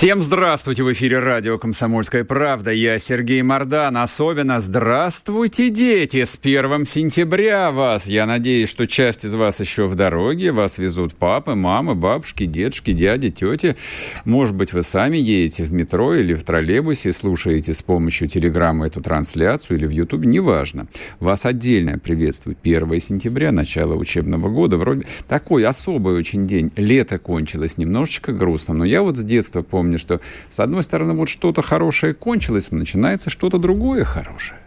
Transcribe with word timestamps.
Всем 0.00 0.22
здравствуйте! 0.22 0.82
В 0.82 0.90
эфире 0.94 1.18
радио 1.18 1.58
«Комсомольская 1.58 2.24
правда». 2.24 2.70
Я 2.72 2.98
Сергей 2.98 3.42
Мордан. 3.42 3.98
Особенно 3.98 4.58
здравствуйте, 4.62 5.68
дети! 5.68 6.24
С 6.24 6.38
1 6.42 6.86
сентября 6.86 7.70
вас! 7.70 8.06
Я 8.06 8.24
надеюсь, 8.24 8.70
что 8.70 8.86
часть 8.86 9.26
из 9.26 9.34
вас 9.34 9.60
еще 9.60 9.86
в 9.86 9.96
дороге. 9.96 10.52
Вас 10.52 10.78
везут 10.78 11.14
папы, 11.16 11.54
мамы, 11.54 11.94
бабушки, 11.94 12.46
дедушки, 12.46 12.94
дяди, 12.94 13.30
тети. 13.30 13.76
Может 14.24 14.56
быть, 14.56 14.72
вы 14.72 14.82
сами 14.84 15.18
едете 15.18 15.64
в 15.64 15.74
метро 15.74 16.14
или 16.14 16.32
в 16.32 16.44
троллейбусе, 16.44 17.12
слушаете 17.12 17.74
с 17.74 17.82
помощью 17.82 18.26
телеграммы 18.26 18.86
эту 18.86 19.02
трансляцию 19.02 19.76
или 19.76 19.84
в 19.84 19.90
Ютубе. 19.90 20.26
Неважно. 20.26 20.86
Вас 21.18 21.44
отдельно 21.44 21.98
приветствует 21.98 22.56
1 22.62 23.00
сентября, 23.00 23.52
начало 23.52 23.96
учебного 23.96 24.48
года. 24.48 24.78
Вроде 24.78 25.04
такой 25.28 25.66
особый 25.66 26.14
очень 26.14 26.46
день. 26.46 26.72
Лето 26.76 27.18
кончилось 27.18 27.76
немножечко 27.76 28.32
грустно. 28.32 28.72
Но 28.72 28.86
я 28.86 29.02
вот 29.02 29.18
с 29.18 29.22
детства 29.22 29.60
помню, 29.60 29.89
помню, 29.90 29.98
что 29.98 30.20
с 30.48 30.60
одной 30.60 30.82
стороны 30.82 31.14
вот 31.14 31.28
что-то 31.28 31.62
хорошее 31.62 32.14
кончилось, 32.14 32.70
начинается 32.70 33.30
что-то 33.30 33.58
другое 33.58 34.04
хорошее. 34.04 34.60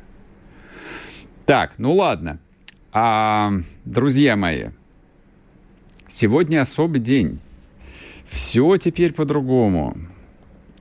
Так, 1.46 1.74
ну 1.78 1.94
ладно. 1.94 2.40
А, 2.92 3.54
друзья 3.86 4.36
мои, 4.36 4.68
сегодня 6.08 6.62
особый 6.62 7.00
день. 7.00 7.40
Все 8.26 8.78
теперь 8.78 9.14
по-другому. 9.14 9.96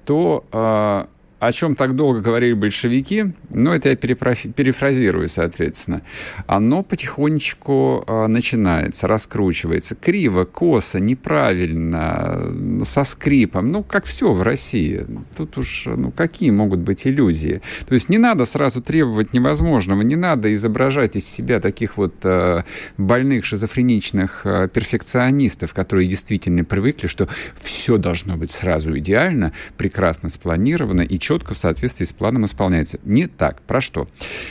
То 0.05 0.45
а, 0.51 1.09
о 1.43 1.53
чем 1.53 1.75
так 1.75 1.97
долго 1.97 2.21
говорили 2.21 2.53
большевики, 2.53 3.33
ну, 3.51 3.73
это 3.73 3.89
я 3.89 3.97
перефразирую, 3.97 5.29
соответственно, 5.29 6.03
оно 6.47 6.85
потихонечку 6.85 8.05
э, 8.07 8.27
начинается, 8.29 9.09
раскручивается. 9.09 9.97
Криво, 9.97 10.45
косо, 10.45 11.01
неправильно, 11.01 12.85
со 12.85 13.03
скрипом. 13.03 13.73
Ну, 13.73 13.83
как 13.83 14.05
все 14.05 14.33
в 14.33 14.43
России. 14.43 15.05
Тут 15.37 15.59
уж, 15.59 15.87
ну, 15.87 16.13
какие 16.13 16.51
могут 16.51 16.79
быть 16.79 17.09
иллюзии? 17.09 17.61
То 17.89 17.95
есть 17.95 18.09
не 18.09 18.19
надо 18.19 18.45
сразу 18.45 18.81
требовать 18.81 19.33
невозможного, 19.33 20.03
не 20.03 20.15
надо 20.15 20.55
изображать 20.55 21.17
из 21.17 21.27
себя 21.27 21.59
таких 21.59 21.97
вот 21.97 22.15
э, 22.23 22.63
больных 22.99 23.45
шизофреничных 23.47 24.43
э, 24.45 24.69
перфекционистов, 24.73 25.75
которые 25.75 26.07
действительно 26.07 26.63
привыкли, 26.63 27.09
что 27.09 27.29
все 27.61 27.97
должно 27.97 28.37
быть 28.37 28.53
сразу 28.53 28.97
идеально, 28.97 29.53
прекрасно 29.77 30.29
спланировано 30.29 31.03
и 31.03 31.19
четко 31.19 31.32
четко 31.33 31.55
в 31.55 31.59
соответствии 31.59 32.05
с 32.05 32.13
планом 32.13 32.45
исполняется. 32.45 32.99
Не 33.05 33.27
так. 33.27 33.63
Про 33.63 33.81
что? 33.81 34.07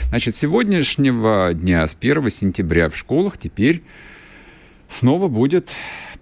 Значит, 0.08 0.34
сегодняшнего 0.34 1.54
дня, 1.54 1.86
с 1.86 1.96
1 1.98 2.28
сентября 2.28 2.88
в 2.88 2.96
школах 2.96 3.38
теперь 3.38 3.84
снова 4.88 5.28
будет 5.28 5.70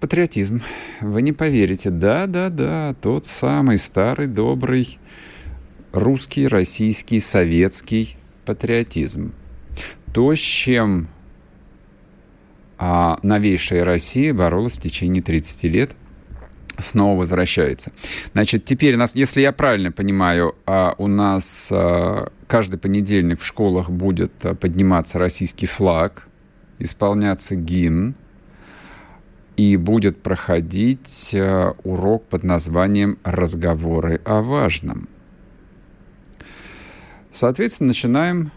патриотизм. 0.01 0.61
Вы 1.01 1.23
не 1.23 1.33
поверите. 1.33 1.89
Да-да-да, 1.89 2.95
тот 3.01 3.25
самый 3.25 3.79
старый, 3.79 4.27
добрый 4.27 4.99
русский, 5.93 6.47
российский, 6.47 7.21
советский 7.21 8.19
патриотизм. 8.45 9.33
То, 10.13 10.35
с 10.35 10.39
чем 10.39 11.09
а, 12.77 13.19
новейшая 13.23 13.85
Россия 13.85 14.35
боролась 14.35 14.77
в 14.77 14.83
течение 14.83 15.23
30 15.23 15.65
лет– 15.65 15.93
снова 16.79 17.19
возвращается. 17.19 17.93
Значит, 18.33 18.65
теперь 18.65 18.95
у 18.95 18.99
нас, 18.99 19.15
если 19.15 19.41
я 19.41 19.53
правильно 19.53 19.93
понимаю, 19.93 20.55
а, 20.67 20.95
у 20.99 21.07
нас 21.07 21.71
а, 21.73 22.33
каждый 22.47 22.79
понедельник 22.79 23.41
в 23.41 23.47
школах 23.47 23.91
будет 23.91 24.33
а, 24.45 24.55
подниматься 24.55 25.19
российский 25.19 25.67
флаг, 25.67 26.27
исполняться 26.79 27.57
гимн, 27.57 28.15
и 29.57 29.77
будет 29.77 30.23
проходить 30.23 31.37
урок 31.85 32.25
под 32.29 32.45
названием 32.45 33.19
«Разговоры 33.25 34.23
о 34.25 34.41
важном». 34.41 35.07
Соответственно, 37.31 37.89
начинаем 37.89 38.53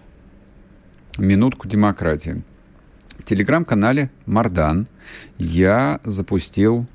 минутку 1.17 1.67
демократии. 1.67 2.41
В 3.19 3.25
телеграм-канале 3.25 4.11
Мардан 4.25 4.87
я 5.37 5.99
запустил 6.05 6.87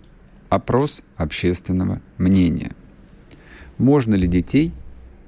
Опрос 0.48 1.02
общественного 1.16 2.00
мнения. 2.16 2.72
Можно 3.76 4.14
ли 4.14 4.26
детей 4.26 4.72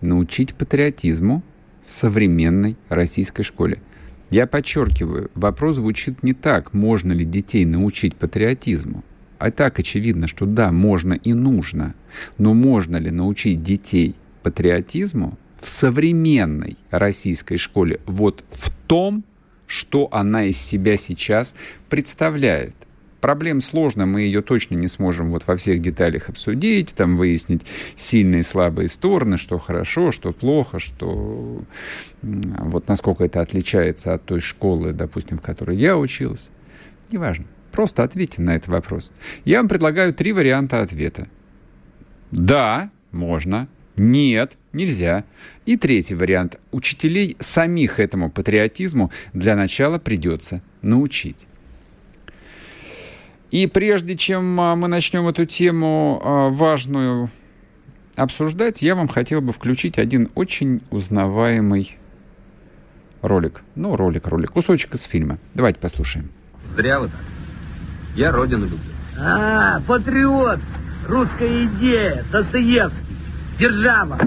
научить 0.01 0.55
патриотизму 0.55 1.43
в 1.85 1.93
современной 1.93 2.77
российской 2.89 3.43
школе? 3.43 3.83
Я 4.31 4.47
подчеркиваю, 4.47 5.31
вопрос 5.35 5.77
звучит 5.77 6.23
не 6.23 6.33
так, 6.33 6.73
можно 6.73 7.13
ли 7.13 7.25
детей 7.25 7.67
научить 7.67 8.17
патриотизму. 8.17 9.05
А 9.39 9.51
так 9.51 9.79
очевидно, 9.79 10.27
что 10.27 10.47
да, 10.47 10.73
можно 10.73 11.15
и 11.15 11.35
нужно. 11.35 11.95
Но 12.39 12.55
можно 12.55 12.97
ли 12.97 13.11
научить 13.11 13.63
детей 13.63 14.15
патриотизму 14.43 15.39
в 15.61 15.69
современной 15.69 16.79
российской 16.91 17.57
школе 17.57 18.01
вот 18.07 18.45
в 18.51 18.71
том, 18.87 19.25
что 19.67 20.09
она 20.13 20.45
из 20.45 20.59
себя 20.59 20.97
сейчас 20.97 21.55
представляет? 21.89 22.75
Проблема 23.21 23.61
сложная, 23.61 24.07
мы 24.07 24.23
ее 24.23 24.41
точно 24.41 24.77
не 24.77 24.89
сможем 24.89 25.31
вот 25.31 25.47
во 25.47 25.57
всех 25.57 25.81
деталях 25.81 26.29
обсудить, 26.29 26.95
там 26.95 27.17
выяснить 27.17 27.67
сильные 27.95 28.41
и 28.41 28.43
слабые 28.43 28.89
стороны, 28.89 29.37
что 29.37 29.59
хорошо, 29.59 30.11
что 30.11 30.33
плохо, 30.33 30.79
что 30.79 31.63
вот 32.23 32.89
насколько 32.89 33.25
это 33.25 33.41
отличается 33.41 34.15
от 34.15 34.25
той 34.25 34.41
школы, 34.41 34.93
допустим, 34.93 35.39
в 35.39 35.43
которой 35.43 35.77
я 35.77 35.97
учился. 35.99 36.51
Неважно. 37.13 37.47
Просто 37.73 38.03
ответьте 38.03 38.43
на 38.43 38.57
этот 38.57 38.69
вопрос. 38.69 39.13
Я 39.45 39.59
вам 39.59 39.69
предлагаю 39.69 40.13
три 40.13 40.33
варианта 40.33 40.83
ответа. 40.83 41.29
Да, 42.31 42.91
можно. 43.13 43.69
Нет, 43.97 44.57
нельзя. 44.73 45.25
И 45.67 45.77
третий 45.77 46.15
вариант. 46.15 46.59
Учителей 46.73 47.37
самих 47.39 48.01
этому 48.01 48.31
патриотизму 48.31 49.13
для 49.35 49.57
начала 49.57 49.99
придется 49.99 50.63
научить. 50.83 51.47
И 53.51 53.67
прежде 53.67 54.17
чем 54.17 54.61
а, 54.61 54.77
мы 54.77 54.87
начнем 54.89 55.27
эту 55.27 55.45
тему 55.45 56.21
а, 56.23 56.49
важную 56.51 57.31
обсуждать, 58.15 58.83
я 58.83 58.95
вам 58.95 59.09
хотел 59.09 59.41
бы 59.41 59.53
включить 59.53 59.99
один 59.99 60.31
очень 60.35 60.83
узнаваемый 60.91 61.99
ролик. 63.23 63.63
Ну, 63.75 63.97
ролик, 63.97 64.29
ролик, 64.29 64.53
кусочек 64.53 64.95
из 64.95 65.03
фильма. 65.03 65.39
Давайте 65.55 65.81
послушаем. 65.81 66.31
Зря 66.77 67.01
вы 67.01 67.09
так. 67.09 67.21
Я 68.15 68.31
родину 68.31 68.63
люблю. 68.63 68.79
А, 69.19 69.81
патриот, 69.81 70.61
русская 71.09 71.65
идея, 71.65 72.25
Достоевский, 72.31 73.17
держава. 73.59 74.19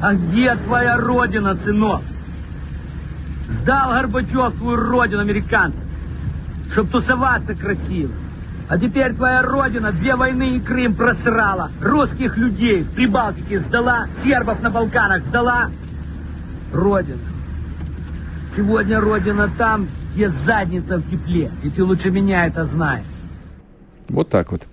А 0.00 0.14
где 0.14 0.54
твоя 0.56 0.96
родина, 0.96 1.54
сынок? 1.54 2.02
Сдал 3.46 3.92
Горбачев 3.92 4.54
твою 4.54 4.76
родину 4.76 5.20
американцам 5.20 5.91
чтобы 6.72 6.90
тусоваться 6.90 7.54
красиво. 7.54 8.12
А 8.68 8.78
теперь 8.78 9.12
твоя 9.14 9.42
родина 9.42 9.92
две 9.92 10.16
войны 10.16 10.56
и 10.56 10.60
Крым 10.60 10.94
просрала. 10.94 11.70
Русских 11.80 12.38
людей 12.38 12.82
в 12.82 12.90
Прибалтике 12.92 13.60
сдала, 13.60 14.08
сербов 14.16 14.62
на 14.62 14.70
Балканах 14.70 15.22
сдала. 15.22 15.70
Родина. 16.72 17.20
Сегодня 18.54 19.00
родина 19.00 19.50
там, 19.58 19.86
где 20.14 20.30
задница 20.30 20.96
в 20.96 21.10
тепле. 21.10 21.50
И 21.62 21.68
ты 21.68 21.84
лучше 21.84 22.10
меня 22.10 22.46
это 22.46 22.64
знаешь. 22.64 23.04
Вот 24.08 24.30
так 24.30 24.52
вот. 24.52 24.66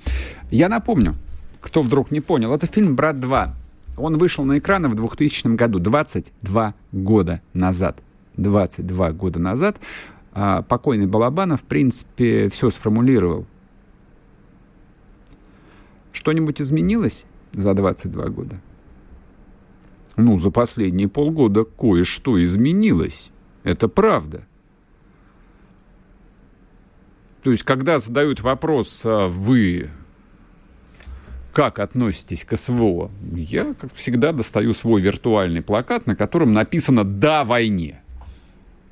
Я 0.49 0.69
напомню, 0.69 1.15
кто 1.59 1.81
вдруг 1.83 2.11
не 2.11 2.21
понял, 2.21 2.53
это 2.53 2.67
фильм 2.67 2.95
«Брат 2.95 3.17
2». 3.17 3.49
Он 3.97 4.17
вышел 4.17 4.45
на 4.45 4.57
экраны 4.57 4.87
в 4.87 4.95
2000 4.95 5.55
году, 5.55 5.79
22 5.79 6.73
года 6.93 7.41
назад. 7.53 7.97
22 8.37 9.11
года 9.11 9.39
назад 9.39 9.77
а 10.41 10.61
покойный 10.61 11.05
Балабанов, 11.05 11.63
в 11.63 11.65
принципе, 11.65 12.47
все 12.47 12.69
сформулировал. 12.69 13.45
Что-нибудь 16.13 16.61
изменилось 16.61 17.25
за 17.51 17.73
22 17.73 18.29
года? 18.29 18.61
Ну, 20.15 20.37
за 20.37 20.49
последние 20.49 21.09
полгода 21.09 21.65
кое-что 21.65 22.41
изменилось. 22.41 23.31
Это 23.65 23.89
правда. 23.89 24.47
То 27.43 27.51
есть, 27.51 27.63
когда 27.63 27.99
задают 27.99 28.39
вопрос, 28.39 29.01
а 29.03 29.27
вы 29.27 29.89
как 31.51 31.79
относитесь 31.79 32.45
к 32.45 32.55
СВО, 32.55 33.11
я, 33.33 33.73
как 33.73 33.93
всегда, 33.93 34.31
достаю 34.31 34.73
свой 34.73 35.01
виртуальный 35.01 35.61
плакат, 35.61 36.07
на 36.07 36.15
котором 36.15 36.53
написано 36.53 37.03
«Да 37.03 37.43
войне». 37.43 38.01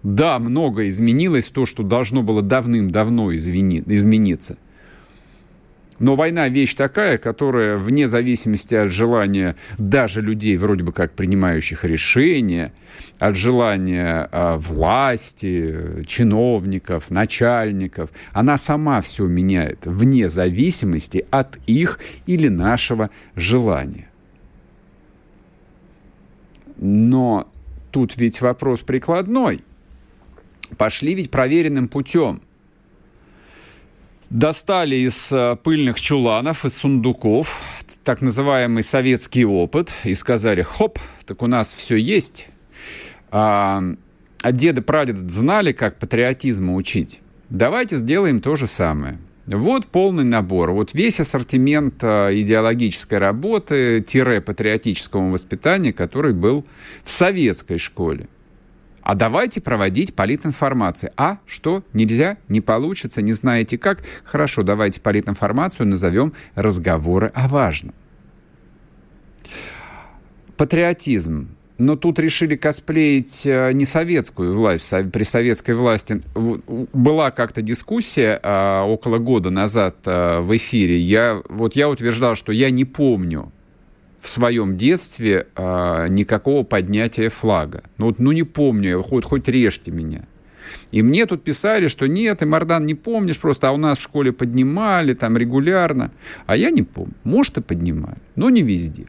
Да, 0.08 0.40
многое 0.40 0.88
изменилось, 0.88 1.50
то, 1.50 1.66
что 1.66 1.84
должно 1.84 2.24
было 2.24 2.42
давным-давно 2.42 3.36
измениться. 3.36 4.58
Но 6.00 6.16
война 6.16 6.48
вещь 6.48 6.76
такая, 6.76 7.18
которая 7.18 7.76
вне 7.76 8.08
зависимости 8.08 8.74
от 8.74 8.90
желания 8.90 9.58
даже 9.78 10.22
людей, 10.22 10.56
вроде 10.56 10.86
бы 10.86 10.94
как 10.94 11.12
принимающих 11.12 11.84
решения, 11.84 12.72
от 13.20 13.36
желания 13.36 14.30
э, 14.32 14.56
власти, 14.56 16.06
чиновников, 16.08 17.10
начальников, 17.10 18.12
она 18.32 18.58
сама 18.58 19.02
все 19.02 19.26
меняет 19.26 19.86
вне 19.86 20.30
зависимости 20.30 21.26
от 21.32 21.60
их 21.68 22.00
или 22.28 22.48
нашего 22.48 23.10
желания. 23.36 24.10
Но 26.78 27.52
тут 27.92 28.16
ведь 28.16 28.40
вопрос 28.40 28.80
прикладной. 28.80 29.64
Пошли 30.76 31.14
ведь 31.14 31.32
проверенным 31.32 31.88
путем 31.88 32.42
достали 34.30 34.96
из 34.96 35.32
э, 35.32 35.56
пыльных 35.64 36.00
чуланов, 36.00 36.66
из 36.66 36.78
сундуков 36.78 37.62
так 38.04 38.22
называемый 38.22 38.84
советский 38.84 39.46
опыт 39.46 39.92
и 40.06 40.14
сказали, 40.16 40.62
хоп, 40.62 40.98
так 41.26 41.42
у 41.42 41.48
нас 41.48 41.74
все 41.74 41.98
есть. 41.98 42.48
А, 43.32 43.84
а 44.42 44.52
деды, 44.54 44.82
прадеды 44.82 45.28
знали, 45.28 45.74
как 45.74 46.00
патриотизму 46.00 46.76
учить. 46.76 47.20
Давайте 47.50 47.98
сделаем 47.98 48.40
то 48.40 48.56
же 48.56 48.66
самое. 48.66 49.18
Вот 49.46 49.88
полный 49.88 50.24
набор, 50.24 50.72
вот 50.72 50.94
весь 50.94 51.20
ассортимент 51.20 51.96
а, 52.02 52.30
идеологической 52.34 53.18
работы, 53.18 54.02
тире 54.06 54.40
патриотического 54.40 55.30
воспитания, 55.30 55.92
который 55.92 56.34
был 56.34 56.66
в 57.04 57.12
советской 57.12 57.78
школе. 57.78 58.30
А 59.08 59.16
давайте 59.16 59.62
проводить 59.62 60.14
политинформацию. 60.14 61.14
А 61.16 61.38
что? 61.46 61.82
Нельзя? 61.94 62.40
Не 62.50 62.60
получится? 62.60 63.22
Не 63.22 63.32
знаете 63.32 63.78
как? 63.78 64.04
Хорошо, 64.26 64.64
давайте 64.64 65.00
политинформацию 65.00 65.88
назовем 65.88 66.34
разговоры 66.56 67.32
о 67.34 67.48
важном. 67.48 67.96
Патриотизм. 70.58 71.48
Но 71.78 71.96
тут 71.96 72.20
решили 72.20 72.58
косплеить 72.58 73.46
э, 73.46 73.72
не 73.72 73.86
советскую 73.86 74.54
власть. 74.54 74.94
При 75.14 75.24
советской 75.24 75.76
власти 75.76 76.22
была 76.36 77.32
как-то 77.32 77.62
дискуссия 77.62 78.38
а, 78.44 78.84
около 78.84 79.20
года 79.20 79.50
назад 79.50 79.96
а, 80.06 80.42
в 80.42 80.54
эфире. 80.58 81.00
Я, 81.00 81.42
вот 81.48 81.78
я 81.78 81.88
утверждал, 81.88 82.36
что 82.36 82.52
я 82.52 82.72
не 82.72 82.84
помню 82.84 83.54
в 84.28 84.30
своем 84.30 84.76
детстве 84.76 85.48
э, 85.56 86.08
никакого 86.10 86.64
поднятия 86.64 87.30
флага. 87.30 87.84
Ну, 87.98 88.08
вот, 88.08 88.20
ну 88.20 88.34
не 88.34 88.44
помню, 88.44 89.02
хоть, 89.02 89.24
хоть 89.24 89.48
режьте 89.48 89.90
меня. 89.90 90.26
И 90.92 91.02
мне 91.02 91.26
тут 91.26 91.46
писали, 91.46 91.88
что 91.88 92.08
нет, 92.08 92.42
и 92.42 92.46
Мардан 92.46 92.86
не 92.86 92.94
помнишь, 92.94 93.40
просто 93.40 93.70
а 93.70 93.72
у 93.72 93.78
нас 93.78 94.00
в 94.00 94.02
школе 94.02 94.34
поднимали 94.34 95.14
там 95.14 95.38
регулярно. 95.38 96.12
А 96.46 96.58
я 96.58 96.72
не 96.72 96.84
помню. 96.84 97.14
Может, 97.24 97.60
и 97.60 97.62
поднимали, 97.62 98.18
но 98.36 98.50
не 98.50 98.64
везде. 98.64 99.06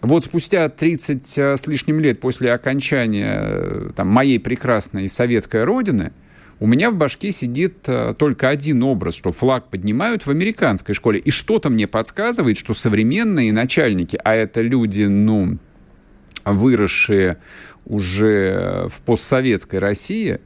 Вот 0.00 0.24
спустя 0.24 0.70
30 0.70 1.38
а, 1.38 1.56
с 1.58 1.66
лишним 1.66 2.00
лет 2.00 2.20
после 2.20 2.54
окончания 2.54 3.38
э, 3.42 3.90
там, 3.94 4.08
моей 4.08 4.40
прекрасной 4.40 5.10
советской 5.10 5.64
родины– 5.64 6.12
у 6.60 6.66
меня 6.66 6.90
в 6.90 6.94
башке 6.94 7.32
сидит 7.32 7.88
э, 7.88 8.14
только 8.16 8.50
один 8.50 8.82
образ, 8.82 9.14
что 9.14 9.32
флаг 9.32 9.68
поднимают 9.68 10.26
в 10.26 10.30
американской 10.30 10.94
школе. 10.94 11.18
И 11.18 11.30
что-то 11.30 11.70
мне 11.70 11.86
подсказывает, 11.86 12.58
что 12.58 12.74
современные 12.74 13.50
начальники, 13.50 14.20
а 14.22 14.34
это 14.34 14.60
люди, 14.60 15.04
ну, 15.04 15.56
выросшие 16.44 17.38
уже 17.86 18.88
в 18.90 19.00
постсоветской 19.00 19.78
России, 19.78 20.40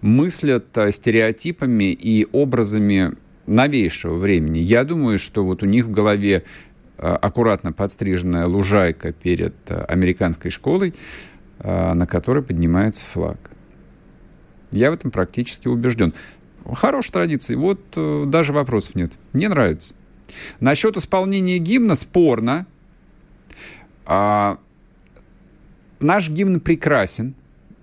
мыслят 0.00 0.76
э, 0.76 0.90
стереотипами 0.90 1.92
и 1.92 2.26
образами 2.32 3.12
новейшего 3.46 4.16
времени. 4.16 4.58
Я 4.58 4.82
думаю, 4.82 5.20
что 5.20 5.44
вот 5.44 5.62
у 5.62 5.66
них 5.66 5.86
в 5.86 5.92
голове 5.92 6.42
э, 6.98 7.06
аккуратно 7.06 7.72
подстриженная 7.72 8.46
лужайка 8.46 9.12
перед 9.12 9.54
американской 9.70 10.50
школой, 10.50 10.94
на 11.62 12.06
которой 12.06 12.42
поднимается 12.42 13.06
флаг. 13.06 13.53
Я 14.74 14.90
в 14.90 14.94
этом 14.94 15.10
практически 15.10 15.68
убежден. 15.68 16.12
Хорошая 16.72 17.12
традиция. 17.12 17.56
Вот 17.56 17.80
э, 17.96 18.24
даже 18.26 18.52
вопросов 18.52 18.94
нет. 18.94 19.12
Мне 19.32 19.48
нравится. 19.48 19.94
Насчет 20.60 20.96
исполнения 20.96 21.58
гимна 21.58 21.94
спорно. 21.94 22.66
А, 24.06 24.58
наш 26.00 26.28
гимн 26.28 26.60
прекрасен. 26.60 27.34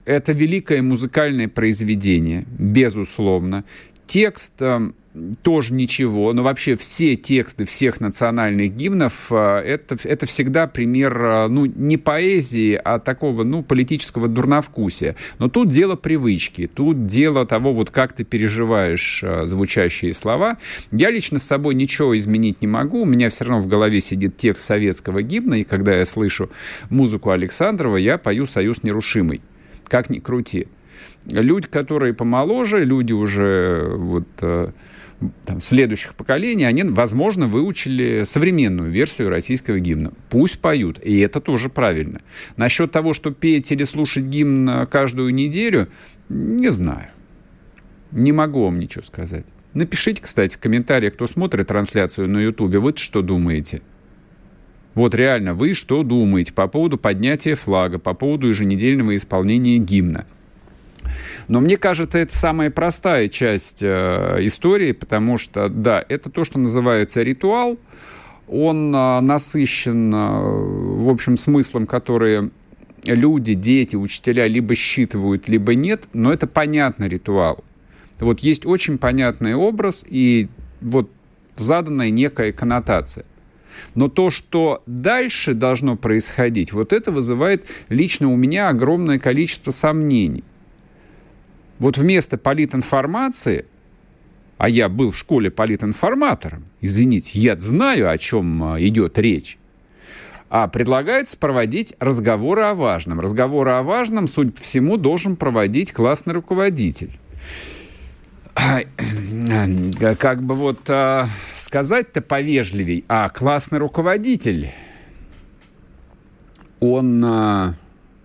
Это 0.04 0.32
великое 0.34 0.82
музыкальное 0.82 1.48
произведение, 1.48 2.46
безусловно. 2.58 3.64
Текст 4.08 4.62
э, 4.62 4.92
тоже 5.44 5.74
ничего, 5.74 6.32
но 6.34 6.44
вообще 6.44 6.76
все 6.76 7.16
тексты 7.16 7.66
всех 7.66 8.00
национальных 8.00 8.76
гимнов 8.76 9.28
а, 9.30 9.62
это, 9.62 9.98
это 10.04 10.26
всегда 10.26 10.68
пример, 10.68 11.22
а, 11.24 11.48
ну, 11.50 11.66
не 11.66 11.98
поэзии, 11.98 12.80
а 12.82 13.00
такого, 13.00 13.44
ну, 13.44 13.62
политического 13.62 14.28
дурновкусия. 14.28 15.16
Но 15.38 15.50
тут 15.50 15.70
дело 15.70 15.96
привычки, 15.96 16.70
тут 16.74 17.06
дело 17.06 17.46
того, 17.46 17.74
вот 17.74 17.92
как 17.92 18.14
ты 18.14 18.24
переживаешь 18.24 19.22
а, 19.24 19.46
звучащие 19.46 20.14
слова. 20.14 20.58
Я 20.92 21.12
лично 21.12 21.40
с 21.40 21.44
собой 21.44 21.76
ничего 21.76 22.18
изменить 22.18 22.62
не 22.62 22.68
могу, 22.68 23.02
у 23.02 23.06
меня 23.06 23.30
все 23.30 23.46
равно 23.46 23.62
в 23.62 23.68
голове 23.68 24.00
сидит 24.00 24.38
текст 24.38 24.64
советского 24.64 25.22
гимна, 25.22 25.56
и 25.56 25.64
когда 25.64 25.94
я 25.94 26.06
слышу 26.06 26.50
музыку 26.90 27.32
Александрова, 27.32 27.98
я 27.98 28.18
пою 28.18 28.46
«Союз 28.46 28.84
нерушимый». 28.84 29.42
Как 29.88 30.10
ни 30.10 30.20
крути. 30.20 30.68
Люди, 31.28 31.68
которые 31.68 32.14
помоложе, 32.14 32.84
люди 32.84 33.14
уже 33.14 33.94
вот 33.96 34.28
там, 35.46 35.60
следующих 35.60 36.16
поколений, 36.16 36.64
они, 36.64 36.84
возможно, 36.84 37.48
выучили 37.48 38.24
современную 38.26 38.90
версию 38.90 39.30
российского 39.30 39.80
гимна. 39.80 40.14
Пусть 40.30 40.60
поют, 40.60 41.00
и 41.04 41.20
это 41.20 41.40
тоже 41.40 41.70
правильно. 41.70 42.22
Насчет 42.58 42.92
того, 42.92 43.14
что 43.14 43.32
петь 43.32 43.72
или 43.72 43.84
слушать 43.84 44.26
гимн 44.26 44.88
каждую 44.88 45.34
неделю, 45.34 45.90
не 46.30 46.70
знаю. 46.70 47.10
Не 48.12 48.32
могу 48.32 48.64
вам 48.64 48.80
ничего 48.80 49.04
сказать. 49.04 49.46
Напишите, 49.74 50.22
кстати, 50.22 50.56
в 50.56 50.60
комментариях, 50.60 51.14
кто 51.14 51.28
смотрит 51.28 51.68
трансляцию 51.68 52.28
на 52.28 52.40
Ютубе, 52.40 52.80
вы 52.80 52.94
что 52.98 53.22
думаете? 53.22 53.82
Вот 54.96 55.16
реально, 55.16 55.54
вы 55.54 55.74
что 55.74 56.04
думаете 56.04 56.52
по 56.52 56.68
поводу 56.68 56.98
поднятия 56.98 57.56
флага, 57.56 57.98
по 57.98 58.14
поводу 58.14 58.50
еженедельного 58.50 59.16
исполнения 59.16 59.78
гимна? 59.78 60.26
Но 61.52 61.60
мне 61.60 61.76
кажется, 61.76 62.18
это 62.18 62.34
самая 62.34 62.72
простая 62.72 63.28
часть 63.28 63.84
э, 63.84 64.38
истории, 64.40 64.94
потому 64.94 65.38
что, 65.38 65.68
да, 65.68 66.02
это 66.08 66.30
то, 66.30 66.46
что 66.46 66.58
называется 66.58 67.24
ритуал. 67.24 67.78
Он 68.48 68.96
э, 68.96 69.20
насыщен, 69.20 70.14
э, 70.14 71.04
в 71.04 71.10
общем, 71.10 71.36
смыслом, 71.36 71.88
который 71.88 72.52
люди, 73.04 73.54
дети, 73.54 73.98
учителя 73.98 74.48
либо 74.48 74.76
считывают, 74.76 75.50
либо 75.50 75.76
нет, 75.76 76.08
но 76.14 76.32
это 76.32 76.48
понятный 76.48 77.10
ритуал. 77.10 77.66
Вот 78.22 78.40
есть 78.40 78.66
очень 78.66 78.98
понятный 78.98 79.54
образ 79.54 80.06
и 80.08 80.48
вот 80.80 81.12
заданная 81.58 82.12
некая 82.12 82.54
коннотация. 82.54 83.26
Но 83.94 84.08
то, 84.08 84.30
что 84.30 84.84
дальше 84.86 85.54
должно 85.54 85.98
происходить, 85.98 86.72
вот 86.72 86.94
это 86.94 87.12
вызывает 87.12 87.66
лично 87.90 88.32
у 88.32 88.38
меня 88.38 88.70
огромное 88.70 89.20
количество 89.20 89.72
сомнений. 89.72 90.46
Вот 91.82 91.98
вместо 91.98 92.38
политинформации, 92.38 93.66
а 94.60 94.70
я 94.70 94.88
был 94.88 95.10
в 95.10 95.18
школе 95.18 95.50
политинформатором, 95.50 96.66
извините, 96.80 97.40
я 97.40 97.60
знаю, 97.60 98.12
о 98.12 98.20
чем 98.20 98.64
а, 98.64 98.80
идет 98.80 99.18
речь, 99.18 99.58
а 100.52 100.68
предлагается 100.68 101.40
проводить 101.40 101.96
разговоры 102.00 102.62
о 102.62 102.76
важном. 102.76 103.20
Разговоры 103.20 103.72
о 103.72 103.82
важном, 103.82 104.28
судя 104.28 104.52
по 104.52 104.62
всему, 104.62 104.98
должен 104.98 105.36
проводить 105.36 105.92
классный 105.92 106.36
руководитель. 106.36 107.20
Как 108.54 110.44
бы 110.44 110.54
вот 110.54 110.82
а, 110.88 111.26
сказать-то 111.56 112.22
повежливей, 112.22 113.06
а 113.08 113.28
классный 113.30 113.80
руководитель, 113.80 114.70
он 116.80 117.76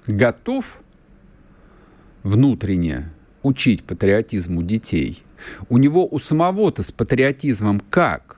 готов 0.06 0.78
внутренне 2.22 3.10
учить 3.46 3.84
патриотизму 3.84 4.62
детей. 4.62 5.22
У 5.68 5.78
него 5.78 6.06
у 6.06 6.18
самого-то 6.18 6.82
с 6.82 6.90
патриотизмом 6.92 7.80
как? 7.80 8.36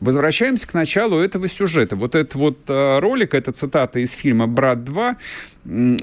Возвращаемся 0.00 0.68
к 0.68 0.74
началу 0.74 1.18
этого 1.18 1.48
сюжета. 1.48 1.96
Вот 1.96 2.14
этот 2.14 2.36
вот 2.36 2.58
э, 2.68 2.98
ролик, 3.00 3.34
это 3.34 3.50
цитата 3.50 3.98
из 3.98 4.12
фильма 4.12 4.46
«Брат 4.46 4.78
2», 4.78 5.16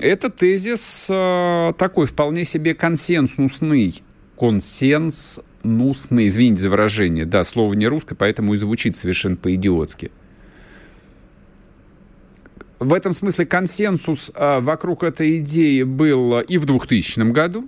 это 0.02 0.30
тезис 0.30 1.08
э, 1.10 1.74
такой 1.78 2.06
вполне 2.06 2.44
себе 2.44 2.76
консенсусный. 2.76 4.04
Консенсусный, 4.38 6.28
извините 6.28 6.62
за 6.62 6.70
выражение. 6.70 7.26
Да, 7.26 7.46
слово 7.46 7.74
не 7.74 7.88
русское, 7.88 8.16
поэтому 8.16 8.54
и 8.54 8.58
звучит 8.58 8.98
совершенно 8.98 9.38
по-идиотски. 9.38 10.12
В 12.86 12.94
этом 12.94 13.14
смысле 13.14 13.48
консенсус 13.48 14.32
а, 14.36 14.60
вокруг 14.60 15.02
этой 15.02 15.40
идеи 15.40 15.82
был 15.82 16.40
и 16.42 16.60
в 16.60 16.66
2000 16.68 17.32
году, 17.32 17.68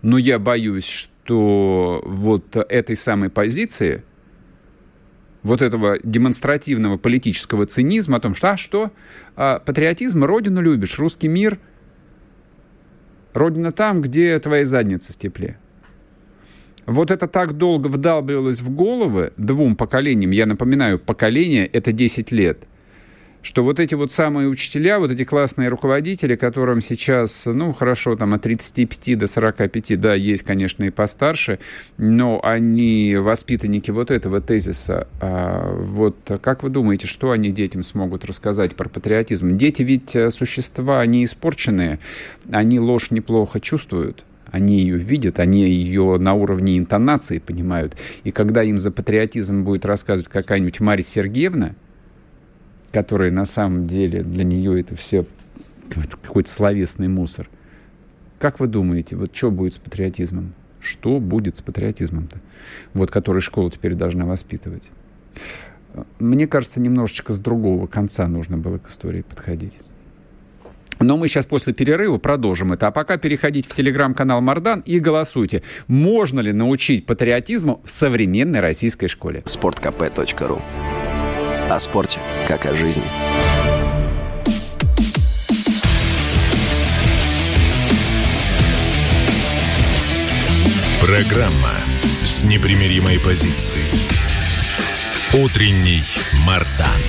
но 0.00 0.16
я 0.16 0.38
боюсь, 0.38 0.86
что 0.86 2.02
вот 2.06 2.56
этой 2.56 2.96
самой 2.96 3.28
позиции, 3.28 4.04
вот 5.42 5.60
этого 5.60 5.98
демонстративного 6.02 6.96
политического 6.96 7.66
цинизма 7.66 8.16
о 8.16 8.20
том, 8.20 8.34
что, 8.34 8.52
а 8.52 8.56
что, 8.56 8.90
а, 9.36 9.58
патриотизм, 9.58 10.24
родину 10.24 10.62
любишь, 10.62 10.98
русский 10.98 11.28
мир, 11.28 11.58
родина 13.34 13.70
там, 13.70 14.00
где 14.00 14.38
твои 14.38 14.64
задницы 14.64 15.12
в 15.12 15.18
тепле. 15.18 15.58
Вот 16.86 17.10
это 17.10 17.28
так 17.28 17.52
долго 17.52 17.88
вдалбливалось 17.88 18.62
в 18.62 18.74
головы 18.74 19.34
двум 19.36 19.76
поколениям. 19.76 20.30
Я 20.30 20.46
напоминаю, 20.46 20.98
поколение— 20.98 21.66
это 21.74 21.92
10 21.92 22.32
лет— 22.32 22.60
что 23.42 23.64
вот 23.64 23.80
эти 23.80 23.94
вот 23.94 24.12
самые 24.12 24.48
учителя, 24.48 24.98
вот 24.98 25.10
эти 25.10 25.24
классные 25.24 25.68
руководители, 25.68 26.36
которым 26.36 26.80
сейчас, 26.80 27.46
ну, 27.46 27.72
хорошо, 27.72 28.16
там 28.16 28.34
от 28.34 28.42
35 28.42 29.18
до 29.18 29.26
45, 29.26 30.00
да, 30.00 30.14
есть, 30.14 30.42
конечно, 30.42 30.84
и 30.84 30.90
постарше, 30.90 31.58
но 31.96 32.40
они 32.42 33.16
воспитанники 33.16 33.90
вот 33.90 34.10
этого 34.10 34.40
тезиса. 34.40 35.06
А 35.20 35.72
вот 35.72 36.16
как 36.42 36.62
вы 36.62 36.70
думаете, 36.70 37.06
что 37.06 37.30
они 37.30 37.50
детям 37.50 37.82
смогут 37.82 38.24
рассказать 38.24 38.74
про 38.74 38.88
патриотизм? 38.88 39.50
Дети 39.52 39.82
ведь 39.82 40.14
э, 40.16 40.30
существа 40.30 41.04
не 41.06 41.24
испорченные, 41.24 41.98
они 42.50 42.80
ложь 42.80 43.10
неплохо 43.10 43.60
чувствуют 43.60 44.24
они 44.50 44.78
ее 44.78 44.96
видят, 44.96 45.40
они 45.40 45.68
ее 45.68 46.16
на 46.18 46.34
уровне 46.34 46.78
интонации 46.78 47.38
понимают. 47.38 47.96
И 48.24 48.30
когда 48.30 48.62
им 48.62 48.78
за 48.78 48.90
патриотизм 48.90 49.62
будет 49.62 49.84
рассказывать 49.84 50.28
какая-нибудь 50.28 50.80
Марья 50.80 51.04
Сергеевна, 51.04 51.74
которая 52.92 53.30
на 53.30 53.44
самом 53.44 53.86
деле 53.86 54.22
для 54.22 54.44
нее 54.44 54.80
это 54.80 54.96
все 54.96 55.26
какой-то 56.22 56.50
словесный 56.50 57.08
мусор. 57.08 57.48
Как 58.38 58.60
вы 58.60 58.66
думаете, 58.66 59.16
вот 59.16 59.34
что 59.34 59.50
будет 59.50 59.74
с 59.74 59.78
патриотизмом? 59.78 60.54
Что 60.80 61.18
будет 61.18 61.56
с 61.56 61.62
патриотизмом-то? 61.62 62.38
Вот 62.94 63.10
который 63.10 63.42
школа 63.42 63.70
теперь 63.70 63.94
должна 63.94 64.26
воспитывать. 64.26 64.90
Мне 66.18 66.46
кажется, 66.46 66.80
немножечко 66.80 67.32
с 67.32 67.40
другого 67.40 67.86
конца 67.86 68.28
нужно 68.28 68.58
было 68.58 68.78
к 68.78 68.88
истории 68.88 69.22
подходить. 69.22 69.74
Но 71.00 71.16
мы 71.16 71.28
сейчас 71.28 71.46
после 71.46 71.72
перерыва 71.72 72.18
продолжим 72.18 72.72
это. 72.72 72.88
А 72.88 72.90
пока 72.90 73.18
переходите 73.18 73.68
в 73.68 73.74
телеграм-канал 73.74 74.40
Мардан 74.40 74.80
и 74.80 74.98
голосуйте. 74.98 75.62
Можно 75.86 76.40
ли 76.40 76.52
научить 76.52 77.06
патриотизму 77.06 77.80
в 77.84 77.90
современной 77.90 78.60
российской 78.60 79.06
школе? 79.06 79.42
sportkp.ru 79.46 80.60
о 81.68 81.78
спорте, 81.80 82.18
как 82.46 82.64
о 82.66 82.74
жизни. 82.74 83.02
Программа 91.00 91.72
с 92.24 92.44
непримиримой 92.44 93.20
позицией. 93.20 93.84
Утренний 95.34 96.02
Мардан. 96.46 97.02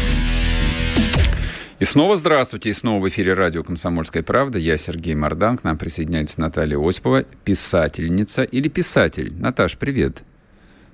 И 1.79 1.85
снова 1.85 2.17
здравствуйте, 2.17 2.69
и 2.69 2.73
снова 2.73 3.01
в 3.01 3.07
эфире 3.07 3.33
радио 3.33 3.63
«Комсомольская 3.63 4.21
правда». 4.21 4.59
Я 4.59 4.77
Сергей 4.77 5.15
Мордан, 5.15 5.57
к 5.57 5.63
нам 5.63 5.77
присоединяется 5.77 6.41
Наталья 6.41 6.77
Осипова, 6.77 7.23
писательница 7.23 8.43
или 8.43 8.67
писатель. 8.67 9.33
Наташ, 9.39 9.77
привет. 9.77 10.23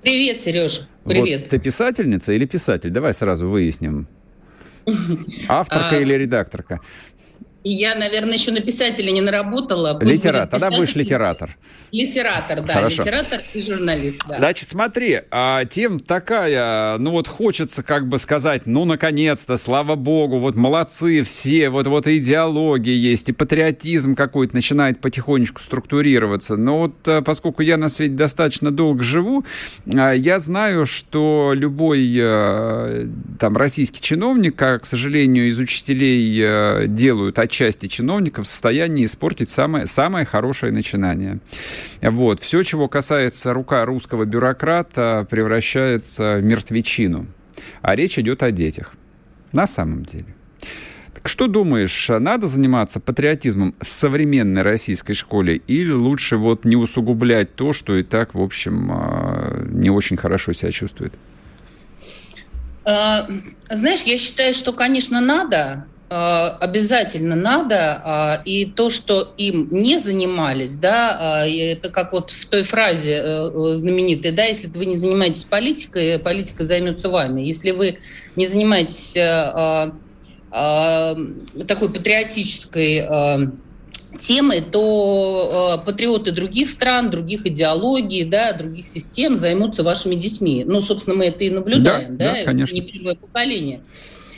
Привет, 0.06 0.40
Сереж. 0.40 0.82
Привет. 1.04 1.40
Вот 1.40 1.48
ты 1.50 1.58
писательница 1.58 2.32
или 2.32 2.44
писатель? 2.44 2.90
Давай 2.90 3.12
сразу 3.12 3.48
выясним. 3.48 4.06
Авторка 5.48 5.96
а, 5.96 5.98
или 5.98 6.14
редакторка? 6.14 6.80
Я, 7.68 7.96
наверное, 7.96 8.34
еще 8.34 8.52
на 8.52 8.60
писателя 8.60 9.10
не 9.10 9.20
наработала. 9.20 9.98
Литератор. 10.00 10.60
Тогда 10.60 10.70
будешь 10.70 10.94
литератор. 10.94 11.56
Литератор, 11.90 12.62
да. 12.62 12.74
Хорошо. 12.74 13.02
Литератор 13.02 13.40
и 13.54 13.62
журналист, 13.62 14.22
да. 14.28 14.38
Значит, 14.38 14.68
смотри, 14.68 15.22
а, 15.32 15.64
тем 15.64 15.98
такая, 15.98 16.96
ну 16.98 17.10
вот 17.10 17.26
хочется 17.26 17.82
как 17.82 18.06
бы 18.06 18.20
сказать, 18.20 18.66
ну, 18.66 18.84
наконец-то, 18.84 19.56
слава 19.56 19.96
богу, 19.96 20.38
вот 20.38 20.54
молодцы 20.54 21.24
все, 21.24 21.68
вот, 21.68 21.88
вот 21.88 22.06
и 22.06 22.18
идеология 22.18 22.94
есть, 22.94 23.30
и 23.30 23.32
патриотизм 23.32 24.14
какой-то 24.14 24.54
начинает 24.54 25.00
потихонечку 25.00 25.60
структурироваться. 25.60 26.54
Но 26.54 26.78
вот 26.78 26.94
а, 27.08 27.20
поскольку 27.22 27.62
я 27.62 27.76
на 27.78 27.88
свете 27.88 28.14
достаточно 28.14 28.70
долго 28.70 29.02
живу, 29.02 29.44
а, 29.92 30.12
я 30.12 30.38
знаю, 30.38 30.86
что 30.86 31.50
любой 31.52 32.16
а, 32.20 33.08
там 33.40 33.56
российский 33.56 34.00
чиновник, 34.00 34.54
как, 34.54 34.84
к 34.84 34.86
сожалению, 34.86 35.48
из 35.48 35.58
учителей 35.58 36.40
а, 36.44 36.86
делают 36.86 37.40
части 37.56 37.88
чиновников 37.88 38.46
в 38.46 38.48
состоянии 38.48 39.04
испортить 39.04 39.48
самое, 39.48 39.86
самое 39.86 40.26
хорошее 40.26 40.72
начинание. 40.72 41.38
Вот. 42.02 42.40
Все, 42.40 42.62
чего 42.62 42.86
касается 42.86 43.54
рука 43.54 43.84
русского 43.86 44.24
бюрократа, 44.24 45.26
превращается 45.30 46.36
в 46.36 46.44
мертвечину. 46.44 47.26
А 47.80 47.96
речь 47.96 48.18
идет 48.18 48.42
о 48.42 48.50
детях. 48.50 48.92
На 49.52 49.66
самом 49.66 50.04
деле. 50.04 50.26
Так 51.14 51.28
что 51.28 51.46
думаешь, 51.46 52.08
надо 52.08 52.46
заниматься 52.46 53.00
патриотизмом 53.00 53.74
в 53.80 53.90
современной 53.92 54.62
российской 54.62 55.14
школе 55.14 55.56
или 55.56 55.90
лучше 55.90 56.36
вот 56.36 56.66
не 56.66 56.76
усугублять 56.76 57.54
то, 57.54 57.72
что 57.72 57.96
и 57.96 58.02
так, 58.02 58.34
в 58.34 58.42
общем, 58.42 58.90
а, 58.92 59.64
не 59.70 59.90
очень 59.90 60.18
хорошо 60.18 60.52
себя 60.52 60.70
чувствует? 60.70 61.14
А, 62.84 63.26
знаешь, 63.70 64.02
я 64.02 64.18
считаю, 64.18 64.54
что, 64.54 64.72
конечно, 64.72 65.20
надо, 65.20 65.86
обязательно 66.08 67.34
надо, 67.34 68.00
а, 68.04 68.42
и 68.44 68.64
то, 68.64 68.90
что 68.90 69.32
им 69.38 69.68
не 69.72 69.98
занимались, 69.98 70.76
да, 70.76 71.16
а, 71.18 71.46
это 71.48 71.90
как 71.90 72.12
вот 72.12 72.30
в 72.30 72.48
той 72.48 72.62
фразе 72.62 73.20
э, 73.24 73.74
знаменитой, 73.74 74.30
да, 74.30 74.44
если 74.44 74.68
вы 74.68 74.86
не 74.86 74.94
занимаетесь 74.94 75.44
политикой, 75.44 76.20
политика 76.20 76.62
займется 76.62 77.08
вами. 77.08 77.42
Если 77.42 77.72
вы 77.72 77.98
не 78.36 78.46
занимаетесь 78.46 79.16
э, 79.16 79.90
а, 80.52 81.16
такой 81.66 81.92
патриотической 81.92 83.04
темой, 84.18 84.62
то 84.62 85.82
патриоты 85.84 86.32
других 86.32 86.70
стран, 86.70 87.10
других 87.10 87.44
идеологий, 87.46 88.24
да, 88.24 88.52
других 88.52 88.86
систем 88.86 89.36
займутся 89.36 89.82
вашими 89.82 90.14
детьми. 90.14 90.64
Ну, 90.64 90.80
собственно, 90.80 91.16
мы 91.16 91.26
это 91.26 91.44
и 91.44 91.50
наблюдаем, 91.50 92.16
да, 92.16 92.32
да, 92.32 92.38
да 92.38 92.44
конечно. 92.44 92.74
не 92.74 92.80
первое 92.80 93.16
поколение. 93.16 93.82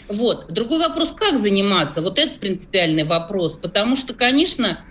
Вот. 0.08 0.52
Другой 0.52 0.78
вопрос, 0.78 1.12
как 1.14 1.38
заниматься? 1.38 2.00
Вот 2.00 2.18
это 2.18 2.38
принципиальный 2.38 3.04
вопрос, 3.04 3.56
потому 3.56 3.96
что, 3.96 4.14
конечно, 4.14 4.84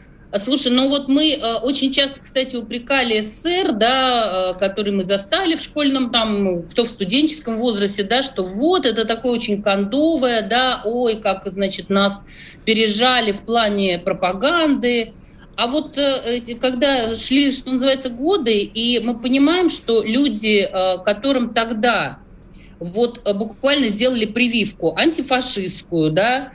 Слушай, 0.43 0.73
ну 0.73 0.89
вот 0.89 1.07
мы 1.07 1.35
э, 1.35 1.53
очень 1.61 1.91
часто, 1.91 2.19
кстати, 2.19 2.57
упрекали 2.57 3.21
СССР, 3.21 3.71
да, 3.71 4.51
э, 4.51 4.59
который 4.59 4.91
мы 4.91 5.05
застали 5.05 5.55
в 5.55 5.61
школьном, 5.61 6.11
там, 6.11 6.63
кто 6.63 6.83
в 6.83 6.89
студенческом 6.89 7.55
возрасте, 7.55 8.03
да, 8.03 8.21
что 8.21 8.43
вот 8.43 8.85
это 8.85 9.05
такое 9.05 9.31
очень 9.31 9.63
кондовое, 9.63 10.41
да, 10.41 10.81
ой, 10.83 11.15
как, 11.15 11.43
значит, 11.45 11.89
нас 11.89 12.25
пережали 12.65 13.31
в 13.31 13.45
плане 13.45 13.99
пропаганды. 13.99 15.13
А 15.55 15.67
вот 15.67 15.97
э, 15.97 16.41
когда 16.59 17.15
шли, 17.15 17.53
что 17.53 17.71
называется, 17.71 18.09
годы, 18.09 18.59
и 18.59 18.99
мы 18.99 19.17
понимаем, 19.17 19.69
что 19.69 20.03
люди, 20.03 20.69
которым 21.05 21.53
тогда 21.53 22.19
вот 22.79 23.21
э, 23.25 23.33
буквально 23.33 23.87
сделали 23.87 24.25
прививку 24.25 24.95
антифашистскую, 24.97 26.11
да, 26.11 26.51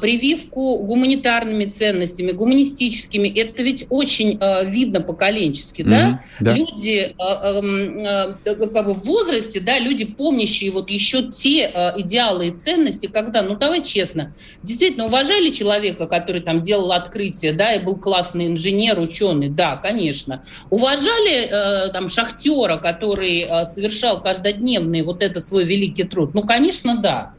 прививку 0.00 0.78
гуманитарными 0.78 1.64
ценностями, 1.64 2.32
гуманистическими. 2.32 3.28
Это 3.28 3.62
ведь 3.62 3.86
очень 3.88 4.38
э, 4.40 4.64
видно 4.66 5.00
поколенчески, 5.00 5.82
mm-hmm, 5.82 5.90
да? 5.90 6.20
да? 6.40 6.52
Люди 6.54 6.98
э, 6.98 7.14
э, 7.18 8.34
э, 8.44 8.66
как 8.66 8.86
бы 8.86 8.94
в 8.94 9.04
возрасте, 9.04 9.60
да, 9.60 9.78
люди 9.78 10.04
помнящие 10.04 10.70
вот 10.70 10.90
еще 10.90 11.22
те 11.22 11.72
идеалы 11.96 12.48
и 12.48 12.50
ценности, 12.50 13.06
когда, 13.06 13.42
ну 13.42 13.56
давай 13.56 13.82
честно, 13.82 14.34
действительно 14.62 15.06
уважали 15.06 15.50
человека, 15.50 16.06
который 16.06 16.42
там 16.42 16.60
делал 16.60 16.92
открытие, 16.92 17.52
да, 17.52 17.74
и 17.74 17.80
был 17.82 17.96
классный 17.96 18.46
инженер, 18.46 18.98
ученый, 19.00 19.48
да, 19.48 19.76
конечно. 19.76 20.42
Уважали 20.70 21.46
э, 21.46 21.92
там 21.92 22.08
шахтера, 22.08 22.76
который 22.76 23.46
совершал 23.64 24.22
каждодневный 24.22 25.02
вот 25.02 25.22
этот 25.22 25.44
свой 25.44 25.64
великий 25.64 26.04
труд, 26.04 26.34
ну, 26.34 26.42
конечно, 26.42 26.98
да. 26.98 27.34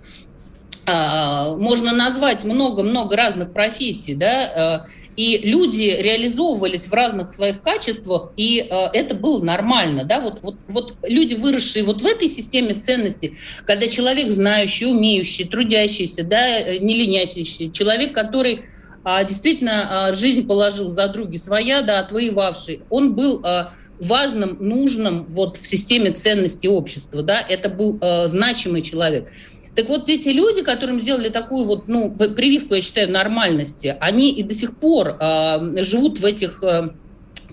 А, 0.85 1.55
можно 1.55 1.93
назвать 1.93 2.43
много-много 2.43 3.15
разных 3.15 3.53
профессий, 3.53 4.15
да, 4.15 4.83
э, 4.85 4.87
и 5.15 5.37
люди 5.37 5.95
реализовывались 5.97 6.87
в 6.87 6.93
разных 6.93 7.33
своих 7.33 7.61
качествах, 7.61 8.31
и 8.35 8.67
э, 8.69 8.85
это 8.93 9.15
было 9.15 9.41
нормально, 9.41 10.03
да, 10.03 10.19
вот, 10.19 10.39
вот, 10.43 10.55
вот 10.67 10.95
люди, 11.03 11.35
выросшие 11.35 11.85
вот 11.85 12.01
в 12.01 12.05
этой 12.05 12.27
системе 12.27 12.73
ценностей, 12.75 13.37
когда 13.65 13.87
человек 13.87 14.29
знающий, 14.29 14.87
умеющий, 14.87 15.45
трудящийся, 15.45 16.23
да, 16.23 16.77
не 16.77 16.95
ленящийся, 16.95 17.71
человек, 17.71 18.13
который 18.13 18.65
а, 19.03 19.23
действительно 19.23 20.07
а, 20.07 20.13
жизнь 20.13 20.47
положил 20.47 20.89
за 20.89 21.07
други 21.07 21.37
своя, 21.37 21.81
да, 21.81 21.99
отвоевавший, 21.99 22.81
он 22.89 23.15
был 23.15 23.41
а, 23.43 23.73
важным, 23.99 24.57
нужным 24.59 25.25
вот 25.27 25.57
в 25.57 25.67
системе 25.67 26.11
ценностей 26.11 26.69
общества, 26.69 27.21
да, 27.21 27.39
это 27.39 27.69
был 27.69 27.99
значимый 28.27 28.81
человек. 28.81 29.29
Так 29.75 29.89
вот, 29.89 30.07
эти 30.07 30.29
люди, 30.29 30.61
которым 30.61 30.99
сделали 30.99 31.29
такую 31.29 31.65
вот, 31.65 31.87
ну, 31.87 32.11
прививку, 32.11 32.75
я 32.75 32.81
считаю, 32.81 33.09
нормальности, 33.09 33.95
они 33.99 34.31
и 34.31 34.43
до 34.43 34.53
сих 34.53 34.77
пор 34.77 35.17
э, 35.19 35.83
живут 35.83 36.19
в 36.19 36.25
этих 36.25 36.61
э, 36.63 36.89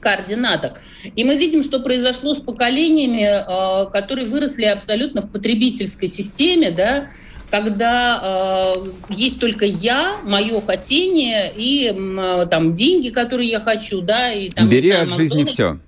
координатах. 0.01 0.79
И 1.17 1.25
мы 1.25 1.37
видим, 1.37 1.63
что 1.63 1.81
произошло 1.81 2.35
с 2.35 2.41
поколениями, 2.41 3.23
э, 3.23 3.91
которые 3.91 4.27
выросли 4.27 4.65
абсолютно 4.65 5.23
в 5.23 5.33
потребительской 5.33 6.09
системе, 6.09 6.71
да, 6.71 7.09
когда 7.51 8.21
э, 8.23 8.93
есть 9.11 9.41
только 9.41 9.65
я, 9.65 10.17
мое 10.25 10.61
хотение 10.61 11.53
и 11.57 11.93
э, 11.93 12.47
там 12.51 12.75
деньги, 12.75 13.11
которые 13.11 13.51
я 13.51 13.61
хочу, 13.61 14.03
да, 14.03 14.33
и 14.33 14.51
там. 14.51 14.69
Бери 14.69 14.91
знаю, 14.91 15.09
от 15.09 15.17
жизни 15.17 15.45
все. 15.45 15.79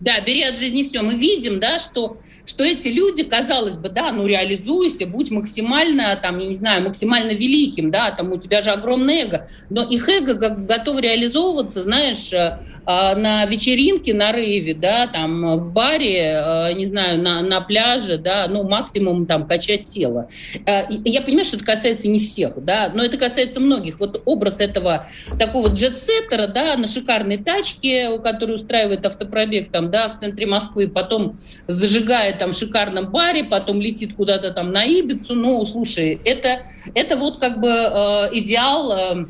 Да, 0.00 0.20
бери 0.20 0.42
от 0.42 0.58
жизни 0.58 0.82
все. 0.82 1.02
Мы 1.02 1.14
видим, 1.14 1.60
да, 1.60 1.78
что 1.78 2.16
что 2.46 2.64
эти 2.64 2.88
люди, 2.88 3.24
казалось 3.24 3.76
бы, 3.76 3.88
да, 3.88 4.12
ну 4.12 4.26
реализуйся, 4.26 5.06
будь 5.06 5.30
максимально, 5.30 6.16
там, 6.16 6.38
я 6.38 6.46
не 6.46 6.54
знаю, 6.54 6.82
максимально 6.82 7.32
великим, 7.32 7.90
да, 7.90 8.12
там 8.12 8.32
у 8.32 8.38
тебя 8.38 8.62
же 8.62 8.70
огромное 8.70 9.24
эго, 9.24 9.46
но 9.68 9.82
их 9.82 10.08
эго 10.08 10.34
готово 10.34 11.00
реализовываться, 11.00 11.82
знаешь, 11.82 12.32
э, 12.32 12.58
на 12.86 13.44
вечеринке, 13.46 14.14
на 14.14 14.32
рейве, 14.32 14.74
да, 14.74 15.06
там 15.06 15.56
в 15.56 15.72
баре, 15.72 16.40
э, 16.44 16.72
не 16.74 16.86
знаю, 16.86 17.20
на, 17.20 17.42
на 17.42 17.60
пляже, 17.60 18.16
да, 18.16 18.46
ну 18.48 18.68
максимум 18.68 19.26
там 19.26 19.46
качать 19.46 19.86
тело. 19.86 20.28
Э, 20.66 20.82
я 21.04 21.20
понимаю, 21.20 21.44
что 21.44 21.56
это 21.56 21.64
касается 21.64 22.08
не 22.08 22.20
всех, 22.20 22.64
да, 22.64 22.90
но 22.94 23.02
это 23.02 23.16
касается 23.18 23.60
многих. 23.60 23.98
Вот 23.98 24.22
образ 24.24 24.60
этого 24.60 25.06
такого 25.38 25.68
джетсеттера, 25.68 26.46
да, 26.46 26.76
на 26.76 26.86
шикарной 26.86 27.38
тачке, 27.38 28.18
который 28.20 28.56
устраивает 28.56 29.04
автопробег 29.04 29.70
там, 29.70 29.90
да, 29.90 30.08
в 30.08 30.14
центре 30.14 30.46
Москвы, 30.46 30.88
потом 30.88 31.34
зажигает 31.66 32.38
там 32.38 32.52
в 32.52 32.56
шикарном 32.56 33.10
баре, 33.10 33.44
потом 33.44 33.80
летит 33.80 34.14
куда-то 34.14 34.52
там 34.52 34.70
на 34.70 34.84
Ибицу. 34.84 35.34
Ну, 35.34 35.64
слушай, 35.66 36.20
это, 36.24 36.62
это 36.94 37.16
вот 37.16 37.38
как 37.38 37.60
бы 37.60 37.68
э, 37.68 38.28
идеал 38.32 38.92
э, 38.92 39.26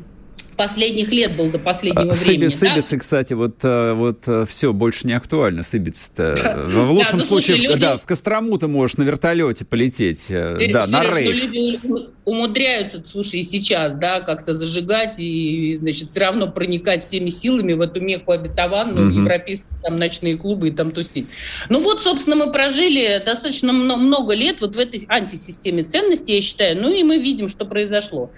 последних 0.57 1.11
лет 1.11 1.35
был 1.37 1.49
до 1.49 1.59
последнего 1.59 2.13
Сыбиц, 2.13 2.59
времени. 2.59 2.75
Сыбицы, 2.75 2.91
да? 2.91 2.99
кстати, 2.99 3.33
вот, 3.33 3.59
э, 3.63 3.93
вот 3.93 4.23
э, 4.27 4.45
все, 4.49 4.73
больше 4.73 5.07
не 5.07 5.13
актуально, 5.13 5.63
Сыбиц-то. 5.63 6.65
В 6.67 6.91
лучшем 6.91 7.21
случае, 7.21 7.75
да, 7.77 7.97
в 7.97 8.05
Кострому 8.05 8.57
ты 8.57 8.67
можешь 8.67 8.97
на 8.97 9.03
вертолете 9.03 9.63
полететь, 9.63 10.25
э, 10.29 10.57
да, 10.71 10.87
на 10.87 11.03
рейв 11.03 11.51
умудряются, 12.27 13.01
слушай, 13.09 13.39
и 13.39 13.43
сейчас, 13.43 13.95
да, 13.95 14.19
как-то 14.19 14.53
зажигать 14.53 15.15
и, 15.17 15.77
значит, 15.77 16.09
все 16.09 16.19
равно 16.19 16.51
проникать 16.51 17.05
всеми 17.05 17.29
силами 17.29 17.71
в 17.71 17.79
эту 17.79 18.01
меху 18.01 18.33
обетованную, 18.33 19.07
угу. 19.07 19.15
европейские 19.21 19.71
там 19.81 19.95
ночные 19.95 20.35
клубы 20.35 20.67
и 20.67 20.71
там 20.71 20.91
тусить. 20.91 21.29
Ну 21.69 21.79
вот, 21.79 22.03
собственно, 22.03 22.35
мы 22.35 22.51
прожили 22.51 23.23
достаточно 23.25 23.71
много 23.71 24.35
лет 24.35 24.59
вот 24.59 24.75
в 24.75 24.79
этой 24.79 25.05
антисистеме 25.07 25.85
ценностей, 25.85 26.35
я 26.35 26.41
считаю, 26.41 26.81
ну 26.81 26.91
и 26.93 27.01
мы 27.01 27.17
видим, 27.17 27.47
что 27.47 27.63
произошло. 27.63 28.29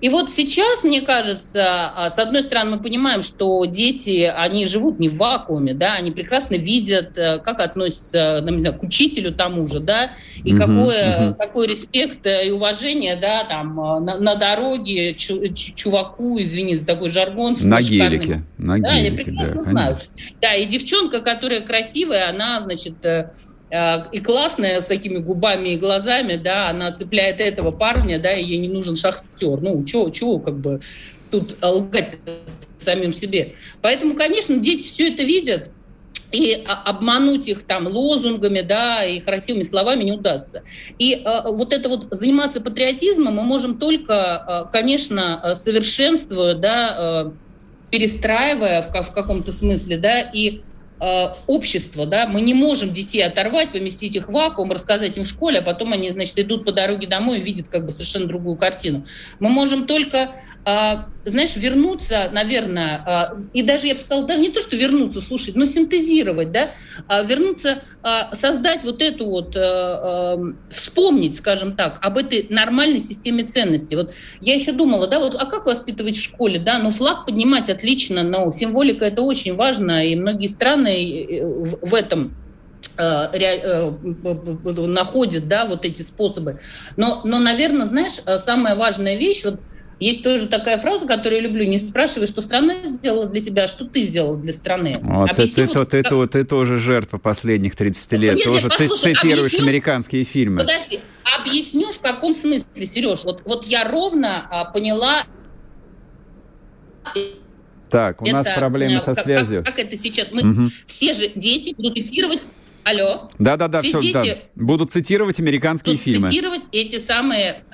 И 0.00 0.08
вот 0.08 0.32
сейчас, 0.32 0.82
мне 0.82 1.00
кажется, 1.00 1.57
а, 1.57 1.57
с 1.58 2.18
одной 2.18 2.42
стороны, 2.42 2.76
мы 2.76 2.82
понимаем, 2.82 3.22
что 3.22 3.64
дети, 3.64 4.32
они 4.34 4.66
живут 4.66 4.98
не 5.00 5.08
в 5.08 5.16
вакууме, 5.16 5.74
да, 5.74 5.94
они 5.94 6.10
прекрасно 6.10 6.54
видят, 6.54 7.16
э, 7.16 7.38
как 7.38 7.60
относятся, 7.60 8.40
ну, 8.42 8.50
не 8.50 8.60
знаю, 8.60 8.76
к 8.78 8.82
учителю 8.82 9.32
тому 9.32 9.66
же, 9.66 9.80
да, 9.80 10.12
и 10.44 10.52
угу, 10.52 10.60
какое, 10.60 11.30
угу. 11.30 11.38
какой 11.38 11.66
респект 11.66 12.26
и 12.26 12.50
уважение, 12.50 13.16
да, 13.16 13.44
там 13.44 13.78
э, 13.80 14.00
на, 14.00 14.18
на 14.18 14.34
дороге 14.34 15.14
чуваку, 15.14 16.40
извини 16.40 16.76
за 16.76 16.86
такой 16.86 17.10
жаргон. 17.10 17.54
На 17.62 17.80
гелике. 17.82 18.42
На 18.56 18.78
да, 18.78 18.94
гелике, 18.94 19.06
я 19.06 19.24
прекрасно 19.24 19.54
да, 19.54 19.62
знаю. 19.62 19.98
Да, 20.40 20.54
и 20.54 20.66
девчонка, 20.66 21.20
которая 21.20 21.60
красивая, 21.60 22.28
она, 22.28 22.60
значит, 22.60 23.04
э, 23.04 23.30
э, 23.70 24.04
и 24.12 24.20
классная, 24.20 24.80
с 24.80 24.86
такими 24.86 25.18
губами 25.18 25.70
и 25.70 25.76
глазами, 25.76 26.36
да, 26.36 26.68
она 26.68 26.92
цепляет 26.92 27.40
этого 27.40 27.70
парня, 27.70 28.18
да, 28.18 28.32
и 28.32 28.44
ей 28.44 28.58
не 28.58 28.68
нужен 28.68 28.96
шахтер. 28.96 29.60
Ну, 29.60 29.84
чего, 29.84 30.10
чего 30.10 30.38
как 30.38 30.58
бы 30.58 30.80
тут 31.30 31.56
лгать 31.62 32.18
самим 32.78 33.12
себе. 33.12 33.54
Поэтому, 33.82 34.14
конечно, 34.14 34.58
дети 34.58 34.86
все 34.86 35.12
это 35.12 35.22
видят, 35.22 35.70
и 36.30 36.62
обмануть 36.66 37.48
их 37.48 37.62
там 37.62 37.86
лозунгами, 37.86 38.60
да, 38.60 39.04
и 39.04 39.20
красивыми 39.20 39.62
словами 39.62 40.04
не 40.04 40.12
удастся. 40.12 40.62
И 40.98 41.14
э, 41.14 41.42
вот 41.50 41.72
это 41.72 41.88
вот 41.88 42.08
заниматься 42.10 42.60
патриотизмом 42.60 43.36
мы 43.36 43.44
можем 43.44 43.78
только, 43.78 44.66
э, 44.68 44.70
конечно, 44.70 45.54
совершенствуя, 45.54 46.54
да, 46.54 46.96
э, 46.98 47.30
перестраивая 47.90 48.82
в, 48.82 48.88
в 48.88 49.12
каком-то 49.12 49.52
смысле, 49.52 49.96
да, 49.98 50.20
и 50.20 50.60
общество, 51.46 52.06
да, 52.06 52.26
мы 52.26 52.40
не 52.40 52.54
можем 52.54 52.92
детей 52.92 53.20
оторвать, 53.24 53.70
поместить 53.70 54.16
их 54.16 54.28
в 54.28 54.32
вакуум, 54.32 54.72
рассказать 54.72 55.16
им 55.16 55.22
в 55.22 55.28
школе, 55.28 55.60
а 55.60 55.62
потом 55.62 55.92
они, 55.92 56.10
значит, 56.10 56.36
идут 56.40 56.64
по 56.64 56.72
дороге 56.72 57.06
домой 57.06 57.38
и 57.38 57.40
видят 57.40 57.68
как 57.68 57.86
бы 57.86 57.92
совершенно 57.92 58.26
другую 58.26 58.56
картину. 58.56 59.06
Мы 59.38 59.48
можем 59.48 59.86
только 59.86 60.32
а, 60.57 60.57
знаешь, 61.24 61.56
вернуться, 61.56 62.30
наверное, 62.32 63.02
а, 63.06 63.36
и 63.52 63.62
даже, 63.62 63.86
я 63.86 63.94
бы 63.94 64.00
сказала, 64.00 64.26
даже 64.26 64.40
не 64.40 64.50
то, 64.50 64.60
что 64.60 64.76
вернуться, 64.76 65.20
слушать, 65.20 65.56
но 65.56 65.66
синтезировать, 65.66 66.52
да, 66.52 66.70
а 67.06 67.22
вернуться, 67.22 67.82
создать 68.38 68.84
вот 68.84 69.02
эту 69.02 69.26
вот, 69.26 69.56
вспомнить, 70.70 71.36
скажем 71.36 71.74
так, 71.74 71.98
об 72.02 72.18
этой 72.18 72.46
нормальной 72.50 73.00
системе 73.00 73.44
ценностей. 73.44 73.96
Вот 73.96 74.14
я 74.40 74.54
еще 74.54 74.72
думала, 74.72 75.06
да, 75.06 75.20
вот, 75.20 75.36
а 75.40 75.46
как 75.46 75.66
воспитывать 75.66 76.16
в 76.16 76.22
школе, 76.22 76.58
да, 76.58 76.78
ну, 76.78 76.90
флаг 76.90 77.26
поднимать 77.26 77.70
отлично, 77.70 78.22
но 78.22 78.50
символика 78.52 79.06
это 79.06 79.22
очень 79.22 79.54
важно, 79.54 80.06
и 80.06 80.16
многие 80.16 80.48
страны 80.48 81.40
в 81.82 81.94
этом 81.94 82.34
находят, 82.96 85.48
да, 85.48 85.66
вот 85.66 85.84
эти 85.84 86.02
способы. 86.02 86.58
Но, 86.96 87.22
но, 87.24 87.38
наверное, 87.38 87.86
знаешь, 87.86 88.20
самая 88.38 88.74
важная 88.74 89.16
вещь, 89.16 89.44
вот 89.44 89.60
есть 90.00 90.22
тоже 90.22 90.46
такая 90.46 90.78
фраза, 90.78 91.06
которую 91.06 91.42
я 91.42 91.48
люблю. 91.48 91.64
Не 91.64 91.78
спрашивай, 91.78 92.26
что 92.26 92.40
страна 92.40 92.74
сделала 92.84 93.26
для 93.26 93.40
тебя, 93.40 93.64
а 93.64 93.68
что 93.68 93.84
ты 93.84 94.02
сделал 94.02 94.36
для 94.36 94.52
страны. 94.52 94.94
Вот, 95.00 95.30
Объясню, 95.30 95.66
ты, 95.66 95.78
вот, 95.78 95.90
ты, 95.90 96.02
как... 96.02 96.12
ты, 96.12 96.26
ты, 96.26 96.26
ты 96.26 96.44
тоже 96.44 96.78
жертва 96.78 97.18
последних 97.18 97.74
30 97.74 98.12
лет. 98.12 98.36
Нет, 98.36 98.44
тоже 98.44 98.68
нет, 98.68 98.76
послушай, 98.78 99.14
цитируешь 99.14 99.52
объясню, 99.54 99.68
американские 99.68 100.24
фильмы. 100.24 100.60
Подожди, 100.60 101.00
объясню 101.38 101.90
в 101.90 102.00
каком 102.00 102.34
смысле, 102.34 102.86
Сереж. 102.86 103.24
Вот, 103.24 103.42
вот 103.44 103.66
я 103.66 103.88
ровно 103.88 104.46
а, 104.50 104.66
поняла... 104.66 105.24
Так, 107.90 108.20
у 108.22 108.26
это, 108.26 108.34
нас 108.34 108.48
проблемы 108.54 109.00
со 109.00 109.14
связью. 109.14 109.64
Как, 109.64 109.74
как 109.74 109.84
это 109.86 109.96
сейчас? 109.96 110.30
Мы 110.30 110.42
угу. 110.42 110.68
все 110.86 111.12
же 111.12 111.30
дети 111.34 111.74
будут 111.74 111.96
цитировать 112.06 112.46
Алло. 112.84 113.26
Да-да-да, 113.38 113.82
все, 113.82 113.98
все 114.00 114.12
да. 114.12 114.24
Будут 114.54 114.90
цитировать 114.90 115.38
американские 115.40 115.94
будут 115.96 116.04
фильмы. 116.04 116.28
цитировать 116.28 116.62
эти 116.72 116.98
самые... 116.98 117.64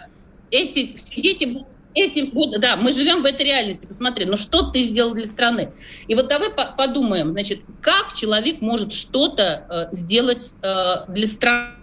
Эти 0.50 0.96
все 0.96 1.20
дети 1.20 1.44
будут 1.44 1.68
этим 1.94 2.30
будут, 2.30 2.60
да, 2.60 2.76
мы 2.76 2.92
живем 2.92 3.22
в 3.22 3.24
этой 3.24 3.46
реальности, 3.46 3.86
посмотри, 3.86 4.24
ну 4.24 4.36
что 4.36 4.70
ты 4.70 4.80
сделал 4.80 5.14
для 5.14 5.26
страны? 5.26 5.72
И 6.06 6.14
вот 6.14 6.28
давай 6.28 6.50
по 6.50 6.66
подумаем, 6.66 7.32
значит, 7.32 7.60
как 7.80 8.14
человек 8.14 8.60
может 8.60 8.92
что-то 8.92 9.66
э, 9.70 9.94
сделать 9.94 10.54
э, 10.62 11.12
для 11.12 11.26
страны, 11.28 11.74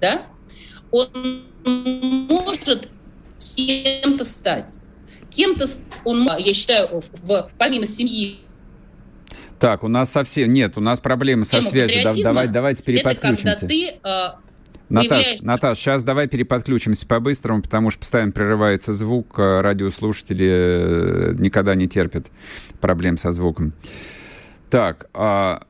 да? 0.00 0.26
Он 0.90 1.08
может 1.64 2.88
кем-то 3.56 4.24
стать. 4.24 4.84
Кем-то 5.30 5.66
он, 6.04 6.28
я 6.38 6.54
считаю, 6.54 7.00
в, 7.00 7.00
в, 7.00 7.50
помимо 7.58 7.86
семьи, 7.86 8.40
так, 9.58 9.82
у 9.82 9.88
нас 9.88 10.12
совсем 10.12 10.52
нет, 10.52 10.76
у 10.76 10.80
нас 10.80 11.00
проблемы 11.00 11.44
со 11.44 11.60
связью. 11.62 12.22
Давай, 12.22 12.46
давайте 12.46 12.82
переподключимся. 12.82 13.50
Это 13.50 13.60
когда 13.60 13.66
ты 13.66 13.98
э, 14.04 14.47
Наташ. 14.88 15.40
Наташ, 15.40 15.78
сейчас 15.78 16.02
давай 16.02 16.28
переподключимся 16.28 17.06
по-быстрому, 17.06 17.62
потому 17.62 17.90
что 17.90 18.00
постоянно 18.00 18.32
прерывается 18.32 18.94
звук. 18.94 19.38
Э, 19.38 19.60
радиослушатели 19.60 20.48
э, 20.50 21.34
никогда 21.38 21.74
не 21.74 21.88
терпят 21.88 22.26
проблем 22.80 23.18
со 23.18 23.32
звуком. 23.32 23.74
Так, 24.70 25.08
а, 25.14 25.62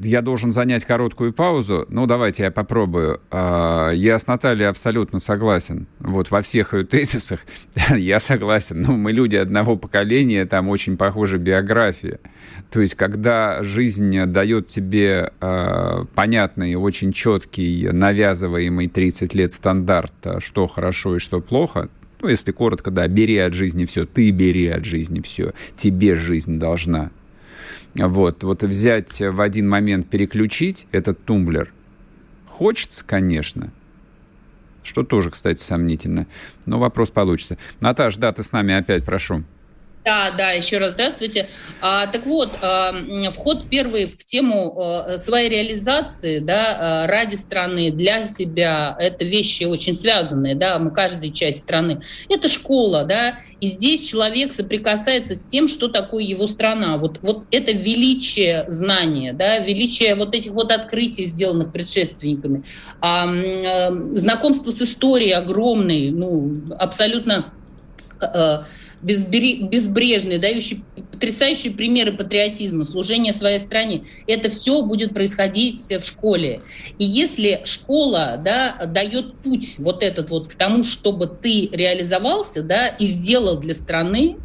я 0.00 0.22
должен 0.22 0.52
занять 0.52 0.84
короткую 0.84 1.32
паузу. 1.32 1.86
Ну, 1.88 2.06
давайте 2.06 2.44
я 2.44 2.50
попробую. 2.50 3.20
А, 3.30 3.90
я 3.90 4.18
с 4.18 4.26
Натальей 4.26 4.68
абсолютно 4.68 5.18
согласен. 5.18 5.86
Вот 5.98 6.30
во 6.30 6.42
всех 6.42 6.74
ее 6.74 6.84
тезисах 6.84 7.40
я 7.96 8.20
согласен. 8.20 8.82
Ну, 8.82 8.96
мы 8.96 9.12
люди 9.12 9.36
одного 9.36 9.76
поколения, 9.76 10.46
там 10.46 10.68
очень 10.68 10.96
похожи 10.96 11.38
биографии. 11.38 12.18
То 12.70 12.80
есть, 12.80 12.94
когда 12.94 13.62
жизнь 13.62 14.26
дает 14.26 14.66
тебе 14.66 15.32
э, 15.40 16.04
понятный, 16.14 16.74
очень 16.74 17.12
четкий, 17.12 17.88
навязываемый 17.90 18.88
30 18.88 19.34
лет 19.34 19.52
стандарт, 19.52 20.12
что 20.40 20.68
хорошо 20.68 21.16
и 21.16 21.18
что 21.18 21.40
плохо, 21.40 21.88
ну, 22.20 22.28
если 22.28 22.50
коротко, 22.52 22.90
да, 22.90 23.06
бери 23.06 23.36
от 23.38 23.54
жизни 23.54 23.84
все, 23.84 24.04
ты 24.04 24.30
бери 24.30 24.66
от 24.66 24.84
жизни 24.84 25.20
все, 25.20 25.52
тебе 25.76 26.16
жизнь 26.16 26.58
должна. 26.58 27.10
Вот, 27.94 28.44
вот 28.44 28.62
взять 28.62 29.20
в 29.20 29.40
один 29.40 29.68
момент, 29.68 30.08
переключить 30.08 30.86
этот 30.92 31.24
тумблер, 31.24 31.72
хочется, 32.46 33.04
конечно, 33.04 33.72
что 34.82 35.02
тоже, 35.02 35.30
кстати, 35.30 35.60
сомнительно, 35.60 36.26
но 36.66 36.78
вопрос 36.78 37.10
получится. 37.10 37.58
Наташ, 37.80 38.16
да, 38.16 38.32
ты 38.32 38.42
с 38.42 38.52
нами 38.52 38.74
опять, 38.74 39.04
прошу. 39.04 39.44
Да, 40.04 40.30
да, 40.30 40.52
еще 40.52 40.78
раз 40.78 40.92
здравствуйте. 40.92 41.48
А, 41.80 42.06
так 42.06 42.24
вот, 42.24 42.50
а, 42.62 42.94
вход 43.30 43.64
первый 43.68 44.06
в 44.06 44.24
тему 44.24 44.74
а, 44.78 45.18
своей 45.18 45.48
реализации, 45.50 46.38
да, 46.38 47.04
а, 47.04 47.06
ради 47.06 47.34
страны, 47.34 47.90
для 47.90 48.24
себя, 48.24 48.96
это 48.98 49.24
вещи 49.24 49.64
очень 49.64 49.94
связанные, 49.94 50.54
да, 50.54 50.78
мы 50.78 50.90
каждая 50.92 51.30
часть 51.30 51.60
страны. 51.60 52.00
Это 52.30 52.48
школа, 52.48 53.04
да, 53.04 53.38
и 53.60 53.66
здесь 53.66 54.08
человек 54.08 54.52
соприкасается 54.52 55.34
с 55.34 55.44
тем, 55.44 55.68
что 55.68 55.88
такое 55.88 56.22
его 56.22 56.46
страна. 56.46 56.96
Вот, 56.96 57.18
вот 57.22 57.44
это 57.50 57.72
величие 57.72 58.64
знания, 58.68 59.32
да, 59.32 59.58
величие 59.58 60.14
вот 60.14 60.34
этих 60.34 60.52
вот 60.52 60.72
открытий, 60.72 61.24
сделанных 61.24 61.72
предшественниками, 61.72 62.62
а, 63.00 63.28
а, 63.28 63.90
знакомство 64.12 64.70
с 64.70 64.80
историей 64.80 65.32
огромной, 65.32 66.10
ну, 66.10 66.62
абсолютно... 66.78 67.52
А, 68.20 68.64
безбрежные, 69.02 70.38
дающие 70.38 70.80
потрясающие 71.12 71.72
примеры 71.72 72.12
патриотизма, 72.12 72.84
служения 72.84 73.32
своей 73.32 73.58
стране. 73.58 74.04
Это 74.26 74.48
все 74.50 74.82
будет 74.82 75.14
происходить 75.14 75.80
в 75.80 76.04
школе. 76.04 76.60
И 76.98 77.04
если 77.04 77.62
школа 77.64 78.40
да, 78.42 78.86
дает 78.86 79.38
путь 79.38 79.76
вот 79.78 80.02
этот 80.02 80.30
вот 80.30 80.52
к 80.52 80.54
тому, 80.54 80.84
чтобы 80.84 81.26
ты 81.26 81.68
реализовался 81.72 82.62
да, 82.62 82.88
и 82.88 83.06
сделал 83.06 83.58
для 83.58 83.74
страны, 83.74 84.36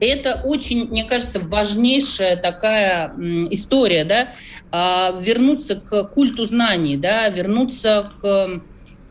это 0.00 0.42
очень, 0.44 0.88
мне 0.88 1.04
кажется, 1.04 1.40
важнейшая 1.40 2.36
такая 2.36 3.12
история, 3.50 4.04
да, 4.04 4.28
а, 4.70 5.14
вернуться 5.18 5.76
к 5.76 6.04
культу 6.04 6.46
знаний, 6.46 6.96
да, 6.96 7.28
вернуться 7.28 8.12
к 8.20 8.62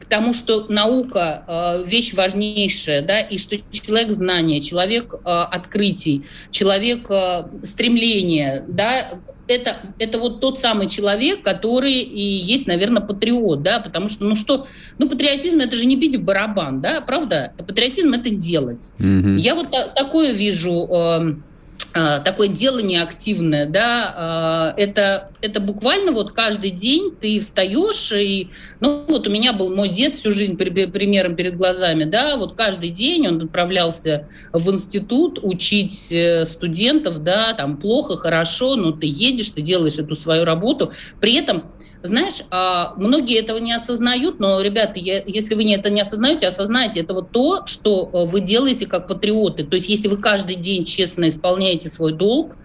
тому, 0.10 0.34
что 0.34 0.66
наука 0.70 1.44
э, 1.48 1.84
вещь 1.86 2.14
важнейшая, 2.14 3.02
да, 3.02 3.20
и 3.20 3.38
что 3.38 3.58
человек 3.72 4.10
знания, 4.12 4.62
человек 4.62 5.14
э, 5.14 5.18
открытий, 5.26 6.24
человек 6.52 7.10
э, 7.10 7.46
стремления, 7.64 8.64
да, 8.68 9.08
это, 9.48 9.78
это 10.00 10.20
вот 10.20 10.42
тот 10.42 10.60
самый 10.60 10.90
человек, 10.90 11.42
который 11.42 11.94
и 11.94 12.22
есть, 12.22 12.68
наверное, 12.68 13.02
патриот, 13.02 13.64
да, 13.64 13.80
потому 13.80 14.10
что, 14.10 14.26
ну 14.26 14.36
что, 14.36 14.66
ну 14.98 15.10
патриотизм 15.10 15.60
это 15.60 15.76
же 15.78 15.86
не 15.86 15.96
бить 15.96 16.16
в 16.16 16.24
барабан, 16.24 16.82
да, 16.82 17.02
правда? 17.02 17.54
Патриотизм 17.58 18.14
это 18.14 18.30
делать. 18.30 18.92
Mm-hmm. 19.00 19.38
Я 19.38 19.56
вот 19.56 19.72
та- 19.72 19.88
такое 19.88 20.32
вижу 20.34 20.88
э, 20.90 21.36
такое 22.24 22.48
делание 22.48 23.02
активное, 23.02 23.66
да, 23.66 24.14
а, 24.16 24.74
это, 24.78 25.32
это 25.42 25.60
буквально 25.62 26.12
вот 26.12 26.32
каждый 26.32 26.72
день 26.72 27.16
ты 27.20 27.40
встаешь, 27.40 28.12
и, 28.12 28.50
ну, 28.80 29.06
вот 29.08 29.28
у 29.28 29.32
меня 29.32 29.54
был 29.54 29.76
мой 29.76 29.90
дед 29.90 30.16
всю 30.16 30.32
жизнь 30.32 30.58
примером 30.58 31.36
перед 31.36 31.56
глазами, 31.56 32.04
да, 32.04 32.38
вот 32.38 32.56
каждый 32.56 32.90
день 32.90 33.28
он 33.28 33.42
отправлялся 33.42 34.28
в 34.54 34.70
институт 34.72 35.40
учить 35.42 36.12
э, 36.12 36.46
студентов, 36.46 37.24
да, 37.24 37.54
там 37.54 37.78
плохо, 37.78 38.16
хорошо, 38.16 38.76
но 38.76 38.92
ты 38.92 39.08
едешь, 39.08 39.50
ты 39.50 39.62
делаешь 39.62 39.98
эту 39.98 40.16
свою 40.16 40.46
работу, 40.46 40.92
при 41.20 41.36
этом 41.36 41.64
знаешь, 42.08 42.42
а, 42.50 42.94
многие 42.98 43.40
этого 43.40 43.58
не 43.58 43.74
осознают, 43.74 44.40
но, 44.40 44.62
ребята, 44.62 44.94
если 45.00 45.56
вы 45.56 45.72
это 45.74 45.90
не 45.90 46.02
осознаете, 46.02 46.48
осознайте, 46.48 47.02
это 47.02 47.14
вот 47.14 47.32
то, 47.32 47.66
что 47.66 48.10
э, 48.12 48.26
вы 48.26 48.42
делаете 48.42 48.88
как 48.88 49.08
патриоты. 49.08 49.64
То 49.64 49.76
есть 49.76 49.90
если 49.90 50.08
вы 50.08 50.18
каждый 50.18 50.56
день 50.56 50.86
честно 50.86 51.30
исполняете 51.30 51.90
свой 51.90 52.14
долг, 52.14 52.56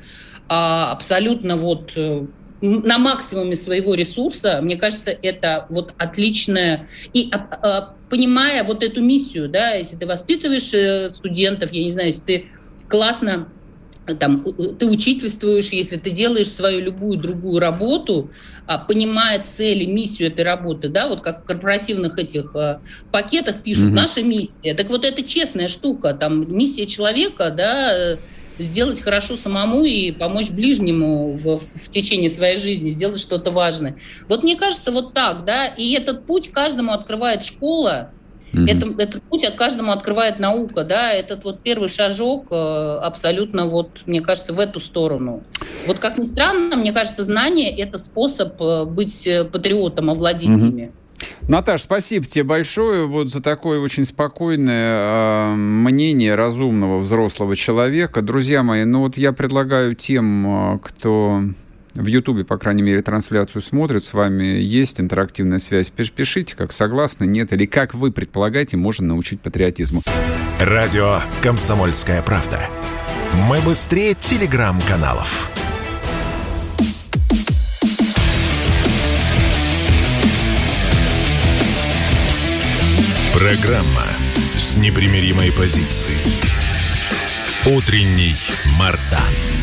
а, 0.48 0.92
абсолютно 0.92 1.56
вот 1.56 1.92
э, 1.96 2.26
на 2.60 2.98
максимуме 2.98 3.56
своего 3.56 3.94
ресурса, 3.94 4.60
мне 4.62 4.76
кажется, 4.76 5.10
это 5.10 5.66
вот 5.68 5.94
отличное. 5.98 6.86
И 7.12 7.30
а, 7.32 7.96
понимая 8.08 8.62
вот 8.64 8.84
эту 8.84 9.02
миссию, 9.02 9.48
да, 9.48 9.72
если 9.72 9.96
ты 9.96 10.06
воспитываешь 10.06 10.72
э, 10.72 11.10
студентов, 11.10 11.72
я 11.72 11.82
не 11.82 11.90
знаю, 11.90 12.08
если 12.08 12.22
ты 12.22 12.48
классно 12.88 13.48
там, 14.18 14.44
ты 14.78 14.86
учительствуешь, 14.86 15.70
если 15.70 15.96
ты 15.96 16.10
делаешь 16.10 16.50
свою 16.50 16.80
любую 16.80 17.18
другую 17.18 17.60
работу, 17.60 18.30
а, 18.66 18.78
понимая 18.78 19.42
цели, 19.42 19.84
миссию 19.84 20.28
этой 20.28 20.44
работы, 20.44 20.88
да, 20.88 21.08
вот 21.08 21.20
как 21.20 21.42
в 21.42 21.44
корпоративных 21.44 22.18
этих 22.18 22.54
а, 22.56 22.80
пакетах 23.12 23.62
пишут, 23.62 23.90
mm-hmm. 23.90 23.94
наша 23.94 24.22
миссия. 24.22 24.74
Так 24.74 24.88
вот 24.88 25.04
это 25.04 25.22
честная 25.22 25.68
штука, 25.68 26.14
там 26.14 26.52
миссия 26.52 26.86
человека, 26.86 27.50
да, 27.50 28.18
сделать 28.58 29.00
хорошо 29.00 29.36
самому 29.36 29.84
и 29.84 30.10
помочь 30.10 30.50
ближнему 30.50 31.32
в, 31.32 31.58
в 31.58 31.88
течение 31.88 32.30
своей 32.30 32.58
жизни, 32.58 32.90
сделать 32.90 33.20
что-то 33.20 33.50
важное. 33.50 33.96
Вот 34.28 34.42
мне 34.42 34.56
кажется, 34.56 34.90
вот 34.90 35.14
так, 35.14 35.44
да, 35.44 35.66
и 35.66 35.92
этот 35.92 36.26
путь 36.26 36.50
каждому 36.50 36.92
открывает 36.92 37.44
школа, 37.44 38.10
Mm-hmm. 38.52 38.70
Это, 38.70 39.02
этот 39.02 39.22
путь 39.22 39.44
от 39.44 39.54
каждому 39.54 39.92
открывает 39.92 40.38
наука, 40.38 40.84
да, 40.84 41.12
этот 41.12 41.44
вот 41.44 41.62
первый 41.62 41.88
шажок 41.88 42.46
э, 42.50 42.98
абсолютно 43.02 43.66
вот, 43.66 44.02
мне 44.06 44.20
кажется, 44.20 44.52
в 44.52 44.60
эту 44.60 44.80
сторону. 44.80 45.42
Вот 45.86 45.98
как 45.98 46.18
ни 46.18 46.26
странно, 46.26 46.76
мне 46.76 46.92
кажется, 46.92 47.24
знание– 47.24 47.70
это 47.78 47.98
способ 47.98 48.60
э, 48.60 48.84
быть 48.84 49.26
э, 49.26 49.44
патриотом, 49.44 50.10
овладеть 50.10 50.50
mm-hmm. 50.50 50.68
ими. 50.68 50.92
Наташ, 51.48 51.82
спасибо 51.82 52.26
тебе 52.26 52.44
большое 52.44 53.06
вот 53.06 53.30
за 53.30 53.42
такое 53.42 53.80
очень 53.80 54.04
спокойное 54.04 54.96
э, 54.96 55.54
мнение 55.54 56.34
разумного 56.34 56.98
взрослого 56.98 57.56
человека. 57.56 58.20
Друзья 58.22 58.62
мои, 58.62 58.84
ну 58.84 59.00
вот 59.00 59.16
я 59.16 59.32
предлагаю 59.32 59.94
тем, 59.94 60.78
кто 60.84 61.42
в 61.94 62.06
Ютубе, 62.06 62.44
по 62.44 62.58
крайней 62.58 62.82
мере, 62.82 63.02
трансляцию 63.02 63.62
смотрят, 63.62 64.04
с 64.04 64.12
вами 64.12 64.44
есть 64.44 65.00
интерактивная 65.00 65.58
связь. 65.58 65.90
Пишите, 65.90 66.56
как 66.56 66.72
согласны, 66.72 67.24
нет, 67.24 67.52
или 67.52 67.66
как 67.66 67.94
вы 67.94 68.12
предполагаете, 68.12 68.76
можно 68.76 69.08
научить 69.08 69.40
патриотизму. 69.40 70.02
Радио 70.60 71.20
«Комсомольская 71.42 72.22
правда». 72.22 72.68
Мы 73.48 73.60
быстрее 73.60 74.14
телеграм-каналов. 74.14 75.50
Программа 83.32 84.04
с 84.56 84.76
непримиримой 84.76 85.50
позицией. 85.52 86.18
Утренний 87.66 88.34
Мардан. 88.78 89.61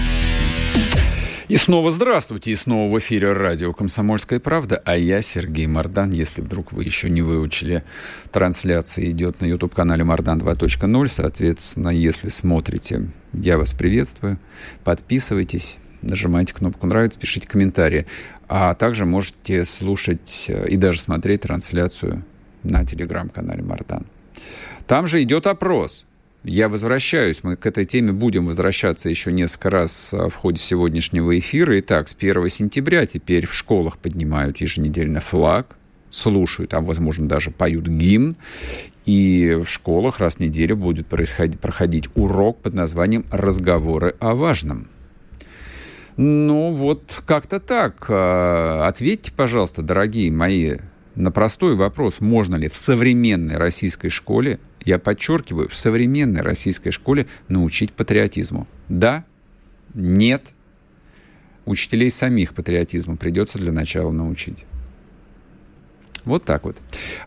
И 1.49 1.57
снова 1.57 1.89
здравствуйте, 1.89 2.51
и 2.51 2.55
снова 2.55 2.93
в 2.93 2.99
эфире 2.99 3.33
радио 3.33 3.73
«Комсомольская 3.73 4.39
правда», 4.39 4.79
а 4.85 4.95
я 4.95 5.19
Сергей 5.23 5.65
Мордан. 5.65 6.11
Если 6.11 6.43
вдруг 6.43 6.71
вы 6.71 6.83
еще 6.83 7.09
не 7.09 7.23
выучили, 7.23 7.83
трансляция 8.31 9.09
идет 9.09 9.41
на 9.41 9.47
YouTube-канале 9.47 10.03
«Мордан 10.03 10.39
2.0». 10.39 11.07
Соответственно, 11.07 11.89
если 11.89 12.29
смотрите, 12.29 13.09
я 13.33 13.57
вас 13.57 13.73
приветствую. 13.73 14.37
Подписывайтесь, 14.83 15.79
нажимайте 16.03 16.53
кнопку 16.53 16.85
«Нравится», 16.85 17.17
пишите 17.17 17.47
комментарии. 17.47 18.05
А 18.47 18.75
также 18.75 19.05
можете 19.05 19.65
слушать 19.65 20.51
и 20.67 20.77
даже 20.77 21.01
смотреть 21.01 21.41
трансляцию 21.41 22.23
на 22.61 22.85
телеграм-канале 22.85 23.63
«Мордан». 23.63 24.05
Там 24.85 25.07
же 25.07 25.23
идет 25.23 25.47
опрос– 25.47 26.05
я 26.43 26.69
возвращаюсь, 26.69 27.43
мы 27.43 27.55
к 27.57 27.65
этой 27.65 27.85
теме 27.85 28.13
будем 28.13 28.45
возвращаться 28.45 29.09
еще 29.09 29.31
несколько 29.31 29.69
раз 29.69 30.13
а, 30.13 30.29
в 30.29 30.35
ходе 30.35 30.57
сегодняшнего 30.57 31.37
эфира. 31.37 31.77
Итак, 31.79 32.07
с 32.07 32.15
1 32.17 32.47
сентября 32.49 33.05
теперь 33.05 33.45
в 33.45 33.53
школах 33.53 33.97
поднимают 33.97 34.57
еженедельно 34.57 35.19
флаг, 35.19 35.75
слушают, 36.09 36.73
а 36.73 36.81
возможно 36.81 37.27
даже 37.27 37.51
поют 37.51 37.87
гимн. 37.87 38.37
И 39.05 39.57
в 39.61 39.67
школах 39.67 40.19
раз 40.19 40.37
в 40.37 40.39
неделю 40.39 40.77
будет 40.77 41.07
происходить, 41.07 41.59
проходить 41.59 42.07
урок 42.15 42.59
под 42.61 42.73
названием 42.73 43.25
«Разговоры 43.31 44.15
о 44.19 44.35
важном». 44.35 44.87
Ну 46.15 46.71
вот 46.71 47.21
как-то 47.25 47.59
так. 47.59 48.05
А, 48.09 48.87
ответьте, 48.87 49.33
пожалуйста, 49.35 49.81
дорогие 49.81 50.31
мои, 50.31 50.77
на 51.15 51.31
простой 51.31 51.75
вопрос, 51.75 52.21
можно 52.21 52.55
ли 52.55 52.69
в 52.69 52.77
современной 52.77 53.57
российской 53.57 54.09
школе 54.09 54.59
я 54.89 54.99
подчеркиваю, 54.99 55.69
в 55.69 55.75
современной 55.75 56.41
российской 56.41 56.91
школе 56.91 57.27
научить 57.47 57.91
патриотизму. 57.93 58.67
Да, 58.87 59.23
нет. 59.93 60.53
Учителей 61.65 62.09
самих 62.09 62.53
патриотизму 62.53 63.15
придется 63.15 63.59
для 63.59 63.71
начала 63.71 64.11
научить. 64.11 64.65
Вот 66.25 66.43
так 66.43 66.63
вот. 66.63 66.77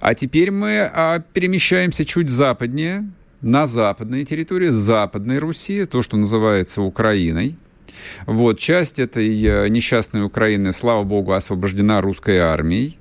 А 0.01 0.14
теперь 0.14 0.51
мы 0.51 0.81
а, 0.81 1.20
перемещаемся 1.20 2.05
чуть 2.05 2.29
западнее, 2.29 3.09
на 3.40 3.66
западной 3.66 4.25
территории, 4.25 4.68
Западной 4.68 5.38
Руси, 5.38 5.85
то, 5.85 6.03
что 6.03 6.16
называется 6.16 6.81
Украиной. 6.83 7.57
Вот, 8.27 8.59
часть 8.59 9.01
этой 9.01 9.29
э, 9.44 9.68
несчастной 9.68 10.22
Украины, 10.22 10.72
слава 10.72 11.03
богу, 11.03 11.33
освобождена 11.33 12.01
русской 12.01 12.38
армией. 12.38 12.98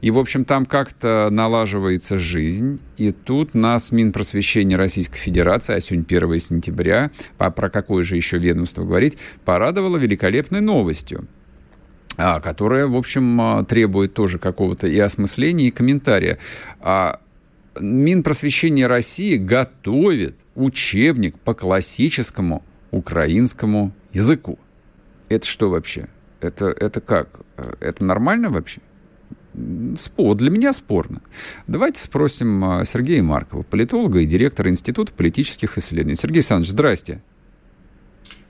И, 0.00 0.10
в 0.10 0.18
общем, 0.18 0.44
там 0.44 0.66
как-то 0.66 1.28
налаживается 1.30 2.16
жизнь. 2.16 2.80
И 2.96 3.12
тут 3.12 3.54
нас 3.54 3.92
Минпросвещение 3.92 4.76
Российской 4.76 5.18
Федерации, 5.18 5.74
а 5.74 5.80
сегодня 5.80 6.04
1 6.04 6.38
сентября, 6.38 7.10
про 7.38 7.70
какое 7.70 8.02
же 8.02 8.16
еще 8.16 8.38
ведомство 8.38 8.84
говорить, 8.84 9.18
порадовало 9.44 9.96
великолепной 9.96 10.60
новостью 10.60 11.26
а, 12.18 12.40
которая, 12.40 12.86
в 12.86 12.96
общем, 12.96 13.40
а, 13.40 13.64
требует 13.64 14.14
тоже 14.14 14.38
какого-то 14.38 14.86
и 14.86 14.98
осмысления, 14.98 15.68
и 15.68 15.70
комментария. 15.70 16.38
А 16.80 17.20
Минпросвещение 17.80 18.86
России 18.86 19.36
готовит 19.36 20.36
учебник 20.54 21.38
по 21.38 21.54
классическому 21.54 22.62
украинскому 22.90 23.92
языку. 24.12 24.58
Это 25.30 25.46
что 25.46 25.70
вообще? 25.70 26.08
Это, 26.40 26.66
это 26.66 27.00
как? 27.00 27.40
Это 27.80 28.04
нормально 28.04 28.50
вообще? 28.50 28.82
Спор, 29.98 30.34
для 30.36 30.50
меня 30.50 30.72
спорно. 30.72 31.20
Давайте 31.66 32.00
спросим 32.00 32.64
а, 32.64 32.84
Сергея 32.84 33.22
Маркова, 33.22 33.62
политолога 33.62 34.20
и 34.20 34.26
директора 34.26 34.70
Института 34.70 35.12
политических 35.12 35.76
исследований. 35.78 36.16
Сергей 36.16 36.38
Александрович, 36.38 36.70
здрасте. 36.70 37.22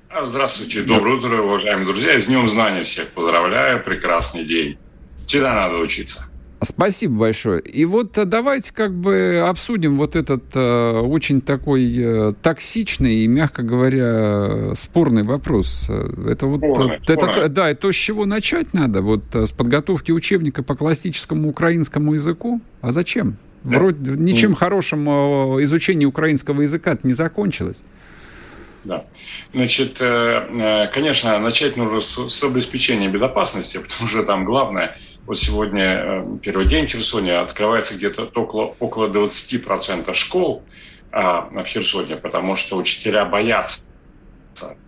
А, 0.09 0.25
здравствуйте, 0.25 0.83
доброе 0.83 1.17
утро, 1.17 1.43
уважаемые 1.43 1.87
друзья. 1.87 2.21
С 2.21 2.27
Днем 2.27 2.49
Знания 2.49 2.85
всех 2.85 3.09
поздравляю, 3.09 3.83
прекрасный 3.83 4.45
день. 4.45 4.79
Всегда 5.27 5.55
надо 5.55 5.77
учиться. 5.77 6.32
Спасибо 6.64 7.18
большое. 7.18 7.61
И 7.61 7.85
вот 7.85 8.16
э, 8.18 8.25
давайте 8.25 8.72
как 8.72 8.94
бы 8.94 9.44
обсудим 9.44 9.96
вот 9.96 10.14
этот 10.14 10.44
э, 10.55 11.01
очень 11.01 11.40
такой 11.40 11.92
э, 11.96 12.35
токсичный 12.40 13.16
и, 13.16 13.27
мягко 13.27 13.62
говоря, 13.62 14.72
спорный 14.77 15.25
вопрос. 15.25 15.90
Это 15.90 16.46
вот 16.46 16.59
спорный, 16.59 16.96
это, 16.98 17.14
спорный. 17.14 17.48
да, 17.48 17.70
это 17.70 17.81
то, 17.81 17.92
с 17.92 17.96
чего 17.96 18.27
начать 18.27 18.75
надо, 18.75 19.03
вот 19.03 19.22
э, 19.35 19.46
с 19.46 19.51
подготовки 19.51 20.12
учебника 20.12 20.62
по 20.62 20.77
классическому 20.77 21.48
украинскому 21.48 22.14
языку. 22.14 22.61
А 22.81 22.92
зачем? 22.92 23.38
Да. 23.64 23.79
Вроде 23.79 24.12
ничем 24.12 24.53
mm. 24.53 24.57
хорошим 24.57 25.09
э, 25.09 25.62
изучение 25.64 26.07
украинского 26.07 26.62
языка 26.62 26.96
не 27.03 27.12
закончилось. 27.12 27.83
Да. 28.85 29.05
Значит, 29.55 30.03
конечно, 30.92 31.38
начать 31.38 31.77
нужно 31.77 32.01
с 32.01 32.44
обеспечения 32.44 33.09
безопасности, 33.09 33.79
потому 33.79 34.09
что 34.09 34.25
там 34.25 34.44
главное– 34.44 34.96
вот 35.27 35.37
сегодня 35.37 35.85
э, 35.85 36.39
первый 36.43 36.67
день 36.67 36.87
Херсоне, 36.87 37.37
открывается 37.37 37.95
где-то 37.95 38.31
около, 38.35 38.75
около 38.81 39.09
20% 39.09 40.13
школ 40.15 40.63
а, 41.13 41.49
в 41.51 41.65
Херсоне, 41.65 42.17
потому 42.17 42.55
что 42.55 42.77
учителя 42.77 43.25
боятся 43.25 43.85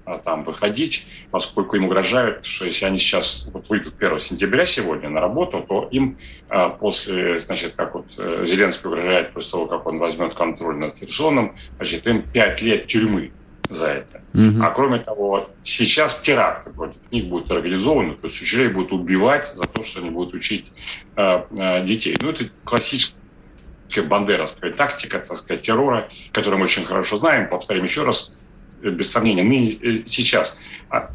а, 0.06 0.18
там 0.18 0.44
выходить, 0.44 1.08
поскольку 1.30 1.76
им 1.76 1.84
угрожают, 1.84 2.44
что 2.44 2.64
если 2.64 2.86
они 2.86 2.98
сейчас 2.98 3.50
вот 3.52 3.68
выйдут 3.68 3.94
1 4.02 4.18
сентября 4.18 4.64
сегодня 4.64 5.08
на 5.08 5.20
работу, 5.20 5.64
то 5.66 5.88
им 5.90 6.18
а, 6.48 6.70
после, 6.70 7.38
значит, 7.38 7.74
как 7.74 7.94
вот 7.94 8.06
э, 8.18 8.44
Зеленский 8.44 8.88
угрожает 8.88 9.32
после 9.32 9.52
того, 9.52 9.66
как 9.66 9.86
он 9.86 9.98
возьмет 9.98 10.34
контроль 10.34 10.76
над 10.76 10.96
Херсоном, 10.96 11.54
значит, 11.76 12.06
им 12.06 12.22
5 12.22 12.62
лет 12.62 12.86
тюрьмы 12.86 13.32
за 13.68 13.88
это. 13.88 14.22
Угу. 14.34 14.62
А 14.62 14.70
кроме 14.70 14.98
того, 14.98 15.50
сейчас 15.62 16.20
теракты 16.20 16.70
против 16.70 17.12
них 17.12 17.26
будут 17.26 17.50
организованы, 17.50 18.14
то 18.14 18.26
есть 18.26 18.40
учителей 18.40 18.68
будут 18.68 18.92
убивать 18.92 19.46
за 19.46 19.66
то, 19.66 19.82
что 19.82 20.00
они 20.00 20.10
будут 20.10 20.34
учить 20.34 20.72
э, 21.16 21.42
э, 21.56 21.84
детей. 21.84 22.16
Ну, 22.20 22.30
это 22.30 22.44
классическая 22.64 23.18
бандеровская 24.06 24.72
тактика, 24.72 25.18
так 25.18 25.36
сказать, 25.36 25.62
террора, 25.62 26.08
которую 26.32 26.58
мы 26.58 26.64
очень 26.64 26.84
хорошо 26.84 27.16
знаем. 27.16 27.48
Повторим 27.48 27.84
еще 27.84 28.04
раз, 28.04 28.34
э, 28.82 28.90
без 28.90 29.10
сомнения, 29.10 29.42
мы 29.42 29.78
э, 29.80 30.02
сейчас 30.04 30.58
а, 30.90 31.10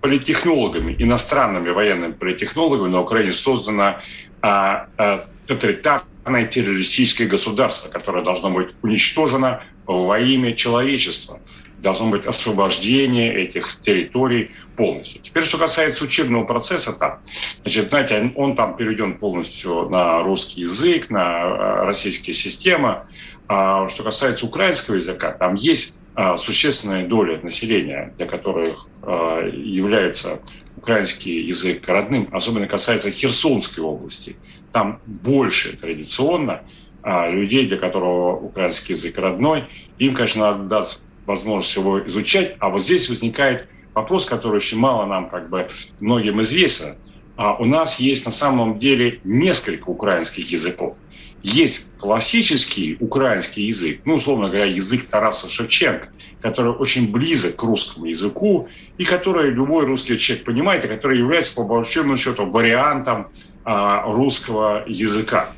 политтехнологами, 0.00 0.94
иностранными 0.98 1.70
военными 1.70 2.12
политтехнологами 2.12 2.88
на 2.88 3.02
Украине 3.02 3.32
создано 3.32 3.98
а, 4.42 4.88
а, 4.96 5.28
тоталитарное 5.46 6.46
террористическое 6.46 7.26
государство, 7.26 7.90
которое 7.90 8.24
должно 8.24 8.50
быть 8.50 8.70
уничтожено 8.82 9.62
во 9.88 10.18
имя 10.18 10.52
человечества. 10.52 11.40
Должно 11.78 12.10
быть 12.10 12.26
освобождение 12.26 13.34
этих 13.34 13.80
территорий 13.80 14.50
полностью. 14.76 15.22
Теперь, 15.22 15.44
что 15.44 15.58
касается 15.58 16.04
учебного 16.04 16.44
процесса, 16.44 16.92
там, 16.92 17.20
значит, 17.62 17.90
знаете, 17.90 18.32
он 18.36 18.56
там 18.56 18.76
переведен 18.76 19.18
полностью 19.18 19.88
на 19.88 20.22
русский 20.22 20.62
язык, 20.62 21.08
на 21.10 21.40
э, 21.40 21.84
российские 21.84 22.34
системы. 22.34 23.02
А 23.48 23.88
что 23.88 24.02
касается 24.02 24.44
украинского 24.44 24.96
языка, 24.96 25.32
там 25.32 25.54
есть 25.54 25.94
а, 26.20 26.36
существенная 26.36 27.06
доля 27.06 27.40
населения, 27.42 28.12
для 28.16 28.26
которых 28.26 28.88
а, 29.02 29.46
является 29.46 30.40
украинский 30.76 31.42
язык 31.44 31.88
родным, 31.88 32.28
особенно 32.32 32.66
касается 32.66 33.12
Херсонской 33.12 33.84
области. 33.84 34.36
Там 34.72 35.00
больше 35.06 35.76
традиционно 35.76 36.64
людей, 37.04 37.66
для 37.66 37.76
которого 37.76 38.36
украинский 38.36 38.94
язык 38.94 39.18
родной, 39.18 39.64
им, 39.98 40.14
конечно, 40.14 40.52
надо 40.52 40.64
дать 40.64 41.00
возможность 41.26 41.76
его 41.76 42.06
изучать. 42.06 42.56
А 42.58 42.68
вот 42.68 42.82
здесь 42.82 43.08
возникает 43.08 43.68
вопрос, 43.94 44.26
который 44.26 44.56
очень 44.56 44.78
мало 44.78 45.06
нам, 45.06 45.28
как 45.28 45.48
бы, 45.48 45.66
многим 46.00 46.40
известен. 46.40 46.96
А 47.36 47.54
у 47.54 47.66
нас 47.66 48.00
есть 48.00 48.26
на 48.26 48.32
самом 48.32 48.78
деле 48.78 49.20
несколько 49.22 49.90
украинских 49.90 50.50
языков. 50.50 50.96
Есть 51.44 51.92
классический 51.98 52.96
украинский 52.98 53.66
язык, 53.66 54.00
ну, 54.04 54.14
условно 54.14 54.48
говоря, 54.48 54.64
язык 54.64 55.04
Тараса 55.04 55.48
Шевченко, 55.48 56.08
который 56.40 56.72
очень 56.72 57.12
близок 57.12 57.54
к 57.54 57.62
русскому 57.62 58.06
языку 58.06 58.68
и 58.98 59.04
который 59.04 59.50
любой 59.50 59.86
русский 59.86 60.18
человек 60.18 60.44
понимает, 60.46 60.84
и 60.84 60.88
который 60.88 61.18
является, 61.18 61.54
по 61.54 61.62
большому 61.62 62.16
счету, 62.16 62.44
вариантом 62.50 63.28
а, 63.64 64.02
русского 64.10 64.82
языка. 64.88 65.48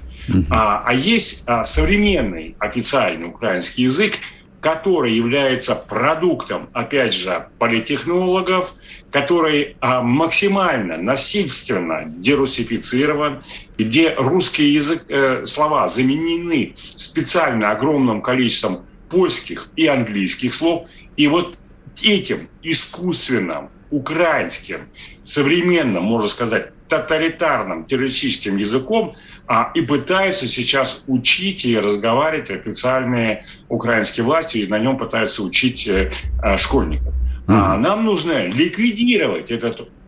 А, 0.50 0.82
а 0.86 0.94
есть 0.94 1.44
а, 1.46 1.64
современный 1.64 2.56
официальный 2.58 3.28
украинский 3.28 3.84
язык, 3.84 4.14
который 4.60 5.12
является 5.14 5.74
продуктом, 5.74 6.68
опять 6.74 7.14
же, 7.14 7.46
политтехнологов, 7.58 8.74
который 9.10 9.76
а, 9.80 10.02
максимально 10.02 10.98
насильственно 10.98 12.04
дерусифицирован, 12.06 13.42
где 13.78 14.14
русские 14.14 14.74
язык, 14.74 15.04
э, 15.08 15.44
слова 15.44 15.88
заменены 15.88 16.74
специально 16.76 17.70
огромным 17.70 18.20
количеством 18.20 18.84
польских 19.08 19.70
и 19.76 19.86
английских 19.86 20.52
слов. 20.52 20.86
И 21.16 21.26
вот 21.26 21.56
этим 22.02 22.48
искусственным, 22.62 23.70
украинским, 23.90 24.80
современным, 25.24 26.04
можно 26.04 26.28
сказать, 26.28 26.72
тоталитарным 26.90 27.86
террористическим 27.86 28.58
языком 28.58 29.12
а, 29.46 29.70
и 29.74 29.80
пытаются 29.80 30.46
сейчас 30.46 31.04
учить 31.06 31.64
и 31.64 31.78
разговаривать 31.78 32.50
официальные 32.50 33.44
украинские 33.68 34.26
власти, 34.26 34.58
и 34.58 34.66
на 34.66 34.78
нем 34.78 34.98
пытаются 34.98 35.42
учить 35.42 35.88
э, 35.88 36.10
школьников. 36.58 37.14
А, 37.46 37.76
нам 37.76 38.04
нужно 38.04 38.46
ликвидировать 38.46 39.50
этот 39.50 39.80
а, 39.80 39.99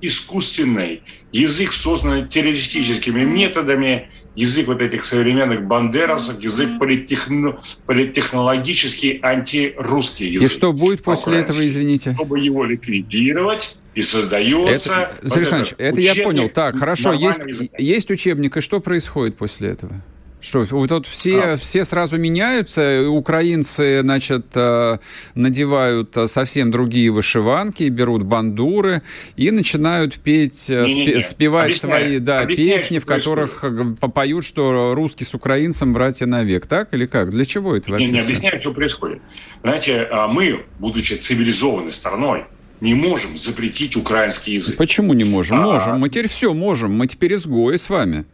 искусственный 0.00 1.02
язык, 1.32 1.72
созданный 1.72 2.28
террористическими 2.28 3.24
методами, 3.24 4.10
язык 4.34 4.66
вот 4.68 4.80
этих 4.80 5.04
современных 5.04 5.66
бандерасов, 5.66 6.42
язык 6.42 6.78
политтехно, 6.78 7.60
политтехнологический 7.86 9.20
антирусский 9.22 10.30
язык. 10.30 10.50
И 10.50 10.52
что 10.52 10.72
будет 10.72 11.02
после 11.02 11.38
этого, 11.38 11.66
извините? 11.66 12.12
Чтобы 12.14 12.38
его 12.40 12.64
ликвидировать, 12.64 13.78
и 13.94 14.00
создается... 14.00 14.94
Это, 14.94 15.18
вот 15.22 15.36
Александрович, 15.36 15.74
это 15.76 16.00
я 16.00 16.14
понял. 16.14 16.48
Так, 16.48 16.76
хорошо, 16.78 17.12
есть, 17.12 17.40
есть 17.76 18.10
учебник, 18.10 18.56
и 18.56 18.60
что 18.60 18.80
происходит 18.80 19.36
после 19.36 19.70
этого? 19.70 20.02
Что, 20.42 20.64
вот 20.70 20.88
тут 20.88 21.06
все, 21.06 21.40
а. 21.40 21.56
все 21.56 21.84
сразу 21.84 22.18
меняются, 22.18 23.08
украинцы, 23.08 24.00
значит, 24.00 24.46
э, 24.54 24.98
надевают 25.36 26.16
э, 26.16 26.26
совсем 26.26 26.72
другие 26.72 27.12
вышиванки, 27.12 27.84
берут 27.84 28.24
бандуры 28.24 29.02
и 29.36 29.52
начинают 29.52 30.16
петь, 30.16 30.68
не, 30.68 30.94
не, 30.94 31.06
не. 31.14 31.20
спевать 31.20 31.66
Объясняю. 31.66 32.02
свои 32.02 32.18
да, 32.18 32.40
Объясняю, 32.40 32.78
песни, 32.80 32.98
в 32.98 33.06
которых 33.06 33.64
попоют, 34.00 34.44
что 34.44 34.94
русский 34.96 35.24
с 35.24 35.32
украинцем 35.32 35.92
братья 35.92 36.26
навек, 36.26 36.66
так 36.66 36.92
или 36.92 37.06
как? 37.06 37.30
Для 37.30 37.44
чего 37.44 37.76
это 37.76 37.92
вообще? 37.92 38.06
Не, 38.06 38.12
не 38.14 38.20
объясняю, 38.20 38.58
что 38.58 38.74
происходит. 38.74 39.22
Знаете, 39.62 40.08
а 40.10 40.26
мы, 40.26 40.64
будучи 40.80 41.14
цивилизованной 41.14 41.92
страной, 41.92 42.46
не 42.80 42.94
можем 42.94 43.36
запретить 43.36 43.96
украинский 43.96 44.56
язык. 44.56 44.76
Почему 44.76 45.12
не 45.12 45.22
можем? 45.22 45.58
А... 45.58 45.62
Можем. 45.62 46.00
Мы 46.00 46.08
теперь 46.08 46.28
все 46.28 46.52
можем. 46.52 46.92
Мы 46.92 47.06
теперь 47.06 47.34
изгои 47.34 47.76
с 47.76 47.88
вами. 47.88 48.24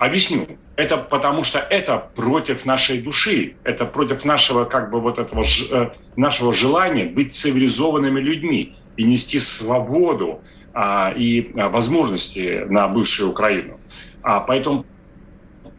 Объясню. 0.00 0.46
Это 0.76 0.96
потому 0.96 1.44
что 1.44 1.58
это 1.58 1.98
против 1.98 2.64
нашей 2.64 3.02
души, 3.02 3.56
это 3.64 3.84
против 3.84 4.24
нашего 4.24 4.64
как 4.64 4.90
бы 4.90 4.98
вот 4.98 5.18
этого 5.18 5.44
э, 5.70 5.90
нашего 6.16 6.54
желания 6.54 7.04
быть 7.04 7.34
цивилизованными 7.34 8.18
людьми 8.18 8.74
и 8.96 9.04
нести 9.04 9.38
свободу 9.38 10.40
а, 10.72 11.12
и 11.14 11.52
а, 11.54 11.68
возможности 11.68 12.64
на 12.70 12.88
бывшую 12.88 13.32
Украину. 13.32 13.78
А, 14.22 14.40
поэтому 14.40 14.86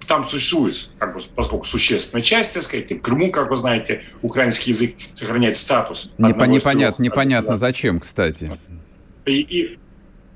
там 0.06 0.24
существует, 0.24 0.92
как 1.00 1.16
бы, 1.16 1.20
поскольку 1.36 1.66
существенная 1.66 2.22
часть, 2.22 2.54
так 2.54 2.62
сказать, 2.62 2.92
и 2.92 3.00
в 3.00 3.02
Крыму, 3.02 3.32
как 3.32 3.50
вы 3.50 3.58
знаете, 3.58 4.04
украинский 4.22 4.72
язык 4.72 4.98
сохраняет 5.14 5.58
статус. 5.58 6.12
Непо- 6.20 6.46
непонятно, 6.46 7.02
непонятно 7.02 7.58
зачем, 7.58 8.00
кстати. 8.00 8.56
И, 9.26 9.42
и, 9.42 9.80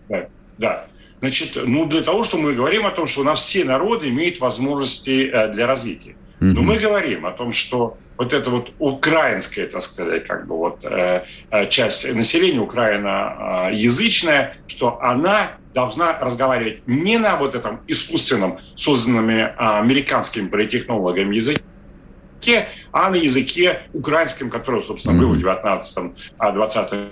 да, 0.09 0.27
да. 0.57 0.87
Значит, 1.25 1.57
ну, 1.65 1.87
для 1.87 2.03
того, 2.03 2.23
что 2.23 2.37
мы 2.37 2.53
говорим 2.53 2.85
о 2.85 2.91
том, 2.91 3.07
что 3.07 3.21
у 3.21 3.23
нас 3.23 3.39
все 3.39 3.63
народы 3.63 4.09
имеют 4.09 4.39
возможности 4.39 5.27
э, 5.27 5.51
для 5.53 5.65
развития. 5.65 6.11
Mm-hmm. 6.11 6.53
Но 6.53 6.61
мы 6.61 6.77
говорим 6.77 7.25
о 7.25 7.31
том, 7.31 7.51
что 7.51 7.97
вот 8.17 8.31
эта 8.31 8.51
вот 8.51 8.73
украинская, 8.77 9.67
так 9.67 9.81
сказать, 9.81 10.27
как 10.27 10.45
бы 10.45 10.55
вот 10.55 10.85
э, 10.85 11.23
э 11.49 11.65
часть 11.65 12.13
населения, 12.13 12.59
украиноязычная, 12.59 14.57
что 14.67 15.01
она 15.01 15.53
должна 15.73 16.19
разговаривать 16.19 16.87
не 16.87 17.17
на 17.17 17.37
вот 17.37 17.55
этом 17.55 17.79
искусственном, 17.87 18.59
созданными 18.75 19.51
американскими 19.57 20.47
политтехнологами 20.47 21.33
языке, 21.33 22.67
а 22.91 23.09
на 23.09 23.15
языке 23.15 23.81
украинском, 23.93 24.51
который, 24.51 24.79
собственно, 24.79 25.19
был 25.19 25.33
в 25.33 25.43
19-20 25.43 27.09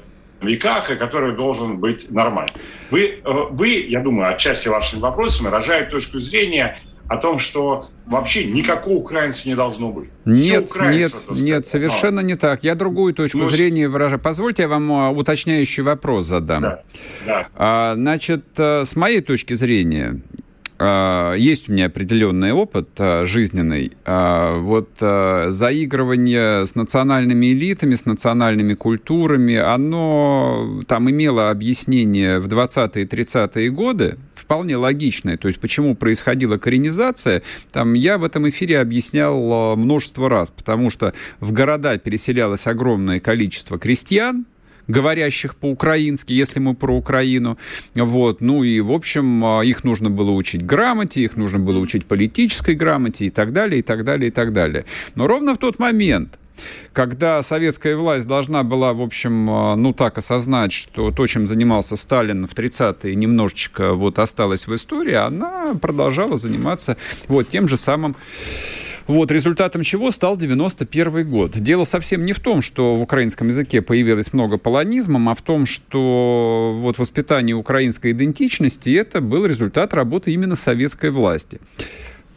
веках, 0.48 0.92
и 0.92 0.96
который 0.96 1.36
должен 1.36 1.78
быть 1.78 2.10
нормальным. 2.12 2.56
Вы, 2.92 3.22
э, 3.24 3.32
вы, 3.52 3.86
я 3.88 4.02
думаю, 4.02 4.34
отчасти 4.34 4.68
вашими 4.68 5.00
вопросами 5.00 5.48
выражают 5.48 5.90
точку 5.90 6.20
зрения 6.20 6.80
о 7.08 7.18
том, 7.18 7.38
что 7.38 7.84
вообще 8.06 8.46
никакого 8.46 8.96
украинца 8.96 9.48
не 9.50 9.56
должно 9.56 9.92
быть. 9.92 10.10
Нет, 10.26 10.72
нет, 10.76 11.14
нет, 11.30 11.66
совершенно 11.66 12.22
не 12.22 12.36
так. 12.36 12.64
Я 12.64 12.76
другую 12.76 13.14
точку 13.14 13.40
ну, 13.40 13.50
зрения 13.50 13.90
выражаю. 13.90 14.20
Позвольте 14.20 14.64
я 14.64 14.68
вам 14.68 14.92
а, 14.92 15.10
уточняющий 15.12 15.84
вопрос 15.84 16.28
задам. 16.28 16.62
Да, 16.62 16.84
да. 17.26 17.48
А, 17.56 17.94
значит, 17.96 18.46
э, 18.58 18.86
с 18.86 18.96
моей 18.96 19.22
точки 19.22 19.54
зрения, 19.54 20.22
есть 20.80 21.70
у 21.70 21.74
меня 21.74 21.86
определенный 21.86 22.52
опыт 22.52 22.90
а, 22.98 23.26
жизненный. 23.26 23.92
А, 24.06 24.60
вот 24.60 24.90
заигрывание 25.00 26.66
с 26.66 26.76
национальными 26.76 27.48
элитами, 27.52 27.96
с 27.96 28.06
национальными 28.06 28.74
культурами, 28.74 29.56
оно 29.56 30.84
там 30.88 31.10
имело 31.10 31.50
объяснение 31.50 32.40
в 32.40 32.48
20-е 32.48 33.06
30-е 33.06 33.70
годы, 33.70 34.18
вполне 34.34 34.76
логичное. 34.78 35.38
То 35.38 35.48
есть 35.48 35.60
почему 35.60 35.96
происходила 35.96 36.58
коренизация, 36.58 37.44
там 37.72 37.94
я 37.94 38.18
в 38.18 38.24
этом 38.24 38.50
эфире 38.50 38.80
объяснял 38.80 39.76
множество 39.76 40.30
раз, 40.30 40.52
потому 40.52 40.90
что 40.90 41.14
в 41.40 41.52
города 41.52 41.98
переселялось 41.98 42.68
огромное 42.68 43.20
количество 43.20 43.78
крестьян, 43.80 44.46
говорящих 44.88 45.56
по-украински, 45.56 46.34
если 46.34 46.60
мы 46.60 46.76
про 46.76 46.96
Украину. 46.96 47.58
Вот. 47.96 48.42
Ну 48.42 48.64
и, 48.64 48.82
в 48.82 48.92
общем, 48.92 49.44
а, 49.44 49.62
их 49.62 49.84
нужно 49.84 50.10
было 50.10 50.32
учить 50.32 50.66
грамоте, 50.66 51.22
их 51.22 51.38
нужно 51.38 51.60
было 51.60 51.80
учить 51.80 52.06
политической 52.06 52.76
грамоте 52.76 53.26
и 53.26 53.30
так 53.30 53.54
далее, 53.54 53.80
и 53.80 53.82
так 53.82 54.04
далее, 54.04 54.28
и 54.28 54.32
так 54.32 54.54
далее. 54.54 54.86
Но 55.16 55.28
ровно 55.28 55.54
в 55.54 55.58
тот 55.58 55.80
момент, 55.80 56.40
когда 56.92 57.42
советская 57.42 57.96
власть 57.96 58.28
должна 58.28 58.64
была, 58.64 58.94
в 58.94 59.02
общем, 59.02 59.50
а, 59.50 59.76
ну 59.76 59.94
так 59.94 60.18
осознать, 60.18 60.72
что 60.72 61.12
то, 61.12 61.28
чем 61.28 61.48
занимался 61.48 61.96
Сталин 61.96 62.48
в 62.48 62.54
30-е, 62.54 63.16
немножечко 63.16 63.94
вот 63.94 64.20
осталось 64.20 64.68
в 64.68 64.76
истории, 64.76 65.14
она 65.14 65.74
продолжала 65.82 66.38
заниматься 66.38 66.98
вот 67.28 67.50
тем 67.50 67.68
же 67.68 67.78
самым 67.78 68.16
вот, 69.08 69.32
результатом 69.32 69.84
чего 69.84 70.12
стал 70.12 70.38
91 70.38 71.28
год. 71.30 71.52
Дело 71.58 71.84
совсем 71.84 72.26
не 72.26 72.34
в 72.34 72.40
том, 72.40 72.62
что 72.62 72.96
в 72.96 73.02
украинском 73.02 73.50
языке 73.50 73.82
появилось 73.82 74.34
много 74.34 74.58
полонизмов, 74.58 75.22
а 75.28 75.36
в 75.36 75.42
том, 75.42 75.66
что 75.66 76.78
вот 76.80 76.98
воспитание 76.98 77.56
украинской 77.56 78.12
идентичности 78.12 78.92
это 78.92 79.22
был 79.22 79.46
результат 79.46 79.94
работы 79.94 80.32
именно 80.32 80.56
советской 80.56 81.12
власти. 81.12 81.60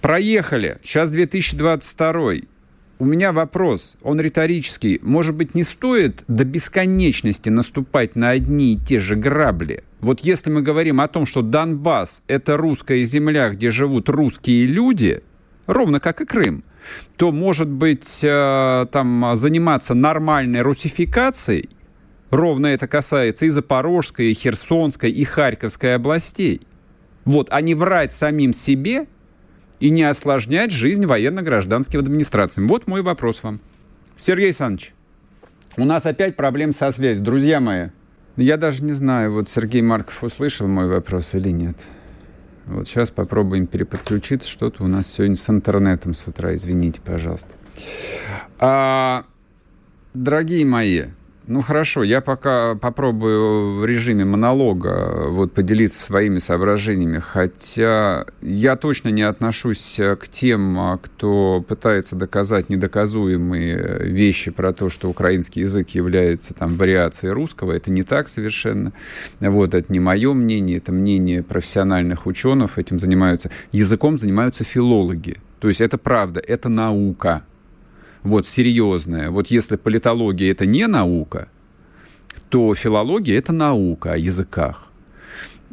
Проехали. 0.00 0.79
Сейчас 0.83 1.11
2022. 1.11 2.33
У 2.98 3.05
меня 3.05 3.33
вопрос, 3.33 3.96
он 4.02 4.20
риторический. 4.20 4.98
Может 5.02 5.35
быть, 5.35 5.55
не 5.55 5.64
стоит 5.64 6.24
до 6.29 6.44
бесконечности 6.44 7.50
наступать 7.50 8.16
на 8.16 8.31
одни 8.31 8.72
и 8.72 8.79
те 8.79 9.00
же 9.00 9.16
грабли? 9.16 9.85
Вот 10.00 10.20
если 10.20 10.50
мы 10.50 10.62
говорим 10.62 11.00
о 11.00 11.09
том, 11.09 11.26
что 11.26 11.42
Донбасс– 11.42 12.22
это 12.26 12.57
русская 12.57 13.05
земля, 13.05 13.50
где 13.50 13.70
живут 13.70 14.09
русские 14.09 14.66
люди– 14.66 15.22
ровно 15.66 16.00
как 16.00 16.20
и 16.20 16.24
Крым, 16.24 16.64
то, 17.16 17.33
может 17.33 17.68
быть, 17.68 18.20
э, 18.22 18.87
там 18.90 19.33
заниматься 19.35 19.94
нормальной 19.94 20.62
русификацией, 20.62 21.70
ровно 22.31 22.68
это 22.68 22.87
касается 22.87 23.46
и 23.46 23.48
Запорожской, 23.48 24.31
и 24.31 24.35
Херсонской, 24.35 25.11
и 25.11 25.24
Харьковской 25.24 25.94
областей. 25.94 26.62
Вот, 27.24 27.48
а 27.50 27.61
не 27.61 27.74
врать 27.74 28.12
самим 28.12 28.52
себе 28.52 29.07
и 29.81 29.90
не 29.90 30.05
осложнять 30.05 30.70
жизнь 30.70 31.07
военно-гражданским 31.07 32.00
администрациям. 32.00 32.68
Вот 32.68 32.87
мой 32.87 33.02
вопрос 33.02 33.42
вам. 33.42 33.61
Сергей 34.16 34.46
Александрович, 34.46 34.94
у 35.76 35.85
нас 35.85 36.07
опять 36.07 36.37
проблем 36.37 36.72
со 36.72 36.90
связью. 36.90 37.24
Друзья 37.24 37.61
мои, 37.61 37.88
я 38.37 38.57
даже 38.57 38.85
не 38.85 38.92
знаю, 38.92 39.33
вот 39.33 39.48
Сергей 39.48 39.83
Марков 39.83 40.22
услышал 40.22 40.68
мой 40.68 40.87
вопрос 40.88 41.35
или 41.35 41.50
нет. 41.50 41.87
Вот 42.66 42.88
сейчас 42.88 43.11
попробуем 43.11 43.66
переподключиться. 43.66 44.48
Что-то 44.48 44.83
у 44.83 44.88
нас 44.88 45.07
сегодня 45.07 45.37
с 45.37 45.48
интернетом 45.48 46.14
с 46.14 46.26
утра. 46.26 46.55
Извините, 46.55 47.00
пожалуйста. 47.05 47.50
А, 48.59 49.24
дорогие 50.14 50.64
мои, 50.64 51.05
ну 51.46 51.62
хорошо, 51.62 52.02
я 52.02 52.20
пока 52.20 52.74
попробую 52.74 53.78
в 53.78 53.85
режиме 53.85 54.24
монолога 54.24 55.28
вот 55.28 55.52
поделиться 55.52 56.02
своими 56.02 56.38
соображениями, 56.38 57.18
хотя 57.18 58.26
я 58.42 58.76
точно 58.76 59.11
не 59.11 59.22
отношусь 59.22 60.00
к 60.20 60.28
тем, 60.28 60.98
кто 61.02 61.64
пытается 61.66 62.16
доказать 62.16 62.68
недоказуемые 62.68 63.98
вещи 64.00 64.50
про 64.50 64.72
то, 64.72 64.88
что 64.88 65.09
украинский 65.09 65.62
язык 65.62 65.90
является 65.90 66.54
там 66.54 66.74
вариацией 66.74 67.32
русского. 67.32 67.72
Это 67.72 67.90
не 67.90 68.02
так 68.02 68.28
совершенно. 68.28 68.92
Вот 69.40 69.74
это 69.74 69.92
не 69.92 70.00
мое 70.00 70.35
мнение, 70.35 70.78
это 70.78 70.92
мнение 70.92 71.42
профессиональных 71.42 72.26
ученых. 72.26 72.78
Этим 72.78 72.98
занимаются 72.98 73.50
языком 73.72 74.18
занимаются 74.18 74.64
филологи. 74.64 75.38
То 75.61 75.68
есть 75.68 75.80
это 75.80 75.96
правда, 75.98 76.40
это 76.40 76.68
наука 76.68 77.42
вот, 78.27 78.47
серьезная. 78.47 79.31
Вот 79.31 79.49
если 79.49 79.77
политология 79.77 80.51
это 80.51 80.67
не 80.67 80.87
наука, 80.87 81.49
то 82.49 82.75
филология 82.75 83.39
это 83.39 83.53
наука 83.53 84.15
о 84.15 84.17
языках. 84.17 84.87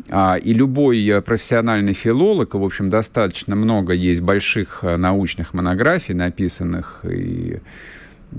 А, 0.09 0.37
и 0.37 0.53
любой 0.53 1.21
профессиональный 1.25 1.93
филолог, 1.93 2.53
в 2.53 2.63
общем, 2.63 2.89
достаточно 2.89 3.55
много 3.55 3.93
есть 3.93 4.21
больших 4.21 4.83
э, 4.83 4.97
научных 4.97 5.53
монографий, 5.53 6.13
написанных 6.13 7.05
и 7.05 7.59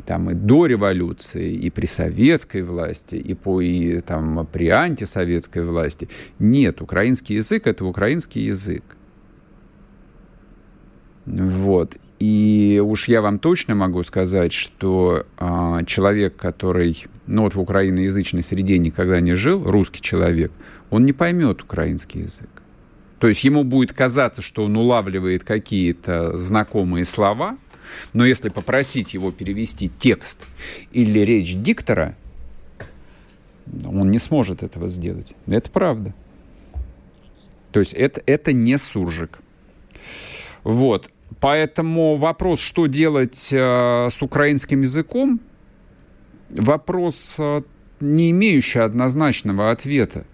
там 0.06 0.30
и 0.30 0.34
до 0.34 0.66
революции, 0.66 1.52
и 1.52 1.70
при 1.70 1.86
советской 1.86 2.62
власти, 2.62 3.16
и, 3.16 3.34
по, 3.34 3.60
и 3.60 4.00
там, 4.00 4.46
при 4.52 4.68
антисоветской 4.68 5.64
власти. 5.64 6.08
Нет, 6.38 6.80
украинский 6.80 7.36
язык– 7.36 7.66
это 7.68 7.84
украинский 7.84 8.42
язык. 8.42 8.84
Вот. 11.26 11.96
И 12.26 12.80
уж 12.82 13.08
я 13.08 13.20
вам 13.20 13.38
точно 13.38 13.74
могу 13.74 14.02
сказать, 14.02 14.50
что 14.50 15.26
э, 15.36 15.80
человек, 15.86 16.34
который 16.36 17.04
ну, 17.26 17.42
вот 17.42 17.54
в 17.54 17.60
украиноязычной 17.60 18.42
среде 18.42 18.78
никогда 18.78 19.20
не 19.20 19.34
жил, 19.34 19.62
русский 19.62 20.00
человек, 20.00 20.50
он 20.88 21.04
не 21.04 21.12
поймет 21.12 21.62
украинский 21.62 22.22
язык. 22.22 22.48
То 23.18 23.28
есть 23.28 23.44
ему 23.44 23.62
будет 23.62 23.92
казаться, 23.92 24.40
что 24.40 24.64
он 24.64 24.74
улавливает 24.74 25.44
какие-то 25.44 26.38
знакомые 26.38 27.04
слова, 27.04 27.58
но 28.14 28.24
если 28.24 28.48
попросить 28.48 29.12
его 29.12 29.30
перевести 29.30 29.90
текст 29.98 30.46
или 30.92 31.18
речь 31.18 31.54
диктора, 31.54 32.16
он 33.84 34.10
не 34.10 34.18
сможет 34.18 34.62
этого 34.62 34.88
сделать. 34.88 35.34
Это 35.46 35.70
правда. 35.70 36.14
То 37.70 37.80
есть 37.80 37.92
это, 37.92 38.22
это 38.24 38.54
не 38.54 38.78
суржик. 38.78 39.40
Вот. 40.62 41.10
Поэтому 41.44 42.14
вопрос, 42.14 42.58
что 42.58 42.86
делать 42.86 43.50
э, 43.52 44.08
с 44.10 44.22
украинским 44.22 44.80
языком, 44.80 45.42
вопрос, 46.48 47.36
э, 47.38 47.60
не 48.00 48.30
имеющий 48.30 48.78
однозначного 48.78 49.70
ответа. 49.70 50.24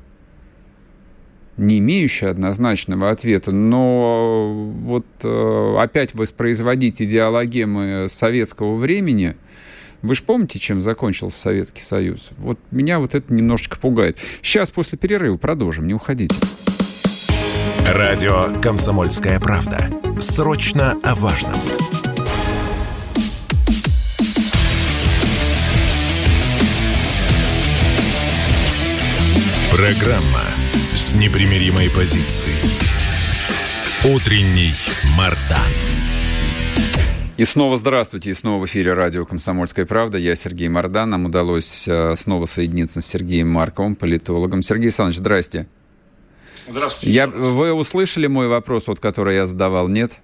Не 1.57 1.81
имеющий 1.81 2.27
однозначного 2.27 3.11
ответа, 3.11 3.51
но 3.51 4.71
вот 4.85 5.05
э, 5.25 5.77
опять 5.81 6.15
воспроизводить 6.15 7.03
идеологемы 7.03 8.07
советского 8.09 8.77
времени, 8.77 9.35
вы 10.03 10.15
же 10.15 10.23
помните, 10.23 10.61
чем 10.61 10.81
закончился 10.81 11.41
Советский 11.41 11.83
Союз? 11.83 12.31
Вот 12.39 12.61
меня 12.71 13.01
вот 13.01 13.17
это 13.17 13.35
немножечко 13.35 13.81
пугает. 13.81 14.17
Сейчас 14.43 14.71
после 14.71 14.97
перерыва 14.97 15.39
продолжим, 15.39 15.89
не 15.89 15.95
уходите. 15.95 16.37
Радио 17.93 18.47
«Комсомольская 18.63 19.41
правда». 19.41 19.91
Срочно 20.21 20.97
о 21.03 21.17
важном. 21.17 21.51
Программа 29.73 30.45
с 30.95 31.17
непримиримой 31.17 31.91
позицией. 31.91 32.55
Утренний 34.05 34.71
Мардан. 35.19 35.59
И 37.39 37.45
снова 37.45 37.77
здравствуйте, 37.77 38.31
и 38.31 38.35
снова 38.35 38.63
в 38.63 38.67
эфире 38.67 38.95
радио 38.95 39.27
«Комсомольская 39.27 39.85
правда». 39.85 40.17
Я 40.17 40.37
Сергей 40.37 40.69
Мордан. 40.69 41.11
Нам 41.11 41.25
удалось 41.25 41.89
э, 41.89 42.15
снова 42.17 42.47
соединиться 42.47 43.01
с 43.01 43.07
Сергеем 43.07 43.49
Марковым, 43.49 43.97
политологом. 43.97 44.63
Сергей 44.63 44.85
Александрович, 44.85 45.19
здрасте. 45.19 45.67
Здравствуйте. 46.69 47.15
Я, 47.15 47.27
вы 47.27 47.73
услышали 47.73 48.27
мой 48.27 48.49
вопрос, 48.49 48.87
вот, 48.87 49.01
который 49.01 49.37
я 49.37 49.47
задавал, 49.47 49.89
нет? 49.89 50.21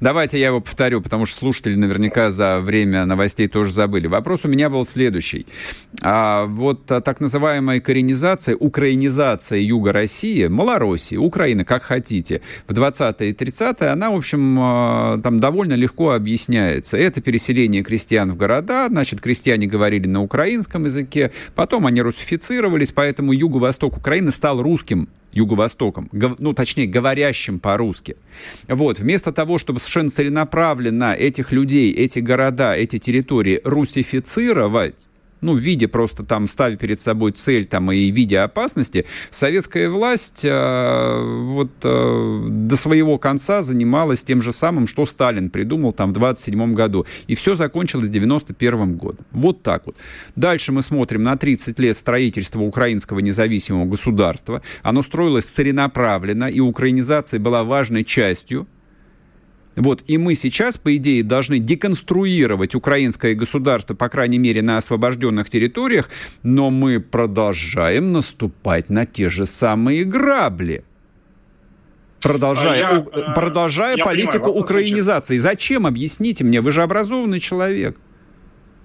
Давайте 0.00 0.38
я 0.38 0.48
его 0.48 0.60
повторю, 0.60 1.00
потому 1.00 1.24
что 1.24 1.38
слушатели 1.38 1.74
наверняка 1.74 2.30
за 2.30 2.60
время 2.60 3.06
новостей 3.06 3.48
тоже 3.48 3.72
забыли. 3.72 4.06
Вопрос 4.06 4.44
у 4.44 4.48
меня 4.48 4.68
был 4.68 4.84
следующий. 4.84 5.46
А, 6.02 6.44
вот 6.44 6.90
а, 6.92 7.00
так 7.00 7.20
называемая 7.20 7.80
коренизация, 7.80 8.56
украинизация 8.56 9.58
Юга 9.60 9.92
России, 9.92 10.48
Малороссии, 10.48 11.16
Украины, 11.16 11.64
как 11.64 11.82
хотите, 11.82 12.42
в 12.66 12.72
20-е 12.72 13.30
и 13.30 13.32
30-е, 13.32 13.88
она, 13.88 14.10
в 14.10 14.16
общем, 14.16 14.58
а, 14.60 15.18
там 15.22 15.40
довольно 15.40 15.72
легко 15.72 16.12
объясняется. 16.12 16.98
Это 16.98 17.22
переселение 17.22 17.82
крестьян 17.82 18.32
в 18.32 18.36
города, 18.36 18.88
значит, 18.88 19.22
крестьяне 19.22 19.66
говорили 19.66 20.06
на 20.06 20.22
украинском 20.22 20.84
языке, 20.84 21.32
потом 21.54 21.86
они 21.86 22.02
русифицировались, 22.02 22.92
поэтому 22.92 23.32
юго-восток 23.32 23.96
Украины 23.96 24.30
стал 24.30 24.60
русским 24.60 25.08
юго-востоком, 25.32 26.08
ну, 26.12 26.52
точнее, 26.52 26.86
говорящим 26.86 27.60
по-русски. 27.60 28.16
Вот, 28.68 28.98
вместо 28.98 29.32
того, 29.32 29.58
чтобы 29.58 29.80
совершенно 29.80 30.08
целенаправленно 30.08 31.14
этих 31.14 31.52
людей, 31.52 31.92
эти 31.92 32.20
города, 32.20 32.74
эти 32.74 32.98
территории 32.98 33.60
русифицировать, 33.64 35.08
ну, 35.40 35.54
в 35.54 35.58
виде 35.58 35.88
просто 35.88 36.24
там, 36.24 36.46
ставя 36.46 36.76
перед 36.76 37.00
собой 37.00 37.32
цель 37.32 37.66
там 37.66 37.92
и 37.92 38.10
видя 38.10 38.44
опасности, 38.44 39.06
советская 39.30 39.88
власть 39.90 40.44
э, 40.44 41.20
вот 41.44 41.70
э, 41.82 42.46
до 42.48 42.76
своего 42.76 43.18
конца 43.18 43.62
занималась 43.62 44.24
тем 44.24 44.42
же 44.42 44.52
самым, 44.52 44.86
что 44.86 45.06
Сталин 45.06 45.50
придумал 45.50 45.92
там 45.92 46.10
в 46.10 46.12
27 46.14 46.74
году. 46.74 47.06
И 47.26 47.34
все 47.34 47.54
закончилось 47.54 48.08
в 48.08 48.12
91 48.12 48.96
году. 48.96 49.18
Вот 49.32 49.62
так 49.62 49.86
вот. 49.86 49.96
Дальше 50.36 50.72
мы 50.72 50.82
смотрим 50.82 51.22
на 51.22 51.36
30 51.36 51.78
лет 51.80 51.96
строительства 51.96 52.60
украинского 52.60 53.20
независимого 53.20 53.84
государства. 53.84 54.62
Оно 54.82 55.02
строилось 55.02 55.46
целенаправленно, 55.46 56.44
и 56.44 56.60
украинизация 56.60 57.40
была 57.40 57.64
важной 57.64 58.04
частью 58.04 58.66
вот, 59.76 60.02
и 60.06 60.16
мы 60.16 60.34
сейчас, 60.34 60.78
по 60.78 60.96
идее, 60.96 61.22
должны 61.22 61.58
деконструировать 61.58 62.74
украинское 62.74 63.34
государство, 63.34 63.94
по 63.94 64.08
крайней 64.08 64.38
мере, 64.38 64.62
на 64.62 64.78
освобожденных 64.78 65.50
территориях, 65.50 66.08
но 66.42 66.70
мы 66.70 66.98
продолжаем 66.98 68.12
наступать 68.12 68.88
на 68.88 69.04
те 69.04 69.28
же 69.28 69.44
самые 69.44 70.04
грабли. 70.04 70.82
Продолжая, 72.22 72.78
я, 72.78 72.98
у, 72.98 73.08
э, 73.10 73.34
продолжая 73.34 73.96
я 73.96 74.04
политику 74.04 74.46
понимаю, 74.46 74.62
украинизации. 74.62 75.36
Зачем, 75.36 75.86
объясните 75.86 76.42
мне, 76.42 76.62
вы 76.62 76.72
же 76.72 76.82
образованный 76.82 77.38
человек. 77.38 77.98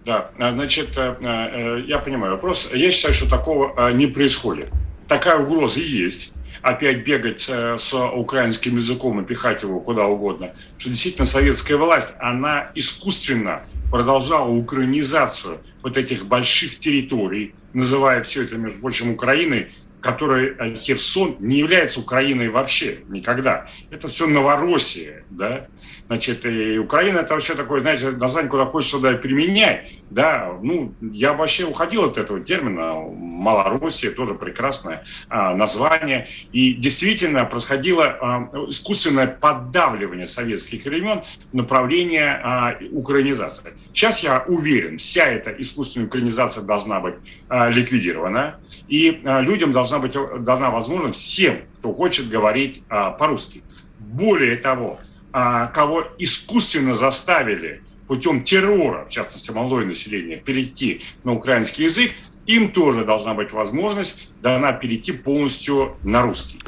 Да, 0.06 0.32
а, 0.38 0.54
значит, 0.54 0.98
э, 0.98 1.16
э, 1.22 1.84
я 1.88 2.00
понимаю 2.00 2.34
вопрос. 2.34 2.72
Я 2.74 2.92
считаю, 2.92 3.14
что 3.14 3.30
такого 3.30 3.92
не 3.94 4.08
происходит. 4.08 4.70
Такая 5.08 5.40
угроза 5.40 5.80
есть 5.80 6.34
опять 6.62 7.04
бегать 7.06 7.48
э, 7.50 7.78
с 7.78 7.94
украинским 7.94 8.76
языком 8.76 9.22
и 9.22 9.26
пихать 9.26 9.64
его 9.64 9.80
куда 9.80 10.08
угодно, 10.08 10.54
что 10.78 10.90
действительно 10.90 11.26
советская 11.26 11.78
власть, 11.78 12.16
она 12.20 12.72
искусственно 12.76 13.62
продолжала 13.90 14.50
украинизацию 14.50 15.60
вот 15.82 15.98
этих 15.98 16.26
больших 16.26 16.80
территорий, 16.80 17.54
называя 17.74 18.24
все 18.24 18.44
это, 18.44 18.58
между 18.58 18.80
прочим, 18.80 19.12
Украиной, 19.12 19.72
которой 20.02 20.56
э, 20.58 20.76
Херсон 20.76 21.38
не 21.40 21.60
является 21.60 22.00
Украиной 22.00 22.50
вообще 22.50 23.00
никогда. 23.10 23.68
Это 23.90 24.08
все 24.08 24.28
Новороссия, 24.28 25.21
да. 25.32 25.68
Значит, 26.08 26.46
и 26.46 26.78
Украина 26.78 27.20
это 27.20 27.34
вообще 27.34 27.56
такое, 27.56 27.82
знаете, 27.82 28.12
название, 28.12 28.50
куда 28.50 28.66
хочешь, 28.66 28.92
сюда 28.92 29.14
применяй, 29.14 29.90
да. 30.10 30.58
Ну, 30.62 30.94
я 31.02 31.34
вообще 31.34 31.66
уходил 31.66 32.06
от 32.06 32.18
этого 32.18 32.42
термина. 32.42 32.94
Малороссия 32.94 34.12
тоже 34.12 34.36
прекрасное 34.36 35.04
а, 35.30 35.56
название. 35.56 36.28
И 36.52 36.74
действительно 36.74 37.46
происходило 37.46 38.06
а, 38.06 38.68
искусственное 38.68 39.28
поддавливание 39.28 40.26
советских 40.26 40.86
времен 40.86 41.22
в 41.52 41.56
направлении 41.56 42.22
а, 42.22 42.78
украинизации. 42.92 43.74
Сейчас 43.94 44.24
я 44.24 44.44
уверен, 44.48 44.98
вся 44.98 45.26
эта 45.26 45.52
искусственная 45.52 46.08
украинизация 46.08 46.66
должна 46.66 47.00
быть 47.00 47.16
а, 47.50 47.70
ликвидирована. 47.70 48.60
И 48.88 49.22
а, 49.24 49.42
людям 49.42 49.72
должна 49.72 50.00
быть 50.00 50.16
дана 50.40 50.70
возможность 50.70 51.20
всем, 51.20 51.62
кто 51.80 51.94
хочет 51.94 52.30
говорить 52.30 52.84
а, 52.90 53.12
по-русски. 53.12 53.64
Более 54.00 54.58
того, 54.58 55.00
а, 55.00 55.11
кого 55.32 56.08
искусственно 56.18 56.96
заставили 56.96 57.82
путем 58.12 58.44
террора, 58.44 59.06
в 59.06 59.10
частности, 59.10 59.52
молодое 59.52 59.86
население, 59.86 60.36
перейти 60.36 61.00
на 61.24 61.32
украинский 61.34 61.86
язык, 61.86 62.12
им 62.46 62.74
тоже 62.74 63.06
должна 63.06 63.34
быть 63.34 63.54
возможность 63.54 64.32
дана 64.42 64.74
перейти 64.74 65.14
полностью 65.14 65.96
на 66.04 66.22
русский. 66.22 66.60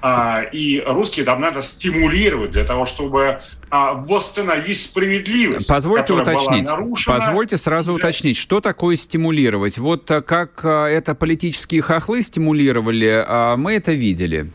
А, 0.00 0.42
и 0.52 0.80
русский 0.86 1.24
там 1.24 1.40
надо 1.40 1.60
стимулировать 1.60 2.52
для 2.52 2.62
того, 2.62 2.86
чтобы 2.86 3.40
а, 3.68 3.94
восстановить 3.94 4.80
справедливость. 4.80 5.68
Позвольте 5.68 6.12
уточнить. 6.12 6.68
Позвольте 7.04 7.56
сразу 7.56 7.94
уточнить, 7.94 8.36
что 8.36 8.60
такое 8.60 8.94
стимулировать. 8.94 9.78
Вот 9.78 10.08
а, 10.12 10.22
как 10.22 10.64
а, 10.64 10.86
это 10.86 11.16
политические 11.16 11.82
хохлы 11.82 12.22
стимулировали, 12.22 13.24
а, 13.26 13.56
мы 13.56 13.72
это 13.72 13.90
видели. 13.90 14.52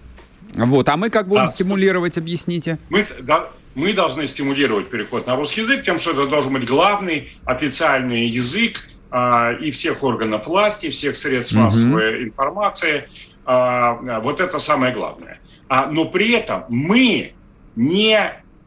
Вот, 0.57 0.89
а 0.89 0.97
мы 0.97 1.09
как 1.09 1.27
будем 1.27 1.43
а, 1.43 1.47
стимулировать, 1.47 2.17
объясните? 2.17 2.79
Мы, 2.89 3.03
да, 3.21 3.49
мы 3.75 3.93
должны 3.93 4.25
стимулировать 4.25 4.89
переход 4.89 5.27
на 5.27 5.35
русский 5.35 5.61
язык 5.61 5.83
тем, 5.83 5.99
что 5.99 6.11
это 6.11 6.27
должен 6.27 6.53
быть 6.53 6.67
главный 6.67 7.31
официальный 7.45 8.25
язык 8.25 8.89
а, 9.11 9.51
и 9.53 9.71
всех 9.71 10.03
органов 10.03 10.47
власти, 10.47 10.89
всех 10.89 11.15
средств 11.15 11.53
угу. 11.53 11.63
массовой 11.63 12.23
информации. 12.23 13.07
А, 13.45 14.19
вот 14.23 14.41
это 14.41 14.59
самое 14.59 14.93
главное. 14.93 15.39
А, 15.69 15.85
но 15.85 16.05
при 16.05 16.31
этом 16.31 16.63
мы 16.69 17.33
не 17.75 18.19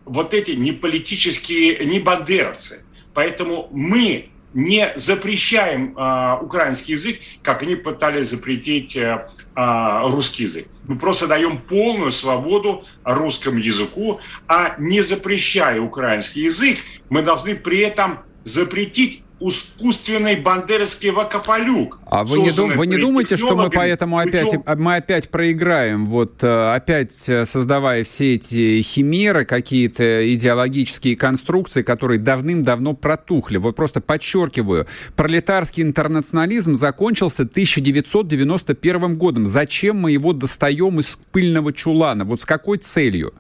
вот 0.05 0.33
эти 0.33 0.53
не 0.53 0.73
политические, 0.73 1.85
не 1.85 1.99
бандеровцы. 1.99 2.85
Поэтому 3.13 3.69
мы 3.73 4.31
не 4.53 4.93
запрещаем 4.97 5.97
э, 5.97 6.39
украинский 6.43 6.93
язык, 6.93 7.21
как 7.43 7.63
они 7.63 7.77
пытались 7.77 8.31
запретить 8.31 8.97
э, 8.97 9.27
русский 9.55 10.45
язык. 10.45 10.67
Мы 10.87 10.99
просто 10.99 11.27
даем 11.27 11.59
полную 11.59 12.11
свободу 12.11 12.83
русскому 13.05 13.59
языку, 13.59 14.21
а 14.49 14.75
не 14.79 15.03
запрещая 15.03 15.81
украинский 15.81 16.45
язык, 16.45 16.79
мы 17.09 17.23
должны 17.23 17.55
при 17.55 17.79
этом 17.79 18.21
запретить 18.45 19.23
искусственный 19.41 20.37
бандеровский 20.37 21.11
вакополюк. 21.11 21.99
А 22.07 22.25
вы 22.25 22.41
не, 22.41 22.51
дум, 22.51 22.77
вы 22.77 22.87
не 22.87 22.97
думаете, 22.97 23.37
что 23.37 23.57
мы 23.57 23.71
поэтому 23.71 24.19
опять, 24.19 24.55
мы 24.77 24.97
опять 24.97 25.31
проиграем, 25.31 26.07
вот 26.07 26.43
э, 26.43 26.75
опять 26.75 27.29
э, 27.29 27.47
создавая 27.47 28.05
все 28.05 28.35
эти 28.35 28.83
химеры, 28.83 29.45
какие-то 29.45 30.33
идеологические 30.35 31.17
конструкции, 31.17 31.83
которые 31.83 32.19
давным-давно 32.19 32.95
протухли? 32.95 33.57
Вот 33.57 33.77
просто 33.77 34.01
подчеркиваю, 34.01 34.87
пролетарский 35.17 35.83
интернационализм 35.83 36.75
закончился 36.75 37.45
1991 37.45 39.17
годом. 39.17 39.47
Зачем 39.47 39.97
мы 39.97 40.13
его 40.13 40.33
достаем 40.33 41.01
из 41.01 41.19
пыльного 41.33 41.73
чулана? 41.73 42.25
Вот 42.25 42.41
с 42.41 42.45
какой 42.45 42.79
целью? 42.79 43.33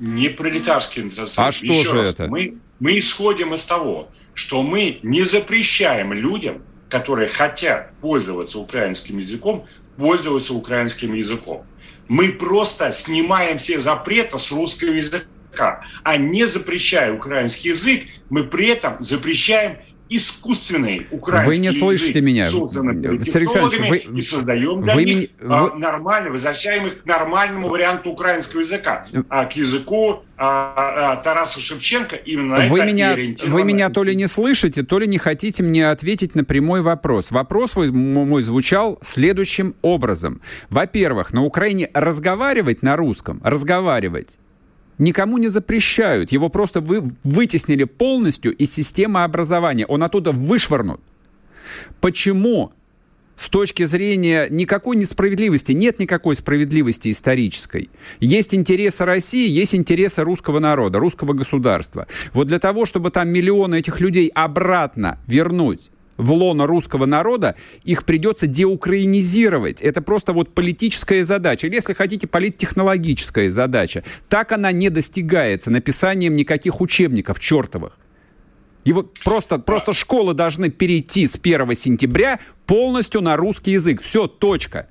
Не 0.00 0.30
пролетарский 0.30 1.02
интернационализм. 1.02 1.42
А 1.42 1.52
что 1.52 1.66
Еще 1.66 1.88
же 1.90 2.00
раз, 2.00 2.08
это? 2.10 2.26
Мы, 2.26 2.56
мы 2.80 2.98
исходим 2.98 3.54
из 3.54 3.66
того, 3.66 4.10
что 4.34 4.62
мы 4.62 4.98
не 5.02 5.22
запрещаем 5.22 6.12
людям, 6.12 6.62
которые 6.88 7.28
хотят 7.28 7.92
пользоваться 8.00 8.58
украинским 8.58 9.18
языком, 9.18 9.66
пользоваться 9.96 10.54
украинским 10.54 11.14
языком. 11.14 11.66
Мы 12.08 12.30
просто 12.30 12.90
снимаем 12.90 13.58
все 13.58 13.78
запреты 13.78 14.38
с 14.38 14.50
русского 14.50 14.90
языка, 14.90 15.84
а 16.02 16.16
не 16.16 16.44
запрещая 16.46 17.12
украинский 17.12 17.70
язык, 17.70 18.02
мы 18.30 18.44
при 18.44 18.68
этом 18.68 18.98
запрещаем 18.98 19.78
искусственный 20.10 21.06
украинский 21.12 21.50
Вы 21.50 21.66
не 21.66 21.72
слышите 21.72 22.18
язык, 22.18 22.22
меня. 22.22 22.44
Сергей 22.44 23.46
Александрович, 23.46 23.88
вы, 23.88 23.96
и 24.18 24.22
создаем 24.22 24.82
для 24.82 24.94
вы, 24.94 25.04
них 25.04 25.30
вы... 25.40 25.78
нормально, 25.78 26.30
возвращаем 26.30 26.86
их 26.86 27.02
к 27.02 27.06
нормальному 27.06 27.68
варианту 27.68 28.10
украинского 28.10 28.60
языка, 28.60 29.06
а 29.28 29.44
к 29.46 29.52
языку 29.52 30.24
а, 30.36 31.12
а, 31.12 31.16
Тараса 31.16 31.60
Шевченко 31.60 32.16
именно 32.16 32.66
вы 32.68 32.84
меня, 32.84 33.16
Вы 33.46 33.62
меня 33.62 33.88
то 33.90 34.02
ли 34.02 34.14
не 34.16 34.26
слышите, 34.26 34.82
то 34.82 34.98
ли 34.98 35.06
не 35.06 35.18
хотите 35.18 35.62
мне 35.62 35.88
ответить 35.88 36.34
на 36.34 36.44
прямой 36.44 36.82
вопрос. 36.82 37.30
Вопрос 37.30 37.76
мой, 37.76 37.90
мой 37.90 38.42
звучал 38.42 38.98
следующим 39.02 39.76
образом. 39.82 40.40
Во-первых, 40.70 41.32
на 41.32 41.44
Украине 41.44 41.88
разговаривать 41.94 42.82
на 42.82 42.96
русском, 42.96 43.40
разговаривать 43.44 44.38
никому 45.00 45.38
не 45.38 45.48
запрещают. 45.48 46.30
Его 46.30 46.48
просто 46.48 46.80
вы, 46.80 47.10
вытеснили 47.24 47.84
полностью 47.84 48.54
из 48.56 48.72
системы 48.72 49.24
образования. 49.24 49.86
Он 49.86 50.02
оттуда 50.04 50.30
вышвырнут. 50.30 51.00
Почему? 52.00 52.72
С 53.34 53.48
точки 53.48 53.84
зрения 53.84 54.48
никакой 54.50 54.96
несправедливости, 54.96 55.72
нет 55.72 55.98
никакой 55.98 56.34
справедливости 56.34 57.10
исторической. 57.10 57.88
Есть 58.20 58.54
интересы 58.54 59.06
России, 59.06 59.48
есть 59.48 59.74
интересы 59.74 60.22
русского 60.24 60.58
народа, 60.58 60.98
русского 60.98 61.32
государства. 61.32 62.06
Вот 62.34 62.48
для 62.48 62.58
того, 62.58 62.84
чтобы 62.84 63.10
там 63.10 63.30
миллионы 63.30 63.78
этих 63.78 63.98
людей 64.00 64.28
обратно 64.28 65.18
вернуть 65.26 65.90
в 66.20 66.32
лоно 66.32 66.66
русского 66.66 67.06
народа, 67.06 67.56
их 67.82 68.04
придется 68.04 68.46
деукраинизировать. 68.46 69.80
Это 69.80 70.02
просто 70.02 70.32
вот 70.32 70.54
политическая 70.54 71.24
задача. 71.24 71.66
Или, 71.66 71.76
если 71.76 71.94
хотите, 71.94 72.26
политтехнологическая 72.26 73.50
задача. 73.50 74.04
Так 74.28 74.52
она 74.52 74.70
не 74.72 74.90
достигается 74.90 75.70
написанием 75.70 76.36
никаких 76.36 76.80
учебников 76.80 77.40
чертовых. 77.40 77.98
И 78.84 78.92
вот 78.92 79.18
просто, 79.24 79.58
просто 79.58 79.92
школы 79.92 80.34
должны 80.34 80.70
перейти 80.70 81.26
с 81.26 81.36
1 81.36 81.74
сентября 81.74 82.40
полностью 82.66 83.20
на 83.20 83.36
русский 83.36 83.72
язык. 83.72 84.00
Все, 84.00 84.26
точка. 84.26 84.88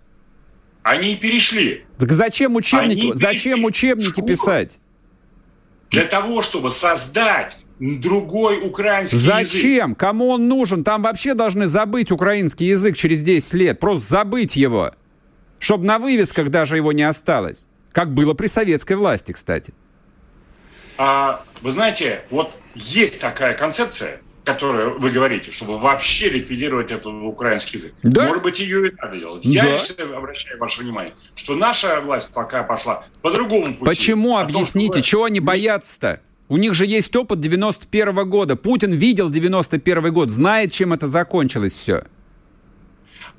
Они 0.83 1.15
перешли. 1.15 1.85
Так 1.97 2.11
зачем 2.11 2.55
учебники, 2.55 3.05
Они 3.05 3.15
зачем 3.15 3.65
учебники 3.65 4.21
писать? 4.21 4.79
Для 5.89 6.05
того, 6.05 6.41
чтобы 6.41 6.69
создать 6.69 7.57
другой 7.79 8.59
украинский 8.59 9.17
Зачем? 9.17 9.39
язык. 9.39 9.53
Зачем? 9.53 9.95
Кому 9.95 10.29
он 10.29 10.47
нужен? 10.47 10.83
Там 10.83 11.01
вообще 11.01 11.33
должны 11.33 11.67
забыть 11.67 12.11
украинский 12.11 12.67
язык 12.67 12.97
через 12.97 13.23
10 13.23 13.53
лет. 13.53 13.79
Просто 13.79 14.07
забыть 14.07 14.55
его. 14.55 14.91
Чтобы 15.59 15.85
на 15.85 15.99
вывесках 15.99 16.49
даже 16.49 16.77
его 16.77 16.91
не 16.91 17.03
осталось. 17.03 17.67
Как 17.91 18.13
было 18.13 18.33
при 18.33 18.47
советской 18.47 18.93
власти, 18.93 19.31
кстати. 19.31 19.73
А, 20.97 21.43
вы 21.61 21.71
знаете, 21.71 22.23
вот 22.29 22.51
есть 22.75 23.21
такая 23.21 23.57
концепция, 23.57 24.21
которую 24.43 24.99
вы 24.99 25.11
говорите, 25.11 25.51
чтобы 25.51 25.77
вообще 25.77 26.29
ликвидировать 26.29 26.91
этот 26.91 27.07
украинский 27.07 27.77
язык. 27.77 27.93
Да? 28.03 28.27
Может 28.27 28.43
быть, 28.43 28.59
ее 28.59 28.89
и 28.89 28.95
надо 28.95 29.17
делать. 29.17 29.43
Да. 29.43 29.49
Я 29.49 30.17
обращаю 30.17 30.59
ваше 30.59 30.81
внимание, 30.81 31.13
что 31.35 31.55
наша 31.55 32.01
власть 32.01 32.33
пока 32.33 32.63
пошла 32.63 33.05
по 33.21 33.31
другому 33.31 33.67
пути. 33.67 33.85
Почему? 33.85 34.37
Объясните, 34.37 34.95
том, 34.95 35.01
чего 35.03 35.23
они 35.25 35.39
боятся-то? 35.39 36.21
У 36.49 36.57
них 36.57 36.73
же 36.73 36.87
есть 36.87 37.15
опыт 37.15 37.39
91 37.39 38.09
-го 38.09 38.25
года. 38.25 38.55
Путин 38.55 38.91
видел 38.91 39.29
91 39.29 40.11
год, 40.11 40.31
знает, 40.31 40.71
чем 40.71 40.93
это 40.93 41.07
закончилось 41.07 41.73
все. 41.73 42.03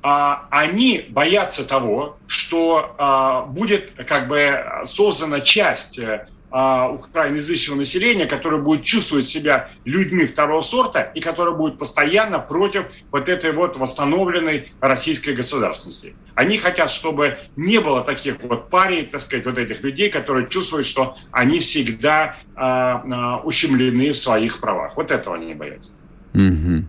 А, 0.02 0.46
они 0.50 1.04
боятся 1.10 1.68
того, 1.68 2.16
что 2.26 2.94
а, 2.96 3.42
будет 3.42 3.92
как 4.06 4.28
бы 4.28 4.64
создана 4.84 5.40
часть 5.40 5.98
э, 5.98 6.26
украиноязычного 6.50 7.78
населения, 7.78 8.26
которое 8.26 8.60
будет 8.60 8.84
чувствовать 8.84 9.24
себя 9.24 9.70
людьми 9.84 10.26
второго 10.26 10.60
сорта 10.60 11.02
и 11.02 11.20
которое 11.20 11.54
будет 11.54 11.78
постоянно 11.78 12.40
против 12.40 12.86
вот 13.12 13.28
этой 13.28 13.52
вот 13.52 13.76
восстановленной 13.76 14.72
российской 14.80 15.34
государственности. 15.34 16.14
Они 16.34 16.58
хотят, 16.58 16.90
чтобы 16.90 17.38
не 17.56 17.78
было 17.80 18.02
таких 18.02 18.40
вот 18.42 18.70
парей, 18.70 19.06
так 19.06 19.20
сказать, 19.20 19.46
вот 19.46 19.58
этих 19.58 19.82
людей, 19.82 20.10
которые 20.10 20.48
чувствуют, 20.48 20.86
что 20.86 21.16
они 21.30 21.58
всегда 21.60 22.36
а, 22.56 23.02
а, 23.04 23.40
ущемлены 23.44 24.12
в 24.12 24.18
своих 24.18 24.58
правах. 24.58 24.96
Вот 24.96 25.10
этого 25.10 25.36
они 25.36 25.54
боятся. 25.54 25.92
Mm-hmm. 26.32 26.84